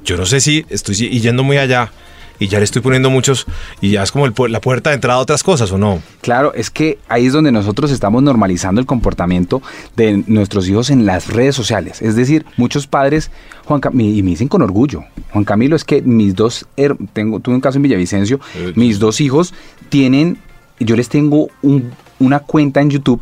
yo 0.05 0.15
no 0.17 0.25
sé 0.25 0.39
si 0.39 0.65
estoy 0.69 0.95
yendo 0.95 1.43
muy 1.43 1.57
allá 1.57 1.91
y 2.37 2.47
ya 2.49 2.57
le 2.59 2.65
estoy 2.65 2.81
poniendo 2.81 3.09
muchos 3.09 3.45
y 3.79 3.91
ya 3.91 4.03
es 4.03 4.11
como 4.11 4.25
el 4.25 4.33
la 4.49 4.59
puerta 4.59 4.89
de 4.89 4.95
entrada 4.95 5.19
a 5.19 5.21
otras 5.21 5.41
cosas 5.41 5.71
o 5.71 5.77
no. 5.77 6.01
Claro, 6.21 6.53
es 6.53 6.69
que 6.69 6.97
ahí 7.07 7.25
es 7.27 7.33
donde 7.33 7.51
nosotros 7.51 7.91
estamos 7.91 8.21
normalizando 8.23 8.81
el 8.81 8.87
comportamiento 8.87 9.61
de 9.95 10.21
nuestros 10.27 10.67
hijos 10.67 10.89
en 10.89 11.05
las 11.05 11.27
redes 11.27 11.55
sociales. 11.55 12.01
Es 12.01 12.15
decir, 12.17 12.45
muchos 12.57 12.87
padres, 12.87 13.31
Juan 13.65 13.79
Cam- 13.81 13.93
y 14.01 14.21
me 14.21 14.31
dicen 14.31 14.49
con 14.49 14.61
orgullo, 14.61 15.05
Juan 15.31 15.45
Camilo, 15.45 15.77
es 15.77 15.85
que 15.85 16.01
mis 16.01 16.35
dos, 16.35 16.65
tengo, 17.13 17.39
tuve 17.39 17.55
un 17.55 17.61
caso 17.61 17.77
en 17.77 17.83
Villavicencio, 17.83 18.39
Eh. 18.55 18.73
mis 18.75 18.99
dos 18.99 19.21
hijos 19.21 19.53
tienen, 19.89 20.37
yo 20.79 20.97
les 20.97 21.07
tengo 21.07 21.47
un- 21.61 21.91
una 22.19 22.39
cuenta 22.39 22.81
en 22.81 22.89
YouTube 22.89 23.21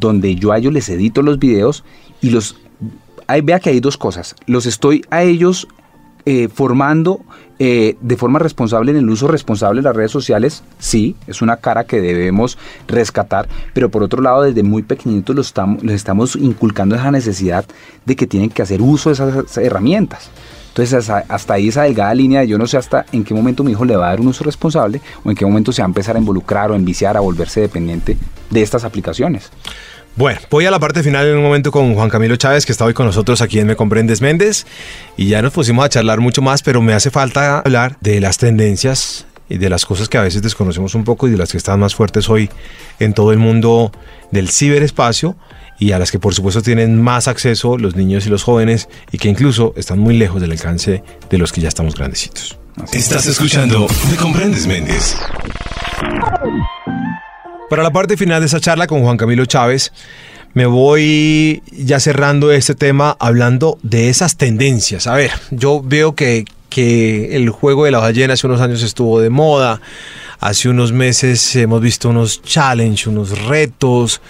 donde 0.00 0.36
yo 0.36 0.52
a 0.52 0.58
ellos 0.58 0.72
les 0.72 0.88
edito 0.88 1.20
los 1.20 1.38
videos 1.38 1.84
y 2.22 2.30
los, 2.30 2.56
ahí 3.26 3.42
vea 3.42 3.60
que 3.60 3.68
hay 3.70 3.80
dos 3.80 3.98
cosas, 3.98 4.34
los 4.46 4.64
estoy 4.64 5.04
a 5.10 5.22
ellos 5.22 5.68
eh, 6.26 6.48
formando 6.48 7.20
eh, 7.58 7.96
de 8.00 8.16
forma 8.16 8.38
responsable 8.38 8.90
en 8.90 8.96
el 8.96 9.08
uso 9.08 9.28
responsable 9.28 9.80
de 9.80 9.84
las 9.84 9.96
redes 9.96 10.10
sociales, 10.10 10.64
sí, 10.78 11.16
es 11.26 11.42
una 11.42 11.58
cara 11.58 11.84
que 11.84 12.00
debemos 12.00 12.58
rescatar, 12.88 13.48
pero 13.72 13.90
por 13.90 14.02
otro 14.02 14.22
lado, 14.22 14.42
desde 14.42 14.62
muy 14.62 14.82
pequeñitos 14.82 15.36
los 15.36 15.46
estamos, 15.48 15.82
les 15.84 15.94
estamos 15.94 16.36
inculcando 16.36 16.96
esa 16.96 17.10
necesidad 17.10 17.64
de 18.04 18.16
que 18.16 18.26
tienen 18.26 18.50
que 18.50 18.62
hacer 18.62 18.82
uso 18.82 19.10
de 19.10 19.14
esas 19.14 19.58
herramientas. 19.58 20.30
Entonces, 20.74 21.08
hasta, 21.08 21.54
ahí 21.54 21.68
esa 21.68 21.84
delgada 21.84 22.12
línea 22.14 22.40
de 22.40 22.48
yo 22.48 22.58
no 22.58 22.66
sé 22.66 22.76
hasta 22.76 23.06
en 23.12 23.22
qué 23.22 23.32
momento 23.32 23.62
mi 23.62 23.70
hijo 23.70 23.84
le 23.84 23.94
va 23.94 24.06
a 24.06 24.08
dar 24.10 24.20
un 24.20 24.26
uso 24.26 24.42
responsable 24.42 25.00
o 25.22 25.30
en 25.30 25.36
qué 25.36 25.46
momento 25.46 25.70
se 25.70 25.82
va 25.82 25.86
a 25.86 25.88
empezar 25.88 26.16
a 26.16 26.18
involucrar 26.18 26.72
o 26.72 26.74
a 26.74 26.76
enviciar, 26.76 27.16
a 27.16 27.20
volverse 27.20 27.60
dependiente 27.60 28.18
de 28.50 28.62
estas 28.62 28.82
aplicaciones. 28.82 29.52
Bueno, 30.16 30.38
voy 30.48 30.64
a 30.64 30.70
la 30.70 30.78
parte 30.78 31.02
final 31.02 31.26
en 31.26 31.36
un 31.36 31.42
momento 31.42 31.72
con 31.72 31.94
Juan 31.94 32.08
Camilo 32.08 32.36
Chávez, 32.36 32.64
que 32.64 32.70
está 32.70 32.84
hoy 32.84 32.94
con 32.94 33.06
nosotros 33.06 33.42
aquí 33.42 33.58
en 33.58 33.66
Me 33.66 33.74
Comprendes 33.74 34.20
Méndez, 34.20 34.64
y 35.16 35.26
ya 35.26 35.42
nos 35.42 35.52
pusimos 35.52 35.84
a 35.84 35.88
charlar 35.88 36.20
mucho 36.20 36.40
más, 36.40 36.62
pero 36.62 36.80
me 36.80 36.92
hace 36.92 37.10
falta 37.10 37.58
hablar 37.58 37.96
de 38.00 38.20
las 38.20 38.38
tendencias 38.38 39.26
y 39.48 39.58
de 39.58 39.68
las 39.68 39.84
cosas 39.84 40.08
que 40.08 40.16
a 40.16 40.22
veces 40.22 40.40
desconocemos 40.40 40.94
un 40.94 41.02
poco 41.02 41.26
y 41.26 41.32
de 41.32 41.36
las 41.36 41.50
que 41.50 41.58
están 41.58 41.80
más 41.80 41.96
fuertes 41.96 42.28
hoy 42.30 42.48
en 43.00 43.12
todo 43.12 43.32
el 43.32 43.38
mundo 43.38 43.90
del 44.30 44.50
ciberespacio 44.50 45.36
y 45.80 45.90
a 45.90 45.98
las 45.98 46.12
que 46.12 46.20
por 46.20 46.32
supuesto 46.32 46.62
tienen 46.62 47.02
más 47.02 47.26
acceso 47.26 47.76
los 47.76 47.96
niños 47.96 48.24
y 48.26 48.30
los 48.30 48.44
jóvenes 48.44 48.88
y 49.10 49.18
que 49.18 49.28
incluso 49.28 49.74
están 49.76 49.98
muy 49.98 50.16
lejos 50.16 50.40
del 50.40 50.52
alcance 50.52 51.02
de 51.28 51.38
los 51.38 51.52
que 51.52 51.60
ya 51.60 51.68
estamos 51.68 51.96
grandecitos. 51.96 52.56
Estás 52.92 53.26
escuchando 53.26 53.86
Me 54.10 54.16
Comprendes 54.16 54.66
Méndez. 54.68 55.16
Para 57.70 57.82
la 57.82 57.90
parte 57.90 58.16
final 58.16 58.40
de 58.40 58.46
esa 58.46 58.60
charla 58.60 58.86
con 58.86 59.02
Juan 59.02 59.16
Camilo 59.16 59.46
Chávez, 59.46 59.92
me 60.52 60.66
voy 60.66 61.62
ya 61.72 61.98
cerrando 61.98 62.52
este 62.52 62.74
tema 62.74 63.16
hablando 63.18 63.78
de 63.82 64.10
esas 64.10 64.36
tendencias. 64.36 65.06
A 65.06 65.14
ver, 65.14 65.32
yo 65.50 65.80
veo 65.82 66.14
que, 66.14 66.44
que 66.68 67.34
el 67.36 67.48
juego 67.48 67.86
de 67.86 67.90
la 67.90 68.00
ballena 68.00 68.34
hace 68.34 68.46
unos 68.46 68.60
años 68.60 68.82
estuvo 68.82 69.18
de 69.18 69.30
moda. 69.30 69.80
Hace 70.40 70.68
unos 70.68 70.92
meses 70.92 71.56
hemos 71.56 71.80
visto 71.80 72.10
unos 72.10 72.42
challenge, 72.42 73.08
unos 73.08 73.46
retos 73.46 74.20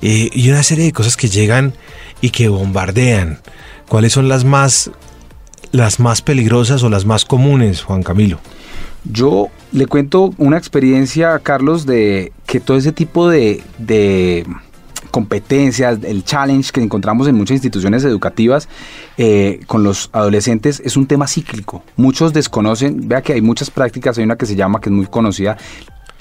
eh, 0.00 0.30
y 0.32 0.48
una 0.50 0.62
serie 0.62 0.84
de 0.84 0.92
cosas 0.92 1.16
que 1.16 1.28
llegan 1.28 1.74
y 2.20 2.30
que 2.30 2.48
bombardean. 2.48 3.40
¿Cuáles 3.88 4.12
son 4.12 4.28
las 4.28 4.44
más, 4.44 4.92
las 5.72 5.98
más 5.98 6.22
peligrosas 6.22 6.84
o 6.84 6.88
las 6.88 7.04
más 7.04 7.24
comunes, 7.24 7.82
Juan 7.82 8.04
Camilo? 8.04 8.38
Yo 9.04 9.48
le 9.72 9.86
cuento 9.86 10.34
una 10.38 10.56
experiencia 10.56 11.34
a 11.34 11.38
Carlos 11.38 11.84
de 11.84 12.32
que 12.46 12.60
todo 12.60 12.76
ese 12.76 12.92
tipo 12.92 13.28
de, 13.28 13.62
competencias, 15.10 15.98
el 16.02 16.24
challenge 16.24 16.72
que 16.72 16.80
encontramos 16.80 17.28
en 17.28 17.36
muchas 17.36 17.54
instituciones 17.54 18.02
educativas 18.04 18.68
eh, 19.16 19.60
con 19.66 19.84
los 19.84 20.10
adolescentes 20.12 20.80
es 20.84 20.96
un 20.96 21.06
tema 21.06 21.28
cíclico. 21.28 21.84
Muchos 21.96 22.32
desconocen, 22.32 23.08
vea 23.08 23.22
que 23.22 23.34
hay 23.34 23.40
muchas 23.40 23.70
prácticas, 23.70 24.18
hay 24.18 24.24
una 24.24 24.36
que 24.36 24.46
se 24.46 24.56
llama, 24.56 24.80
que 24.80 24.88
es 24.88 24.94
muy 24.94 25.06
conocida, 25.06 25.56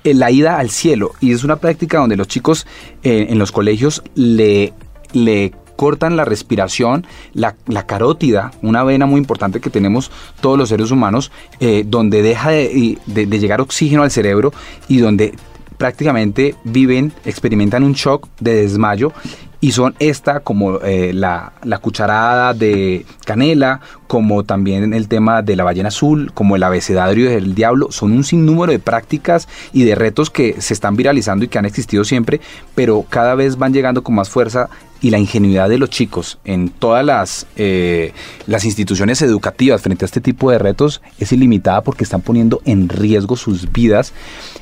eh, 0.04 0.14
la 0.14 0.30
ida 0.30 0.60
al 0.60 0.70
cielo, 0.70 1.14
y 1.22 1.32
es 1.32 1.44
una 1.44 1.56
práctica 1.56 2.00
donde 2.00 2.18
los 2.18 2.28
chicos 2.28 2.68
eh, 3.04 3.28
en 3.30 3.40
los 3.40 3.52
colegios 3.52 4.04
le, 4.14 4.74
le 5.14 5.54
cortan 5.84 6.16
la 6.16 6.24
respiración, 6.24 7.06
la, 7.34 7.58
la, 7.68 7.86
carótida, 7.86 8.52
una 8.62 8.86
vena 8.86 9.06
muy 9.06 9.18
importante 9.18 9.60
que 9.60 9.70
tenemos 9.70 10.12
todos 10.40 10.58
los 10.58 10.70
seres 10.70 10.92
humanos, 10.92 11.30
eh, 11.60 11.84
donde 11.86 12.22
deja 12.22 12.52
de, 12.52 12.98
de, 13.06 13.26
llegar 13.38 13.60
oxígeno 13.60 14.04
al 14.04 14.10
cerebro 14.10 14.54
y 14.88 15.00
donde 15.00 15.34
prácticamente 15.78 16.56
viven, 16.64 17.12
experimentan 17.26 17.84
un 17.84 17.92
shock 17.92 18.30
de 18.40 18.62
desmayo 18.62 19.12
y 19.60 19.74
son 19.74 19.94
esta 20.00 20.40
como 20.40 20.80
eh, 20.80 21.12
la, 21.12 21.52
la, 21.64 21.80
cucharada 21.80 22.54
de 22.54 23.06
canela, 23.26 23.82
como 24.14 24.44
también 24.44 24.94
el 24.94 25.08
tema 25.08 25.42
de 25.42 25.56
la 25.56 25.64
ballena 25.64 25.88
azul, 25.88 26.32
como 26.36 26.56
el 26.56 26.62
abecedario 26.62 27.32
del 27.32 27.56
diablo, 27.56 27.92
son 27.92 28.12
un 28.12 28.24
sinnúmero 28.24 28.72
de 28.72 28.78
prácticas 28.78 29.48
y 29.74 29.86
de 29.86 29.96
retos 29.96 30.30
que 30.30 30.62
se 30.62 30.76
están 30.76 30.96
viralizando 30.96 31.44
y 31.44 31.48
que 31.48 31.58
han 31.58 31.66
existido 31.66 32.04
siempre, 32.04 32.40
pero 32.76 33.04
cada 33.10 33.34
vez 33.34 33.58
van 33.58 33.74
llegando 33.74 34.04
con 34.04 34.14
más 34.14 34.30
fuerza 34.30 34.70
y 35.02 35.10
la 35.10 35.18
ingenuidad 35.18 35.68
de 35.68 35.80
los 35.80 35.90
chicos 35.90 36.38
en 36.46 36.70
todas 36.70 37.04
las, 37.04 37.48
eh, 37.56 38.14
las 38.46 38.66
instituciones 38.66 39.20
educativas 39.24 39.82
frente 39.82 40.06
a 40.06 40.08
este 40.08 40.22
tipo 40.22 40.52
de 40.52 40.60
retos 40.60 41.02
es 41.18 41.32
ilimitada 41.32 41.82
porque 41.82 42.04
están 42.04 42.22
poniendo 42.22 42.62
en 42.66 42.90
riesgo 42.90 43.36
sus 43.36 43.72
vidas. 43.72 44.14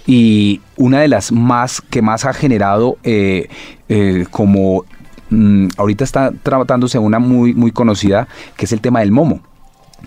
Y 0.08 0.62
una 0.78 1.02
de 1.02 1.10
las 1.10 1.34
más 1.34 1.82
que 1.82 2.02
más 2.02 2.24
ha 2.24 2.32
generado 2.32 2.98
eh, 3.04 3.50
eh, 3.90 4.28
como 4.32 4.86
mmm, 5.32 5.68
ahorita 5.78 6.04
está 6.04 6.32
tratándose 6.44 7.00
una 7.00 7.20
muy, 7.20 7.54
muy 7.54 7.72
conocida 7.72 8.28
que 8.56 8.66
es 8.66 8.72
el 8.72 8.82
tema 8.82 9.00
del 9.00 9.12
momo. 9.12 9.42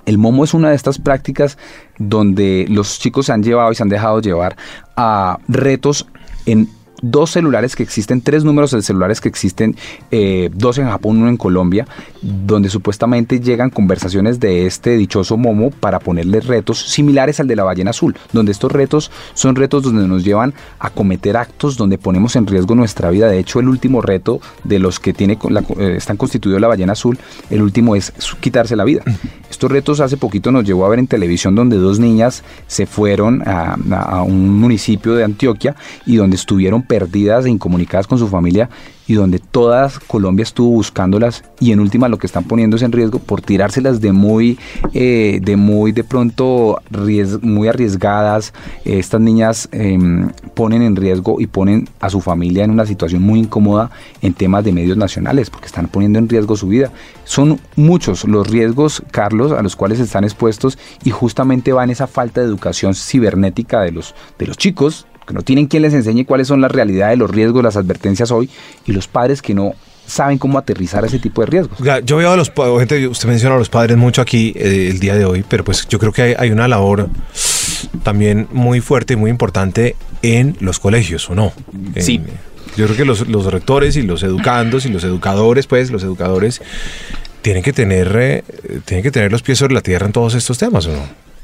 El 0.06 0.18
momo 0.18 0.44
es 0.44 0.54
una 0.54 0.70
de 0.70 0.76
estas 0.76 0.98
prácticas 0.98 1.58
donde 1.98 2.66
los 2.68 2.98
chicos 2.98 3.26
se 3.26 3.32
han 3.32 3.42
llevado 3.42 3.72
y 3.72 3.74
se 3.74 3.82
han 3.82 3.88
dejado 3.88 4.20
llevar 4.20 4.56
a 4.96 5.38
retos 5.48 6.06
en 6.46 6.68
dos 7.10 7.30
celulares 7.30 7.76
que 7.76 7.82
existen, 7.82 8.20
tres 8.20 8.44
números 8.44 8.70
de 8.70 8.82
celulares 8.82 9.20
que 9.20 9.28
existen, 9.28 9.76
eh, 10.10 10.50
dos 10.54 10.78
en 10.78 10.86
Japón, 10.86 11.18
uno 11.18 11.28
en 11.28 11.36
Colombia, 11.36 11.86
donde 12.22 12.70
supuestamente 12.70 13.40
llegan 13.40 13.70
conversaciones 13.70 14.40
de 14.40 14.66
este 14.66 14.96
dichoso 14.96 15.36
Momo 15.36 15.70
para 15.70 15.98
ponerle 15.98 16.40
retos 16.40 16.80
similares 16.80 17.40
al 17.40 17.46
de 17.46 17.56
la 17.56 17.64
ballena 17.64 17.90
azul, 17.90 18.16
donde 18.32 18.52
estos 18.52 18.72
retos 18.72 19.10
son 19.34 19.54
retos 19.54 19.82
donde 19.82 20.08
nos 20.08 20.24
llevan 20.24 20.54
a 20.78 20.90
cometer 20.90 21.36
actos 21.36 21.76
donde 21.76 21.98
ponemos 21.98 22.36
en 22.36 22.46
riesgo 22.46 22.74
nuestra 22.74 23.10
vida. 23.10 23.28
De 23.28 23.38
hecho, 23.38 23.60
el 23.60 23.68
último 23.68 24.00
reto 24.00 24.40
de 24.64 24.78
los 24.78 24.98
que 24.98 25.12
tiene 25.12 25.38
la, 25.50 25.60
eh, 25.78 25.94
están 25.96 26.16
constituidos 26.16 26.60
la 26.60 26.68
ballena 26.68 26.92
azul, 26.92 27.18
el 27.50 27.62
último 27.62 27.96
es 27.96 28.12
quitarse 28.40 28.76
la 28.76 28.84
vida. 28.84 29.02
Estos 29.50 29.70
retos 29.70 30.00
hace 30.00 30.16
poquito 30.16 30.50
nos 30.50 30.64
llevó 30.64 30.86
a 30.86 30.88
ver 30.88 30.98
en 30.98 31.06
televisión 31.06 31.54
donde 31.54 31.76
dos 31.76 31.98
niñas 31.98 32.42
se 32.66 32.86
fueron 32.86 33.42
a, 33.46 33.76
a 33.92 34.22
un 34.22 34.58
municipio 34.58 35.14
de 35.14 35.24
Antioquia 35.24 35.76
y 36.06 36.16
donde 36.16 36.36
estuvieron 36.36 36.82
perdidas 36.94 37.44
e 37.44 37.50
incomunicadas 37.50 38.06
con 38.06 38.20
su 38.20 38.28
familia 38.28 38.70
y 39.08 39.14
donde 39.14 39.40
toda 39.40 39.90
Colombia 40.06 40.44
estuvo 40.44 40.70
buscándolas 40.70 41.42
y 41.58 41.72
en 41.72 41.80
última 41.80 42.08
lo 42.08 42.18
que 42.18 42.28
están 42.28 42.44
poniéndose 42.44 42.84
en 42.84 42.92
riesgo 42.92 43.18
por 43.18 43.42
tirárselas 43.42 44.00
de 44.00 44.12
muy, 44.12 44.58
eh, 44.92 45.40
de 45.42 45.56
muy 45.56 45.90
de 45.90 46.04
pronto 46.04 46.80
muy 47.42 47.66
arriesgadas. 47.66 48.54
estas 48.84 49.20
niñas 49.20 49.68
em, 49.72 50.30
ponen 50.54 50.82
en 50.82 50.94
riesgo 50.94 51.40
y 51.40 51.48
ponen 51.48 51.88
a 51.98 52.10
su 52.10 52.20
familia 52.20 52.62
en 52.62 52.70
una 52.70 52.86
situación 52.86 53.22
muy 53.22 53.40
incómoda 53.40 53.90
en 54.22 54.32
temas 54.32 54.62
de 54.64 54.72
medios 54.72 54.96
nacionales 54.96 55.50
porque 55.50 55.66
están 55.66 55.88
poniendo 55.88 56.20
en 56.20 56.28
riesgo 56.28 56.56
su 56.56 56.68
vida. 56.68 56.92
Son 57.24 57.58
muchos 57.74 58.22
los 58.24 58.46
riesgos, 58.46 59.02
Carlos, 59.10 59.50
a 59.50 59.62
los 59.62 59.74
cuales 59.74 59.98
están 59.98 60.22
expuestos 60.22 60.78
y 61.02 61.10
justamente 61.10 61.72
va 61.72 61.82
en 61.82 61.90
esa 61.90 62.06
falta 62.06 62.40
de 62.40 62.46
educación 62.46 62.94
cibernética 62.94 63.80
de 63.80 63.90
los, 63.90 64.14
de 64.38 64.46
los 64.46 64.56
chicos 64.56 65.06
que 65.26 65.34
no 65.34 65.42
tienen 65.42 65.66
quien 65.66 65.82
les 65.82 65.94
enseñe 65.94 66.24
cuáles 66.24 66.48
son 66.48 66.60
las 66.60 66.70
realidades, 66.70 67.18
los 67.18 67.30
riesgos, 67.30 67.62
las 67.62 67.76
advertencias 67.76 68.30
hoy, 68.30 68.48
y 68.86 68.92
los 68.92 69.08
padres 69.08 69.42
que 69.42 69.54
no 69.54 69.74
saben 70.06 70.38
cómo 70.38 70.58
aterrizar 70.58 71.04
ese 71.04 71.18
tipo 71.18 71.40
de 71.42 71.46
riesgos. 71.46 71.78
Yo 72.04 72.16
veo 72.16 72.30
a 72.30 72.36
los 72.36 72.52
gente, 72.78 73.08
usted 73.08 73.28
menciona 73.28 73.54
a 73.54 73.58
los 73.58 73.68
padres 73.68 73.96
mucho 73.96 74.20
aquí 74.20 74.52
eh, 74.56 74.88
el 74.90 75.00
día 75.00 75.14
de 75.14 75.24
hoy, 75.24 75.44
pero 75.48 75.64
pues 75.64 75.86
yo 75.88 75.98
creo 75.98 76.12
que 76.12 76.36
hay, 76.38 76.50
una 76.50 76.68
labor 76.68 77.08
también 78.02 78.46
muy 78.52 78.80
fuerte 78.80 79.14
y 79.14 79.16
muy 79.16 79.30
importante 79.30 79.96
en 80.22 80.56
los 80.60 80.78
colegios, 80.78 81.28
¿o 81.30 81.34
no? 81.34 81.52
Sí. 81.98 82.20
yo 82.76 82.84
creo 82.86 82.96
que 82.96 83.04
los, 83.04 83.28
los, 83.28 83.46
rectores 83.46 83.96
y 83.96 84.02
los 84.02 84.22
educandos 84.22 84.84
y 84.86 84.90
los 84.90 85.04
educadores, 85.04 85.66
pues, 85.66 85.90
los 85.90 86.02
educadores 86.02 86.60
tienen 87.42 87.62
que 87.62 87.72
tener, 87.72 88.16
eh, 88.18 88.44
tienen 88.84 89.02
que 89.02 89.10
tener 89.10 89.30
los 89.30 89.42
pies 89.42 89.58
sobre 89.58 89.74
la 89.74 89.80
tierra 89.80 90.06
en 90.06 90.12
todos 90.12 90.34
estos 90.34 90.58
temas, 90.58 90.86
¿o 90.86 90.92
no? 90.92 91.02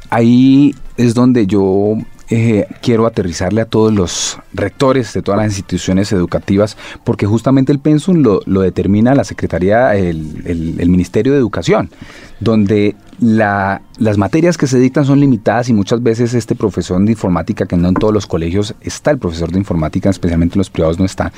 Ahí 0.08 0.74
es 0.96 1.14
donde 1.14 1.46
yo 1.46 1.94
eh, 2.32 2.68
quiero 2.80 3.06
aterrizarle 3.06 3.60
a 3.60 3.64
todos 3.64 3.92
los 3.92 4.38
rectores 4.52 5.12
de 5.12 5.20
todas 5.20 5.38
las 5.38 5.48
instituciones 5.48 6.12
educativas, 6.12 6.76
porque 7.02 7.26
justamente 7.26 7.72
el 7.72 7.80
pensum 7.80 8.22
lo, 8.22 8.60
determina 8.60 9.16
la 9.16 9.24
Secretaría, 9.24 9.96
el, 9.96 10.88
Ministerio 10.88 11.32
de 11.32 11.38
Educación, 11.38 11.90
donde 12.38 12.94
las 13.18 14.16
materias 14.16 14.56
que 14.56 14.68
se 14.68 14.78
dictan 14.78 15.04
son 15.04 15.18
limitadas 15.18 15.68
y 15.70 15.72
muchas 15.72 16.04
veces 16.04 16.32
este 16.34 16.54
profesor 16.54 17.04
de 17.04 17.10
informática, 17.10 17.66
que 17.66 17.76
no 17.76 17.88
en 17.88 17.94
todos 17.94 18.14
los 18.14 18.28
colegios 18.28 18.76
está 18.80 19.10
el 19.10 19.18
profesor 19.18 19.50
de 19.50 19.58
informática, 19.58 20.08
especialmente 20.08 20.54
en 20.54 20.60
los 20.60 20.70
privados 20.70 21.00
no 21.00 21.04
está, 21.04 21.32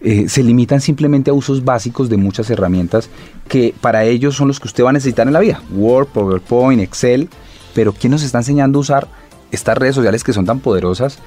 eh, 0.00 0.26
se 0.26 0.42
limitan 0.42 0.80
simplemente 0.80 1.30
a 1.30 1.34
usos 1.34 1.62
básicos 1.66 2.08
de 2.08 2.16
muchas 2.16 2.48
herramientas 2.48 3.10
que 3.46 3.74
para 3.78 4.04
ellos 4.04 4.36
son 4.36 4.48
los 4.48 4.58
que 4.58 4.68
usted 4.68 4.84
va 4.84 4.90
a 4.90 4.94
necesitar 4.94 5.26
en 5.26 5.34
la 5.34 5.40
vida, 5.40 5.60
Word, 5.70 6.06
PowerPoint, 6.06 6.80
Excel, 6.80 7.28
pero 7.74 7.92
¿quién 7.92 8.12
nos 8.12 8.22
está 8.22 8.38
enseñando 8.38 8.78
a 8.78 8.80
usar 8.80 9.19
estas 9.50 9.76
redes 9.76 9.94
sociales 9.94 10.24
que 10.24 10.32
son 10.32 10.46
tan 10.46 10.60
poderosas 10.60 11.18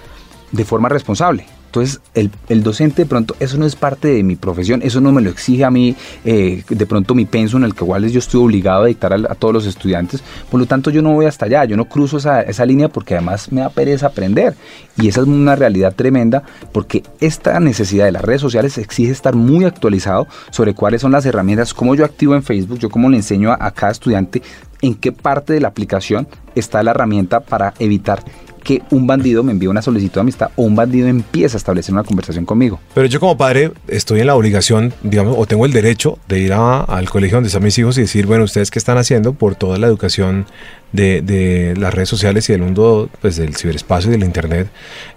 de 0.52 0.66
forma 0.66 0.88
responsable. 0.88 1.46
Entonces, 1.74 2.02
el, 2.14 2.62
docente 2.62 3.02
de 3.02 3.06
pronto, 3.08 3.36
eso 3.40 3.58
no 3.58 3.66
es 3.66 3.76
parte 3.76 4.08
de 4.08 4.22
mi 4.22 4.36
profesión, 4.36 4.82
eso 4.84 5.02
no 5.02 5.12
me 5.12 5.24
lo 5.24 5.32
exige 5.32 5.64
a 5.64 5.72
mí, 5.72 5.96
eh, 6.24 6.64
de 6.70 6.86
pronto 6.86 7.16
mi 7.16 7.26
penso 7.26 7.58
en 7.58 7.64
el 7.64 7.74
que 7.74 7.84
igual 7.84 8.08
yo 8.12 8.20
estoy 8.20 8.44
obligado 8.44 8.84
a 8.84 8.86
dictar 8.86 9.12
a, 9.12 9.34
todos 9.34 9.56
los 9.56 9.66
estudiantes, 9.66 10.22
por 10.52 10.60
lo 10.60 10.68
tanto 10.68 10.92
yo 10.92 11.02
no 11.02 11.14
voy 11.14 11.26
hasta 11.26 11.48
allá, 11.48 11.66
yo 11.66 11.76
no 11.76 11.86
cruzo 11.86 12.18
esa, 12.18 12.44
esa 12.44 12.64
línea 12.64 12.90
porque 12.90 13.16
además 13.16 13.52
me 13.52 13.62
da 13.62 13.70
pereza 13.70 14.06
aprender. 14.06 14.54
Y 15.02 15.08
esa 15.08 15.22
es 15.22 15.28
una 15.28 15.56
realidad 15.56 15.96
tremenda 15.96 16.44
porque 16.72 17.02
esta 17.20 17.60
necesidad 17.60 18.06
de 18.06 18.12
las 18.12 18.22
redes 18.22 18.42
sociales 18.42 18.78
exige 18.78 19.12
estar 19.12 19.34
muy 19.34 19.66
actualizado 19.66 20.28
sobre 20.52 20.76
cuáles 20.76 21.02
son 21.02 21.14
las 21.14 21.26
herramientas, 21.26 21.74
cómo 21.74 21.96
yo 21.96 22.06
activo 22.06 22.36
en 22.36 22.44
Facebook, 22.44 22.78
yo 22.78 22.92
cómo 22.92 23.10
le 23.10 23.18
enseño 23.18 23.52
a 23.52 23.72
cada 23.72 23.94
estudiante 23.94 24.44
en 24.84 24.94
qué 24.96 25.12
parte 25.12 25.54
de 25.54 25.62
la 25.62 25.70
aplicación 25.70 26.28
está 26.54 26.84
la 26.84 26.92
herramienta 26.92 27.40
para 27.40 27.74
evitar 27.80 28.24
que 28.64 28.82
un 28.92 29.06
bandido 29.06 29.44
me 29.44 29.52
envíe 29.52 29.68
una 29.68 29.82
solicitud 29.82 30.16
de 30.16 30.22
amistad 30.22 30.52
o 30.56 30.64
un 30.64 30.76
bandido 30.76 31.08
empiece 31.08 31.56
a 31.56 31.60
establecer 31.60 31.94
una 31.94 32.04
conversación 32.04 32.46
conmigo. 32.46 32.80
Pero 32.94 33.08
yo 33.08 33.20
como 33.20 33.38
padre 33.38 33.72
estoy 33.88 34.22
en 34.22 34.28
la 34.28 34.36
obligación, 34.36 34.94
digamos, 35.04 35.36
o 35.38 35.46
tengo 35.46 35.66
el 35.66 35.74
derecho 35.74 36.18
de 36.28 36.40
ir 36.40 36.54
al 36.54 37.10
colegio 37.10 37.38
donde 37.38 37.48
están 37.48 37.64
mis 37.64 37.78
hijos 37.78 37.98
y 37.98 38.02
decir, 38.02 38.26
bueno, 38.26 38.46
ustedes 38.46 38.72
qué 38.72 38.80
están 38.80 38.98
haciendo 38.98 39.34
por 39.34 39.56
toda 39.56 39.78
la 39.78 39.88
educación 39.88 40.46
de, 40.94 41.74
las 41.78 41.94
redes 41.94 42.10
sociales 42.10 42.48
y 42.50 42.54
del 42.54 42.62
mundo 42.62 43.10
pues, 43.22 43.36
del 43.36 43.56
ciberespacio 43.56 44.10
y 44.10 44.14
del 44.14 44.24
internet. 44.24 44.70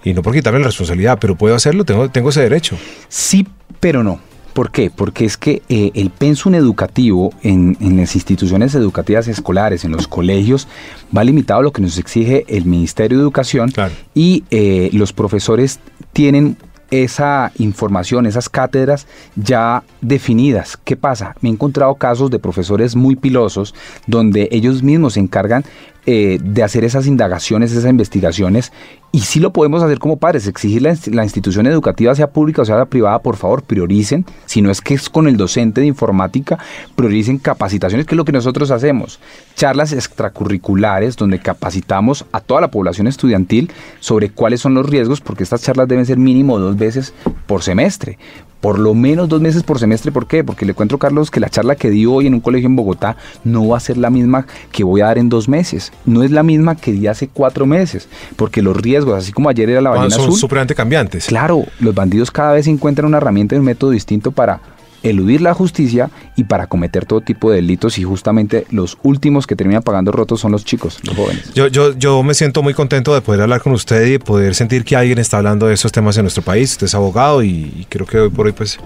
Y 0.03 0.13
no 0.13 0.21
por 0.21 0.33
quitarme 0.33 0.59
la 0.59 0.65
responsabilidad, 0.65 1.17
pero 1.19 1.35
puedo 1.35 1.55
hacerlo, 1.55 1.85
tengo, 1.85 2.09
tengo 2.09 2.29
ese 2.29 2.41
derecho. 2.41 2.77
Sí, 3.07 3.47
pero 3.79 4.03
no. 4.03 4.19
¿Por 4.57 4.71
qué? 4.71 4.89
Porque 4.89 5.23
es 5.23 5.37
que 5.37 5.61
eh, 5.69 5.91
el 5.93 6.09
pensum 6.09 6.55
educativo 6.55 7.31
en, 7.43 7.77
las 7.79 8.15
instituciones 8.15 8.73
educativas 8.73 9.27
escolares, 9.27 9.85
en 9.85 9.91
los 9.91 10.07
colegios, 10.07 10.67
va 11.15 11.23
limitado 11.23 11.59
a 11.59 11.63
lo 11.63 11.71
que 11.71 11.83
nos 11.83 11.99
exige 11.99 12.43
el 12.47 12.65
Ministerio 12.65 13.19
de 13.19 13.21
Educación 13.21 13.71
y 14.15 14.45
eh, 14.49 14.89
los 14.93 15.13
profesores 15.13 15.79
tienen 16.11 16.57
esa 16.89 17.51
información, 17.59 18.25
esas 18.25 18.49
cátedras 18.49 19.05
ya 19.35 19.83
definidas. 20.01 20.75
¿Qué 20.83 20.95
pasa? 20.95 21.35
Me 21.41 21.49
he 21.49 21.51
encontrado 21.51 21.93
casos 21.93 22.31
de 22.31 22.39
profesores 22.39 22.95
muy 22.95 23.15
pilosos 23.15 23.75
donde 24.07 24.49
ellos 24.51 24.81
mismos 24.81 25.13
se 25.13 25.19
encargan 25.19 25.65
eh, 26.09 26.39
de 26.41 26.63
hacer 26.63 26.85
esas 26.85 27.05
indagaciones, 27.05 27.73
esas 27.73 27.89
investigaciones 27.89 28.71
y 29.11 29.19
sí 29.19 29.41
lo 29.41 29.51
podemos 29.51 29.83
hacer 29.83 29.99
como 29.99 30.15
padres, 30.15 30.47
exigir 30.47 30.81
la, 30.81 30.95
la, 31.11 31.23
institución 31.23 31.67
educativa, 31.67 32.15
sea 32.15 32.27
pública 32.27 32.61
o 32.61 32.65
sea 32.65 32.85
privada, 32.85 33.19
por 33.19 33.35
favor, 33.35 33.61
prioricen, 33.61 34.25
si 34.45 34.61
no 34.61 34.71
es 34.71 34.79
que 34.79 34.93
es 34.93 35.09
con 35.09 35.27
el 35.27 35.35
docente 35.35 35.81
de 35.81 35.87
informática, 35.87 36.59
prioricen 36.95 37.39
capacitaciones, 37.39 38.05
que 38.05 38.15
es 38.15 38.17
lo 38.17 38.23
que 38.23 38.31
nosotros 38.31 38.71
hacemos, 38.71 39.19
charlas 39.55 39.91
extracurriculares 39.91 41.17
donde 41.17 41.39
capacitamos 41.39 42.25
a 42.31 42.39
toda 42.39 42.61
la 42.61 42.71
población 42.71 43.07
estudiantil 43.07 43.69
sobre 43.99 44.29
cuáles 44.29 44.61
son 44.61 44.75
los 44.75 44.89
riesgos, 44.89 45.19
porque 45.19 45.43
estas 45.43 45.61
charlas 45.61 45.89
deben 45.89 46.05
ser 46.05 46.17
mínimo 46.17 46.57
dos 46.57 46.77
veces 46.77 47.13
por 47.47 47.63
semestre, 47.63 48.17
por 48.61 48.79
lo 48.79 48.93
menos 48.93 49.29
dos 49.29 49.41
meses 49.41 49.63
por 49.63 49.79
semestre. 49.79 50.11
¿Por 50.11 50.27
qué? 50.27 50.43
Porque 50.43 50.65
le 50.65 50.73
cuento, 50.73 50.97
Carlos, 50.97 51.31
que 51.31 51.39
la 51.39 51.49
charla 51.49 51.75
que 51.75 51.89
di 51.89 52.05
hoy 52.05 52.27
en 52.27 52.33
un 52.33 52.39
colegio 52.39 52.67
en 52.67 52.75
Bogotá 52.75 53.17
no 53.43 53.67
va 53.67 53.77
a 53.77 53.79
ser 53.79 53.97
la 53.97 54.09
misma 54.09 54.45
que 54.71 54.83
voy 54.83 55.01
a 55.01 55.05
dar 55.05 55.17
en 55.17 55.29
dos 55.29 55.47
meses. 55.47 55.91
No 56.05 56.23
es 56.23 56.31
la 56.31 56.43
misma 56.43 56.75
que 56.75 56.91
di 56.91 57.07
hace 57.07 57.27
cuatro 57.27 57.65
meses, 57.65 58.07
porque 58.35 58.61
los 58.61 58.75
riesgos 58.77 59.15
así 59.15 59.31
como 59.31 59.49
ayer 59.49 59.69
era 59.69 59.81
la 59.81 59.89
ballena 59.91 60.09
son 60.09 60.21
azul. 60.29 60.49
Son 60.49 60.67
cambiantes. 60.75 61.27
Claro, 61.27 61.65
los 61.79 61.93
bandidos 61.93 62.31
cada 62.31 62.53
vez 62.53 62.67
encuentran 62.67 63.07
una 63.07 63.17
herramienta 63.17 63.55
y 63.55 63.59
un 63.59 63.65
método 63.65 63.91
distinto 63.91 64.31
para 64.31 64.59
eludir 65.03 65.41
la 65.41 65.53
justicia 65.53 66.09
y 66.35 66.45
para 66.45 66.67
cometer 66.67 67.05
todo 67.05 67.21
tipo 67.21 67.49
de 67.51 67.57
delitos 67.57 67.97
y 67.97 68.03
justamente 68.03 68.65
los 68.71 68.97
últimos 69.03 69.47
que 69.47 69.55
terminan 69.55 69.83
pagando 69.83 70.11
rotos 70.11 70.39
son 70.39 70.51
los 70.51 70.65
chicos, 70.65 70.99
los 71.03 71.15
jóvenes. 71.15 71.53
Yo, 71.53 71.67
yo, 71.67 71.97
yo 71.97 72.23
me 72.23 72.33
siento 72.33 72.63
muy 72.63 72.73
contento 72.73 73.13
de 73.13 73.21
poder 73.21 73.41
hablar 73.41 73.61
con 73.61 73.73
usted 73.73 74.05
y 74.05 74.17
poder 74.17 74.55
sentir 74.55 74.83
que 74.83 74.95
alguien 74.95 75.19
está 75.19 75.37
hablando 75.37 75.67
de 75.67 75.73
esos 75.73 75.91
temas 75.91 76.17
en 76.17 76.23
nuestro 76.23 76.43
país. 76.43 76.71
Usted 76.71 76.87
es 76.87 76.95
abogado 76.95 77.43
y, 77.43 77.85
creo 77.89 78.05
que 78.05 78.19
hoy 78.19 78.29
por 78.29 78.45
hoy 78.45 78.51
pues 78.51 78.79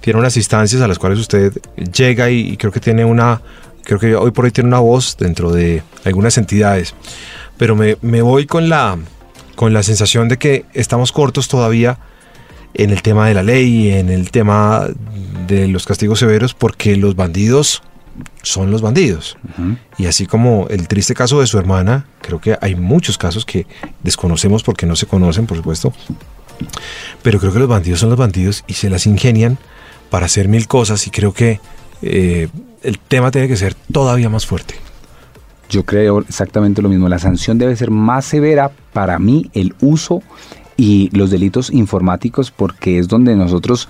tiene 0.00 0.18
unas 0.18 0.36
instancias 0.36 0.82
a 0.82 0.88
las 0.88 0.98
cuales 0.98 1.18
usted 1.18 1.52
llega 1.92 2.30
y, 2.30 2.40
y 2.52 2.56
creo 2.56 2.72
que 2.72 2.80
tiene 2.80 3.04
una, 3.04 3.40
creo 3.84 3.98
que 3.98 4.14
hoy 4.16 4.30
por 4.32 4.44
hoy 4.44 4.50
tiene 4.50 4.68
una 4.68 4.80
voz 4.80 5.16
dentro 5.18 5.52
de 5.52 5.82
algunas 6.04 6.36
entidades. 6.38 6.94
Pero 7.56 7.76
me, 7.76 7.96
me 8.02 8.20
voy 8.20 8.46
con 8.46 8.68
la, 8.68 8.98
con 9.54 9.72
la 9.72 9.82
sensación 9.82 10.28
de 10.28 10.38
que 10.38 10.64
estamos 10.74 11.12
cortos 11.12 11.48
todavía 11.48 11.98
en 12.74 12.90
el 12.90 13.02
tema 13.02 13.28
de 13.28 13.34
la 13.34 13.42
ley, 13.42 13.90
en 13.90 14.10
el 14.10 14.30
tema 14.30 14.88
de 15.46 15.68
los 15.68 15.86
castigos 15.86 16.18
severos, 16.18 16.54
porque 16.54 16.96
los 16.96 17.14
bandidos 17.16 17.82
son 18.42 18.70
los 18.70 18.82
bandidos. 18.82 19.36
Y 19.98 20.06
así 20.06 20.26
como 20.26 20.66
el 20.68 20.88
triste 20.88 21.14
caso 21.14 21.40
de 21.40 21.46
su 21.46 21.58
hermana, 21.58 22.06
creo 22.20 22.40
que 22.40 22.56
hay 22.60 22.74
muchos 22.74 23.18
casos 23.18 23.44
que 23.44 23.66
desconocemos 24.02 24.62
porque 24.62 24.86
no 24.86 24.96
se 24.96 25.06
conocen, 25.06 25.46
por 25.46 25.56
supuesto. 25.56 25.92
Pero 27.22 27.40
creo 27.40 27.52
que 27.52 27.58
los 27.58 27.68
bandidos 27.68 28.00
son 28.00 28.10
los 28.10 28.18
bandidos 28.18 28.64
y 28.66 28.74
se 28.74 28.90
las 28.90 29.06
ingenian 29.06 29.58
para 30.10 30.26
hacer 30.26 30.48
mil 30.48 30.68
cosas 30.68 31.06
y 31.06 31.10
creo 31.10 31.32
que 31.32 31.60
eh, 32.02 32.48
el 32.82 32.98
tema 32.98 33.30
tiene 33.30 33.48
que 33.48 33.56
ser 33.56 33.74
todavía 33.74 34.28
más 34.28 34.46
fuerte. 34.46 34.74
Yo 35.70 35.84
creo 35.84 36.20
exactamente 36.20 36.82
lo 36.82 36.88
mismo. 36.88 37.08
La 37.08 37.18
sanción 37.18 37.58
debe 37.58 37.74
ser 37.74 37.90
más 37.90 38.24
severa 38.24 38.70
para 38.92 39.18
mí 39.18 39.50
el 39.54 39.74
uso 39.80 40.22
y 40.76 41.10
los 41.16 41.30
delitos 41.30 41.70
informáticos 41.70 42.50
porque 42.50 42.98
es 42.98 43.08
donde 43.08 43.36
nosotros 43.36 43.88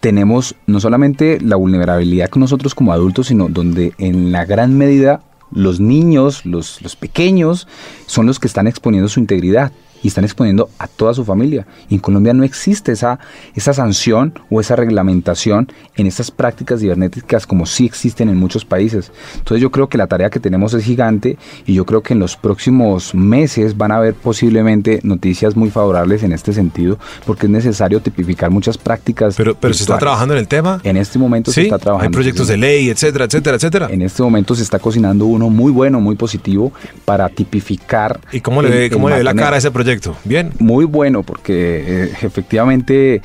tenemos 0.00 0.54
no 0.66 0.80
solamente 0.80 1.40
la 1.40 1.56
vulnerabilidad 1.56 2.30
con 2.30 2.40
nosotros 2.40 2.74
como 2.74 2.92
adultos, 2.92 3.28
sino 3.28 3.48
donde 3.48 3.92
en 3.98 4.32
la 4.32 4.44
gran 4.44 4.76
medida 4.76 5.22
los 5.52 5.80
niños, 5.80 6.46
los, 6.46 6.80
los 6.82 6.96
pequeños, 6.96 7.68
son 8.06 8.26
los 8.26 8.38
que 8.38 8.46
están 8.46 8.66
exponiendo 8.66 9.08
su 9.08 9.20
integridad 9.20 9.72
y 10.02 10.08
están 10.08 10.24
exponiendo 10.24 10.70
a 10.78 10.86
toda 10.86 11.14
su 11.14 11.24
familia. 11.24 11.66
Y 11.88 11.94
en 11.94 12.00
Colombia 12.00 12.32
no 12.32 12.44
existe 12.44 12.92
esa, 12.92 13.18
esa 13.54 13.72
sanción 13.72 14.34
o 14.50 14.60
esa 14.60 14.76
reglamentación 14.76 15.68
en 15.96 16.06
estas 16.06 16.30
prácticas 16.30 16.80
cibernéticas 16.80 17.46
como 17.46 17.66
sí 17.66 17.84
existen 17.84 18.28
en 18.28 18.36
muchos 18.36 18.64
países. 18.64 19.12
Entonces 19.36 19.60
yo 19.60 19.70
creo 19.70 19.88
que 19.88 19.98
la 19.98 20.06
tarea 20.06 20.30
que 20.30 20.40
tenemos 20.40 20.74
es 20.74 20.84
gigante 20.84 21.38
y 21.66 21.74
yo 21.74 21.84
creo 21.84 22.02
que 22.02 22.14
en 22.14 22.20
los 22.20 22.36
próximos 22.36 23.14
meses 23.14 23.76
van 23.76 23.92
a 23.92 23.96
haber 23.96 24.14
posiblemente 24.14 25.00
noticias 25.02 25.56
muy 25.56 25.70
favorables 25.70 26.22
en 26.22 26.32
este 26.32 26.52
sentido 26.52 26.98
porque 27.26 27.46
es 27.46 27.50
necesario 27.50 28.00
tipificar 28.00 28.50
muchas 28.50 28.78
prácticas. 28.78 29.34
Pero, 29.36 29.54
pero 29.54 29.74
se 29.74 29.82
está 29.82 29.98
trabajando 29.98 30.34
en 30.34 30.40
el 30.40 30.48
tema. 30.48 30.80
En 30.84 30.96
este 30.96 31.18
momento 31.18 31.52
se 31.52 31.62
está 31.62 31.78
trabajando. 31.78 32.08
Hay 32.08 32.12
proyectos 32.12 32.48
de 32.48 32.56
ley, 32.56 32.88
etcétera, 32.88 33.26
etcétera, 33.26 33.56
etcétera. 33.56 33.88
En 33.90 34.02
este 34.02 34.22
momento 34.22 34.54
se 34.54 34.62
está 34.62 34.78
cocinando 34.78 35.26
uno 35.26 35.50
muy 35.50 35.72
bueno, 35.72 36.00
muy 36.00 36.16
positivo 36.16 36.72
para 37.04 37.28
tipificar. 37.28 38.20
¿Y 38.32 38.40
cómo 38.40 38.62
le, 38.62 38.90
cómo 38.90 39.08
le 39.08 39.16
ve 39.16 39.24
la 39.24 39.34
cara 39.34 39.56
a 39.56 39.58
ese 39.58 39.70
proyecto? 39.70 39.89
Bien. 40.24 40.52
Muy 40.58 40.84
bueno, 40.84 41.22
porque 41.22 42.04
eh, 42.04 42.12
efectivamente 42.22 43.22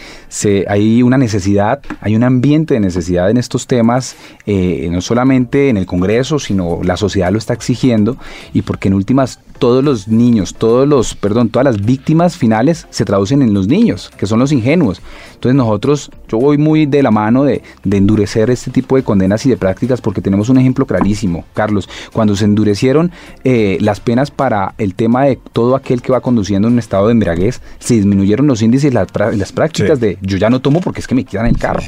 hay 0.67 1.03
una 1.03 1.17
necesidad, 1.17 1.81
hay 2.01 2.15
un 2.15 2.23
ambiente 2.23 2.73
de 2.73 2.79
necesidad 2.79 3.29
en 3.29 3.37
estos 3.37 3.67
temas, 3.67 4.15
eh, 4.45 4.87
no 4.91 5.01
solamente 5.01 5.69
en 5.69 5.77
el 5.77 5.85
Congreso, 5.85 6.39
sino 6.39 6.79
la 6.83 6.97
sociedad 6.97 7.31
lo 7.31 7.37
está 7.37 7.53
exigiendo, 7.53 8.17
y 8.53 8.63
porque 8.63 8.87
en 8.87 8.95
últimas 8.95 9.39
todos 9.59 9.83
los 9.83 10.07
niños, 10.07 10.55
todos 10.57 10.87
los, 10.87 11.15
perdón, 11.15 11.49
todas 11.49 11.65
las 11.65 11.85
víctimas 11.85 12.37
finales 12.37 12.87
se 12.89 13.05
traducen 13.05 13.41
en 13.41 13.53
los 13.53 13.67
niños, 13.67 14.11
que 14.17 14.25
son 14.25 14.39
los 14.39 14.51
ingenuos. 14.51 15.01
Entonces 15.33 15.55
nosotros, 15.55 16.11
yo 16.27 16.39
voy 16.39 16.57
muy 16.57 16.85
de 16.85 17.03
la 17.03 17.11
mano 17.11 17.43
de, 17.43 17.61
endurecer 17.89 18.49
este 18.49 18.71
tipo 18.71 18.97
de 18.97 19.03
condenas 19.03 19.45
y 19.45 19.49
de 19.49 19.57
prácticas 19.57 20.01
porque 20.01 20.21
tenemos 20.21 20.49
un 20.49 20.57
ejemplo 20.57 20.85
clarísimo, 20.85 21.45
Carlos. 21.53 21.87
Cuando 22.11 22.35
se 22.35 22.45
endurecieron 22.45 23.11
eh, 23.43 23.77
las 23.79 23.99
penas 23.99 24.31
para 24.31 24.73
el 24.77 24.95
tema 24.95 25.23
de 25.23 25.39
todo 25.53 25.75
aquel 25.75 26.01
que 26.01 26.11
va 26.11 26.19
conduciendo 26.19 26.67
en 26.67 26.73
un 26.73 26.79
estado 26.79 27.07
de 27.07 27.13
embriaguez, 27.13 27.61
se 27.79 27.93
disminuyeron 27.93 28.47
los 28.47 28.61
índices 28.61 28.91
y 28.91 28.93
las, 28.93 29.51
prácticas 29.51 29.99
de 29.99 30.17
yo 30.21 30.37
ya 30.37 30.49
no 30.49 30.61
tomo 30.61 30.81
porque 30.81 30.99
es 30.99 31.07
que 31.07 31.15
me 31.15 31.23
quitan 31.23 31.45
el 31.45 31.57
carro. 31.57 31.83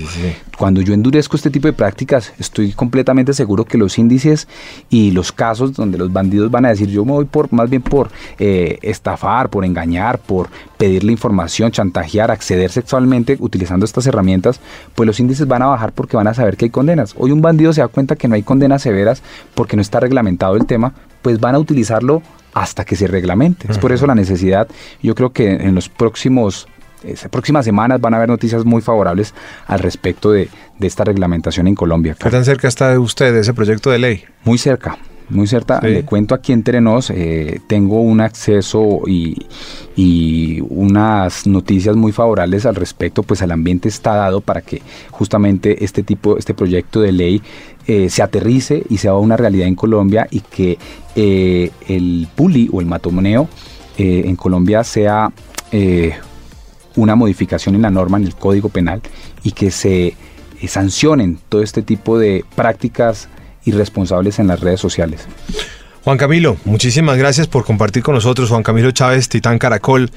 Cuando 0.57 0.81
yo 0.81 0.93
endurezco 0.93 1.35
este 1.35 1.49
tipo 1.49 1.67
de 1.67 1.73
prácticas, 1.73 2.33
estoy 2.39 2.71
completamente 2.71 3.33
seguro 3.33 3.65
que 3.65 3.77
los 3.77 3.97
índices 3.97 4.47
y 4.89 5.11
los 5.11 5.31
casos 5.31 5.73
donde 5.73 5.97
los 5.97 6.11
bandidos 6.13 6.49
van 6.49 6.65
a 6.65 6.69
decir 6.69 6.87
yo 6.87 7.05
me 7.05 7.11
voy 7.11 7.25
por 7.25 7.49
más 7.57 7.69
bien 7.69 7.81
por 7.81 8.09
eh, 8.39 8.79
estafar, 8.81 9.49
por 9.49 9.65
engañar, 9.65 10.19
por 10.19 10.49
pedirle 10.77 11.11
información, 11.11 11.71
chantajear, 11.71 12.31
acceder 12.31 12.71
sexualmente 12.71 13.37
utilizando 13.39 13.85
estas 13.85 14.07
herramientas, 14.07 14.61
pues 14.95 15.05
los 15.05 15.19
índices 15.19 15.47
van 15.47 15.61
a 15.63 15.67
bajar 15.67 15.91
porque 15.91 16.15
van 16.15 16.27
a 16.27 16.33
saber 16.33 16.55
que 16.55 16.65
hay 16.65 16.71
condenas. 16.71 17.13
Hoy 17.17 17.31
un 17.31 17.41
bandido 17.41 17.73
se 17.73 17.81
da 17.81 17.87
cuenta 17.87 18.15
que 18.15 18.27
no 18.27 18.35
hay 18.35 18.43
condenas 18.43 18.81
severas 18.81 19.21
porque 19.55 19.75
no 19.75 19.81
está 19.81 19.99
reglamentado 19.99 20.55
el 20.55 20.65
tema, 20.65 20.93
pues 21.21 21.39
van 21.39 21.55
a 21.55 21.59
utilizarlo 21.59 22.21
hasta 22.53 22.85
que 22.85 22.95
se 22.95 23.07
reglamente. 23.07 23.69
Es 23.69 23.77
por 23.77 23.91
eso 23.91 24.07
la 24.07 24.15
necesidad, 24.15 24.67
yo 25.01 25.13
creo 25.15 25.31
que 25.31 25.51
en 25.51 25.75
los 25.75 25.89
próximos 25.89 26.67
próximas 27.29 27.65
semanas 27.65 28.01
van 28.01 28.13
a 28.13 28.17
haber 28.17 28.29
noticias 28.29 28.65
muy 28.65 28.81
favorables 28.81 29.33
al 29.67 29.79
respecto 29.79 30.31
de, 30.31 30.49
esta 30.79 31.03
reglamentación 31.03 31.67
en 31.67 31.75
Colombia. 31.75 32.15
¿Qué 32.19 32.29
tan 32.29 32.45
cerca 32.45 32.67
está 32.67 32.89
de 32.89 32.97
usted 32.97 33.35
ese 33.35 33.53
proyecto 33.53 33.89
de 33.89 33.99
ley? 33.99 34.23
Muy 34.43 34.57
cerca, 34.57 34.97
muy 35.29 35.47
cerca. 35.47 35.79
Le 35.81 36.03
cuento 36.03 36.33
aquí 36.35 36.53
entre 36.53 36.81
nos, 36.81 37.09
eh, 37.09 37.59
tengo 37.67 38.01
un 38.01 38.21
acceso 38.21 39.01
y, 39.07 39.35
unas 40.69 41.47
noticias 41.47 41.95
muy 41.95 42.11
favorables 42.11 42.65
al 42.67 42.75
respecto, 42.75 43.23
pues 43.23 43.41
el 43.41 43.51
ambiente 43.51 43.89
está 43.89 44.13
dado 44.13 44.41
para 44.41 44.61
que 44.61 44.81
justamente 45.09 45.83
este 45.83 46.03
tipo, 46.03 46.37
este 46.37 46.53
proyecto 46.53 47.01
de 47.01 47.11
ley 47.11 47.41
eh, 47.87 48.09
se 48.09 48.21
aterrice 48.21 48.83
y 48.89 48.97
sea 48.97 49.15
una 49.15 49.37
realidad 49.37 49.67
en 49.67 49.73
Colombia 49.75 50.27
y 50.29 50.41
que 50.41 50.77
eh, 51.15 51.71
el 51.87 52.27
puli 52.35 52.69
o 52.71 52.79
el 52.79 52.85
matomoneo 52.85 53.49
en 53.97 54.35
Colombia 54.35 54.83
sea 54.83 55.31
una 56.95 57.15
modificación 57.15 57.73
en 57.73 57.81
la 57.81 57.89
norma, 57.89 58.17
en 58.17 58.25
el 58.25 58.35
Código 58.35 58.69
Penal, 58.69 59.01
y 59.41 59.53
que 59.53 59.71
se 59.71 60.15
sancionen 60.67 61.39
todo 61.49 61.63
este 61.63 61.81
tipo 61.81 62.19
de 62.19 62.45
prácticas 62.55 63.27
irresponsables 63.67 64.39
en 64.39 64.47
las 64.47 64.59
redes 64.59 64.79
sociales. 64.79 65.27
Juan 66.03 66.17
Camilo, 66.17 66.55
muchísimas 66.63 67.17
gracias 67.17 67.47
por 67.47 67.65
compartir 67.65 68.01
con 68.01 68.15
nosotros. 68.15 68.49
Juan 68.49 68.63
Camilo 68.63 68.91
Chávez, 68.91 69.27
Titán 69.27 69.59
Caracol, 69.59 70.09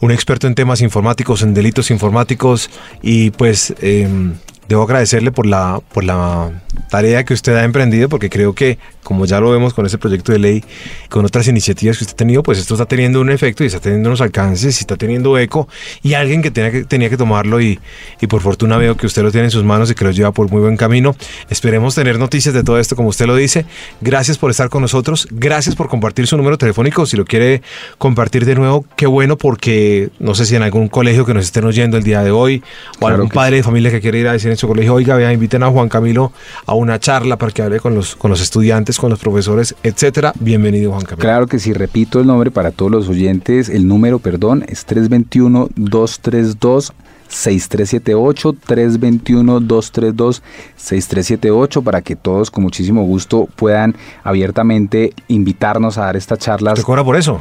un 0.00 0.10
experto 0.10 0.46
en 0.46 0.54
temas 0.54 0.82
informáticos, 0.82 1.42
en 1.42 1.54
delitos 1.54 1.90
informáticos 1.90 2.68
y 3.00 3.30
pues 3.30 3.74
em, 3.80 4.34
debo 4.68 4.82
agradecerle 4.82 5.32
por 5.32 5.46
la, 5.46 5.80
por 5.92 6.04
la 6.04 6.50
tarea 6.90 7.24
que 7.24 7.34
usted 7.34 7.54
ha 7.56 7.64
emprendido, 7.64 8.08
porque 8.08 8.28
creo 8.28 8.54
que, 8.54 8.78
como 9.02 9.26
ya 9.26 9.40
lo 9.40 9.50
vemos 9.50 9.74
con 9.74 9.86
ese 9.86 9.98
proyecto 9.98 10.32
de 10.32 10.38
ley, 10.38 10.64
con 11.08 11.24
otras 11.24 11.48
iniciativas 11.48 11.98
que 11.98 12.04
usted 12.04 12.14
ha 12.14 12.16
tenido, 12.16 12.42
pues 12.42 12.58
esto 12.58 12.74
está 12.74 12.86
teniendo 12.86 13.20
un 13.20 13.30
efecto 13.30 13.64
y 13.64 13.66
está 13.66 13.80
teniendo 13.80 14.08
unos 14.08 14.20
alcances 14.20 14.78
y 14.78 14.80
está 14.80 14.96
teniendo 14.96 15.36
eco, 15.38 15.68
y 16.02 16.14
alguien 16.14 16.42
que 16.42 16.50
tenía 16.50 16.70
que, 16.70 16.84
tenía 16.84 17.10
que 17.10 17.16
tomarlo 17.16 17.60
y, 17.60 17.80
y 18.20 18.26
por 18.26 18.40
fortuna 18.40 18.76
veo 18.76 18.96
que 18.96 19.06
usted 19.06 19.22
lo 19.22 19.30
tiene 19.30 19.46
en 19.46 19.50
sus 19.50 19.64
manos 19.64 19.90
y 19.90 19.94
que 19.94 20.04
lo 20.04 20.10
lleva 20.10 20.32
por 20.32 20.50
muy 20.50 20.60
buen 20.60 20.76
camino. 20.76 21.16
Esperemos 21.50 21.94
tener 21.94 22.18
noticias 22.18 22.54
de 22.54 22.62
todo 22.62 22.78
esto, 22.78 22.96
como 22.96 23.08
usted 23.08 23.26
lo 23.26 23.36
dice. 23.36 23.66
Gracias 24.00 24.38
por 24.38 24.50
estar 24.50 24.68
con 24.68 24.82
nosotros, 24.82 25.28
gracias 25.30 25.74
por 25.74 25.88
compartir 25.88 26.26
su 26.26 26.36
número 26.36 26.58
telefónico, 26.58 27.06
si 27.06 27.16
lo 27.16 27.24
quiere 27.24 27.62
compartir 27.98 28.44
de 28.44 28.54
nuevo, 28.54 28.84
qué 28.96 29.06
bueno, 29.06 29.36
porque 29.36 30.10
no 30.18 30.34
sé 30.34 30.46
si 30.46 30.56
en 30.56 30.62
algún 30.62 30.88
colegio 30.88 31.24
que 31.24 31.34
nos 31.34 31.44
estén 31.44 31.64
oyendo 31.64 31.96
el 31.96 32.04
día 32.04 32.22
de 32.22 32.30
hoy, 32.30 32.62
o 33.00 33.06
algún 33.06 33.28
padre 33.28 33.56
de 33.56 33.62
familia 33.62 33.90
que 33.90 34.00
quiere 34.00 34.18
ir 34.18 34.28
a 34.28 34.32
decir 34.32 34.50
en 34.50 34.56
su 34.56 34.68
colegio, 34.68 34.94
oiga, 34.94 35.16
vea, 35.16 35.32
inviten 35.32 35.62
a 35.62 35.70
Juan 35.70 35.88
Camilo 35.88 36.32
a 36.66 36.74
una 36.74 36.98
charla 36.98 37.36
para 37.36 37.52
que 37.52 37.62
hable 37.62 37.80
con 37.80 37.94
los, 37.94 38.16
con 38.16 38.30
los 38.30 38.40
estudiantes, 38.40 38.91
con 38.98 39.10
los 39.10 39.18
profesores, 39.18 39.74
etcétera. 39.82 40.32
Bienvenido, 40.38 40.90
Juan 40.90 41.04
Camilo. 41.04 41.20
Claro 41.20 41.46
que 41.46 41.58
sí, 41.58 41.72
repito 41.72 42.20
el 42.20 42.26
nombre 42.26 42.50
para 42.50 42.70
todos 42.70 42.90
los 42.90 43.08
oyentes. 43.08 43.68
El 43.68 43.88
número, 43.88 44.18
perdón, 44.18 44.64
es 44.68 44.86
321-232. 44.86 46.92
6378 47.32 48.56
321 48.66 49.60
232 49.60 50.42
6378 50.76 51.82
para 51.82 52.02
que 52.02 52.14
todos 52.14 52.50
con 52.50 52.62
muchísimo 52.62 53.04
gusto 53.04 53.48
puedan 53.56 53.96
abiertamente 54.22 55.14
invitarnos 55.28 55.98
a 55.98 56.02
dar 56.02 56.16
estas 56.16 56.38
charlas. 56.38 56.74
¿Te 56.74 56.82
cobra 56.82 57.02
por 57.02 57.16
eso? 57.16 57.40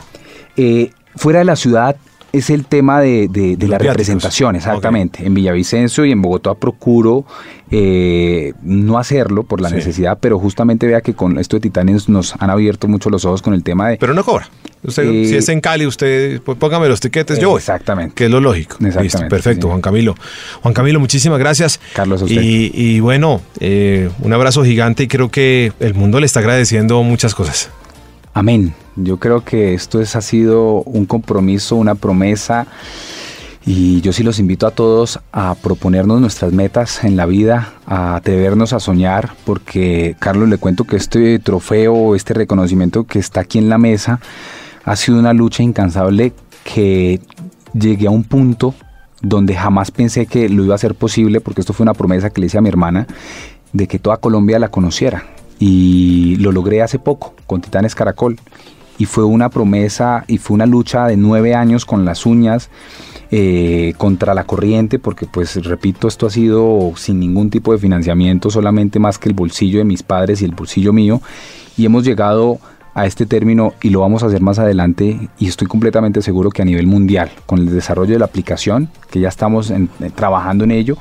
Eh, 0.56 0.92
fuera 1.16 1.40
de 1.40 1.46
la 1.46 1.56
ciudad 1.56 1.96
es 2.34 2.50
el 2.50 2.66
tema 2.66 3.02
de, 3.02 3.58
la 3.60 3.78
representación, 3.78 4.56
exactamente. 4.56 5.26
En 5.26 5.34
Villavicencio 5.34 6.06
y 6.06 6.12
en 6.12 6.22
Bogotá 6.22 6.54
procuro 6.56 7.26
eh, 7.70 8.54
no 8.62 8.98
hacerlo 8.98 9.44
por 9.44 9.62
la 9.62 9.70
necesidad, 9.70 10.18
pero 10.20 10.40
justamente 10.40 10.88
vea 10.88 11.02
que 11.02 11.14
con 11.14 11.38
esto 11.40 11.58
de 11.58 11.62
Titanes 11.62 12.10
nos 12.10 12.34
han 12.40 12.50
abierto 12.50 12.88
mucho 12.88 13.10
los 13.10 13.26
ojos 13.26 13.42
con 13.42 13.54
el 13.54 13.64
tema 13.64 13.90
de... 13.90 13.98
Pero 13.98 14.14
no 14.14 14.24
cobra. 14.24 14.50
Usted, 14.84 15.04
eh, 15.04 15.26
si 15.28 15.36
es 15.36 15.48
en 15.50 15.62
Cali, 15.62 15.86
usted 15.86 16.42
pues, 16.42 16.58
póngame 16.58 16.88
los 16.88 17.00
tiquetes, 17.00 17.38
yo 17.40 17.56
Exactamente. 17.58 18.16
Que 18.16 18.26
es 18.26 18.32
lo 18.32 18.40
lógico. 18.40 18.78
Exactamente. 18.84 19.30
perfecto, 19.30 19.68
Juan 19.68 19.82
Camilo. 19.82 20.16
Juan 20.62 20.74
Camilo, 20.74 21.00
muchísimas 21.00 21.38
gracias. 21.38 21.80
Carlos, 21.94 22.22
usted. 22.22 22.42
Y, 22.42 23.00
bueno, 23.00 23.42
eh, 23.60 24.10
un 24.20 24.34
abrazo 24.34 24.64
gigante 24.64 25.04
y 25.04 25.08
creo 25.08 25.30
que 25.30 25.72
el 25.80 25.94
mundo 25.94 26.20
le 26.20 26.26
está 26.26 26.40
agradeciendo 26.40 27.04
muchas 27.04 27.36
cosas. 27.36 27.70
Amén. 28.34 28.74
Yo 28.96 29.18
creo 29.18 29.44
que 29.44 29.74
esto 29.74 30.00
es, 30.00 30.16
ha 30.16 30.22
sido 30.22 30.84
un 30.84 31.06
compromiso, 31.06 31.76
una 31.76 31.96
promesa. 31.96 32.68
Y 33.66 34.02
yo 34.02 34.12
sí 34.12 34.24
los 34.24 34.40
invito 34.40 34.66
a 34.66 34.72
todos 34.72 35.20
a 35.32 35.56
proponernos 35.56 36.20
nuestras 36.20 36.52
metas 36.52 37.04
en 37.04 37.16
la 37.16 37.26
vida, 37.26 37.74
a 37.86 38.16
atrevernos 38.16 38.74
a 38.74 38.80
soñar, 38.80 39.36
porque 39.46 40.16
Carlos 40.18 40.50
le 40.50 40.58
cuento 40.58 40.86
que 40.86 40.96
este 40.96 41.38
trofeo, 41.40 42.16
este 42.16 42.34
reconocimiento 42.34 43.04
que 43.04 43.20
está 43.20 43.42
aquí 43.42 43.60
en 43.60 43.70
la 43.70 43.78
mesa, 43.78 44.20
ha 44.84 44.96
sido 44.96 45.20
una 45.20 45.34
lucha 45.34 45.62
incansable 45.62 46.34
que 46.64 47.20
llegué 47.74 48.08
a 48.08 48.12
un 48.12 48.24
punto 48.24 48.74
donde 49.22 49.54
jamás 49.54 49.92
pensé 49.92 50.26
que 50.26 50.50
lo 50.50 50.66
iba 50.66 50.74
a 50.74 50.80
ser 50.80 50.96
posible, 50.96 51.40
porque 51.40 51.62
esto 51.62 51.74
fue 51.74 51.84
una 51.84 51.94
promesa 51.94 52.32
que 52.32 52.42
le 52.42 52.48
hice 52.48 52.58
a 52.58 52.62
mi 52.62 52.70
hermana, 52.70 53.06
de 53.74 53.88
que 53.88 54.00
toda 54.00 54.18
Colombia 54.18 54.58
la 54.58 54.70
conociera. 54.70 55.24
Y 55.62 56.36
lo 56.38 56.52
logré 56.52 56.82
hace 56.82 57.00
poco 57.00 57.34
con 57.48 57.62
Titanes 57.62 57.96
Caracol. 57.96 58.38
Y 58.98 59.06
fue 59.06 59.24
una 59.24 59.50
promesa 59.50 60.26
y 60.28 60.38
fue 60.38 60.56
una 60.56 60.66
lucha 60.66 61.08
de 61.08 61.16
nueve 61.16 61.56
años 61.56 61.86
con 61.86 62.04
las 62.04 62.26
uñas 62.26 62.70
eh, 63.34 63.94
contra 63.98 64.34
la 64.34 64.44
corriente, 64.44 65.00
porque 65.00 65.26
pues 65.26 65.56
repito, 65.64 66.10
esto 66.10 66.28
ha 66.28 66.30
sido 66.30 66.92
sin 66.98 67.18
ningún 67.18 67.50
tipo 67.50 67.72
de 67.72 67.80
financiamiento, 67.80 68.50
solamente 68.50 69.00
más 69.00 69.18
que 69.18 69.30
el 69.30 69.36
bolsillo 69.36 69.80
de 69.80 69.86
mis 69.86 70.04
padres 70.04 70.42
y 70.42 70.46
el 70.46 70.52
bolsillo 70.52 70.92
mío, 70.92 71.22
y 71.78 71.86
hemos 71.86 72.04
llegado 72.04 72.60
a 72.94 73.06
este 73.06 73.26
término 73.26 73.74
y 73.82 73.90
lo 73.90 74.02
vamos 74.02 74.24
a 74.24 74.26
hacer 74.26 74.42
más 74.42 74.60
adelante 74.60 75.30
y 75.40 75.48
estoy 75.48 75.68
completamente 75.68 76.22
seguro 76.22 76.50
que 76.50 76.62
a 76.62 76.66
nivel 76.66 76.88
mundial, 76.88 77.32
con 77.46 77.60
el 77.60 77.74
desarrollo 77.74 78.12
de 78.12 78.20
la 78.20 78.26
aplicación, 78.26 78.90
que 79.10 79.22
ya 79.22 79.30
estamos 79.30 79.74
trabajando 80.14 80.66
en 80.66 80.72
ello, 80.72 80.98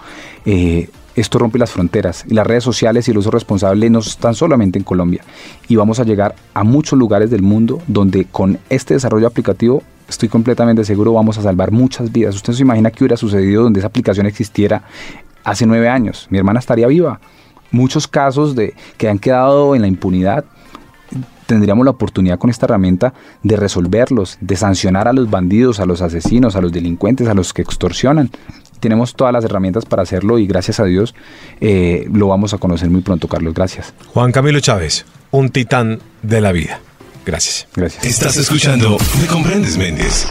eh, 0.46 0.88
esto 1.20 1.38
rompe 1.38 1.58
las 1.58 1.70
fronteras 1.70 2.24
y 2.28 2.34
las 2.34 2.46
redes 2.46 2.64
sociales 2.64 3.06
y 3.06 3.10
el 3.10 3.18
uso 3.18 3.30
responsable 3.30 3.90
no 3.90 3.98
están 3.98 4.34
solamente 4.34 4.78
en 4.78 4.84
Colombia 4.84 5.22
y 5.68 5.76
vamos 5.76 6.00
a 6.00 6.04
llegar 6.04 6.34
a 6.54 6.64
muchos 6.64 6.98
lugares 6.98 7.30
del 7.30 7.42
mundo 7.42 7.80
donde 7.86 8.24
con 8.24 8.58
este 8.68 8.94
desarrollo 8.94 9.26
aplicativo 9.26 9.82
estoy 10.08 10.28
completamente 10.28 10.84
seguro 10.84 11.12
vamos 11.12 11.38
a 11.38 11.42
salvar 11.42 11.70
muchas 11.70 12.10
vidas. 12.10 12.34
Usted 12.34 12.54
se 12.54 12.62
imagina 12.62 12.90
que 12.90 13.04
hubiera 13.04 13.16
sucedido 13.16 13.62
donde 13.62 13.80
esa 13.80 13.88
aplicación 13.88 14.26
existiera 14.26 14.82
hace 15.44 15.66
nueve 15.66 15.88
años. 15.88 16.26
Mi 16.30 16.38
hermana 16.38 16.58
estaría 16.58 16.86
viva. 16.86 17.20
Muchos 17.70 18.08
casos 18.08 18.56
de, 18.56 18.74
que 18.96 19.08
han 19.08 19.18
quedado 19.18 19.74
en 19.74 19.82
la 19.82 19.88
impunidad 19.88 20.44
tendríamos 21.46 21.84
la 21.84 21.90
oportunidad 21.90 22.38
con 22.38 22.48
esta 22.48 22.66
herramienta 22.66 23.12
de 23.42 23.56
resolverlos, 23.56 24.38
de 24.40 24.54
sancionar 24.54 25.08
a 25.08 25.12
los 25.12 25.28
bandidos, 25.28 25.80
a 25.80 25.86
los 25.86 26.00
asesinos, 26.00 26.54
a 26.54 26.60
los 26.60 26.70
delincuentes, 26.70 27.26
a 27.26 27.34
los 27.34 27.52
que 27.52 27.62
extorsionan 27.62 28.30
tenemos 28.80 29.14
todas 29.14 29.32
las 29.32 29.44
herramientas 29.44 29.84
para 29.84 30.02
hacerlo 30.02 30.38
y 30.38 30.46
gracias 30.46 30.80
a 30.80 30.84
Dios 30.84 31.14
eh, 31.60 32.06
lo 32.12 32.28
vamos 32.28 32.54
a 32.54 32.58
conocer 32.58 32.90
muy 32.90 33.02
pronto, 33.02 33.28
Carlos. 33.28 33.54
Gracias. 33.54 33.94
Juan 34.08 34.32
Camilo 34.32 34.60
Chávez, 34.60 35.06
un 35.30 35.50
titán 35.50 36.00
de 36.22 36.40
la 36.40 36.52
vida. 36.52 36.80
Gracias. 37.24 37.68
Gracias. 37.74 38.04
Estás 38.04 38.36
escuchando 38.36 38.96
Me 39.20 39.26
Comprendes 39.26 39.76
Méndez. 39.76 40.26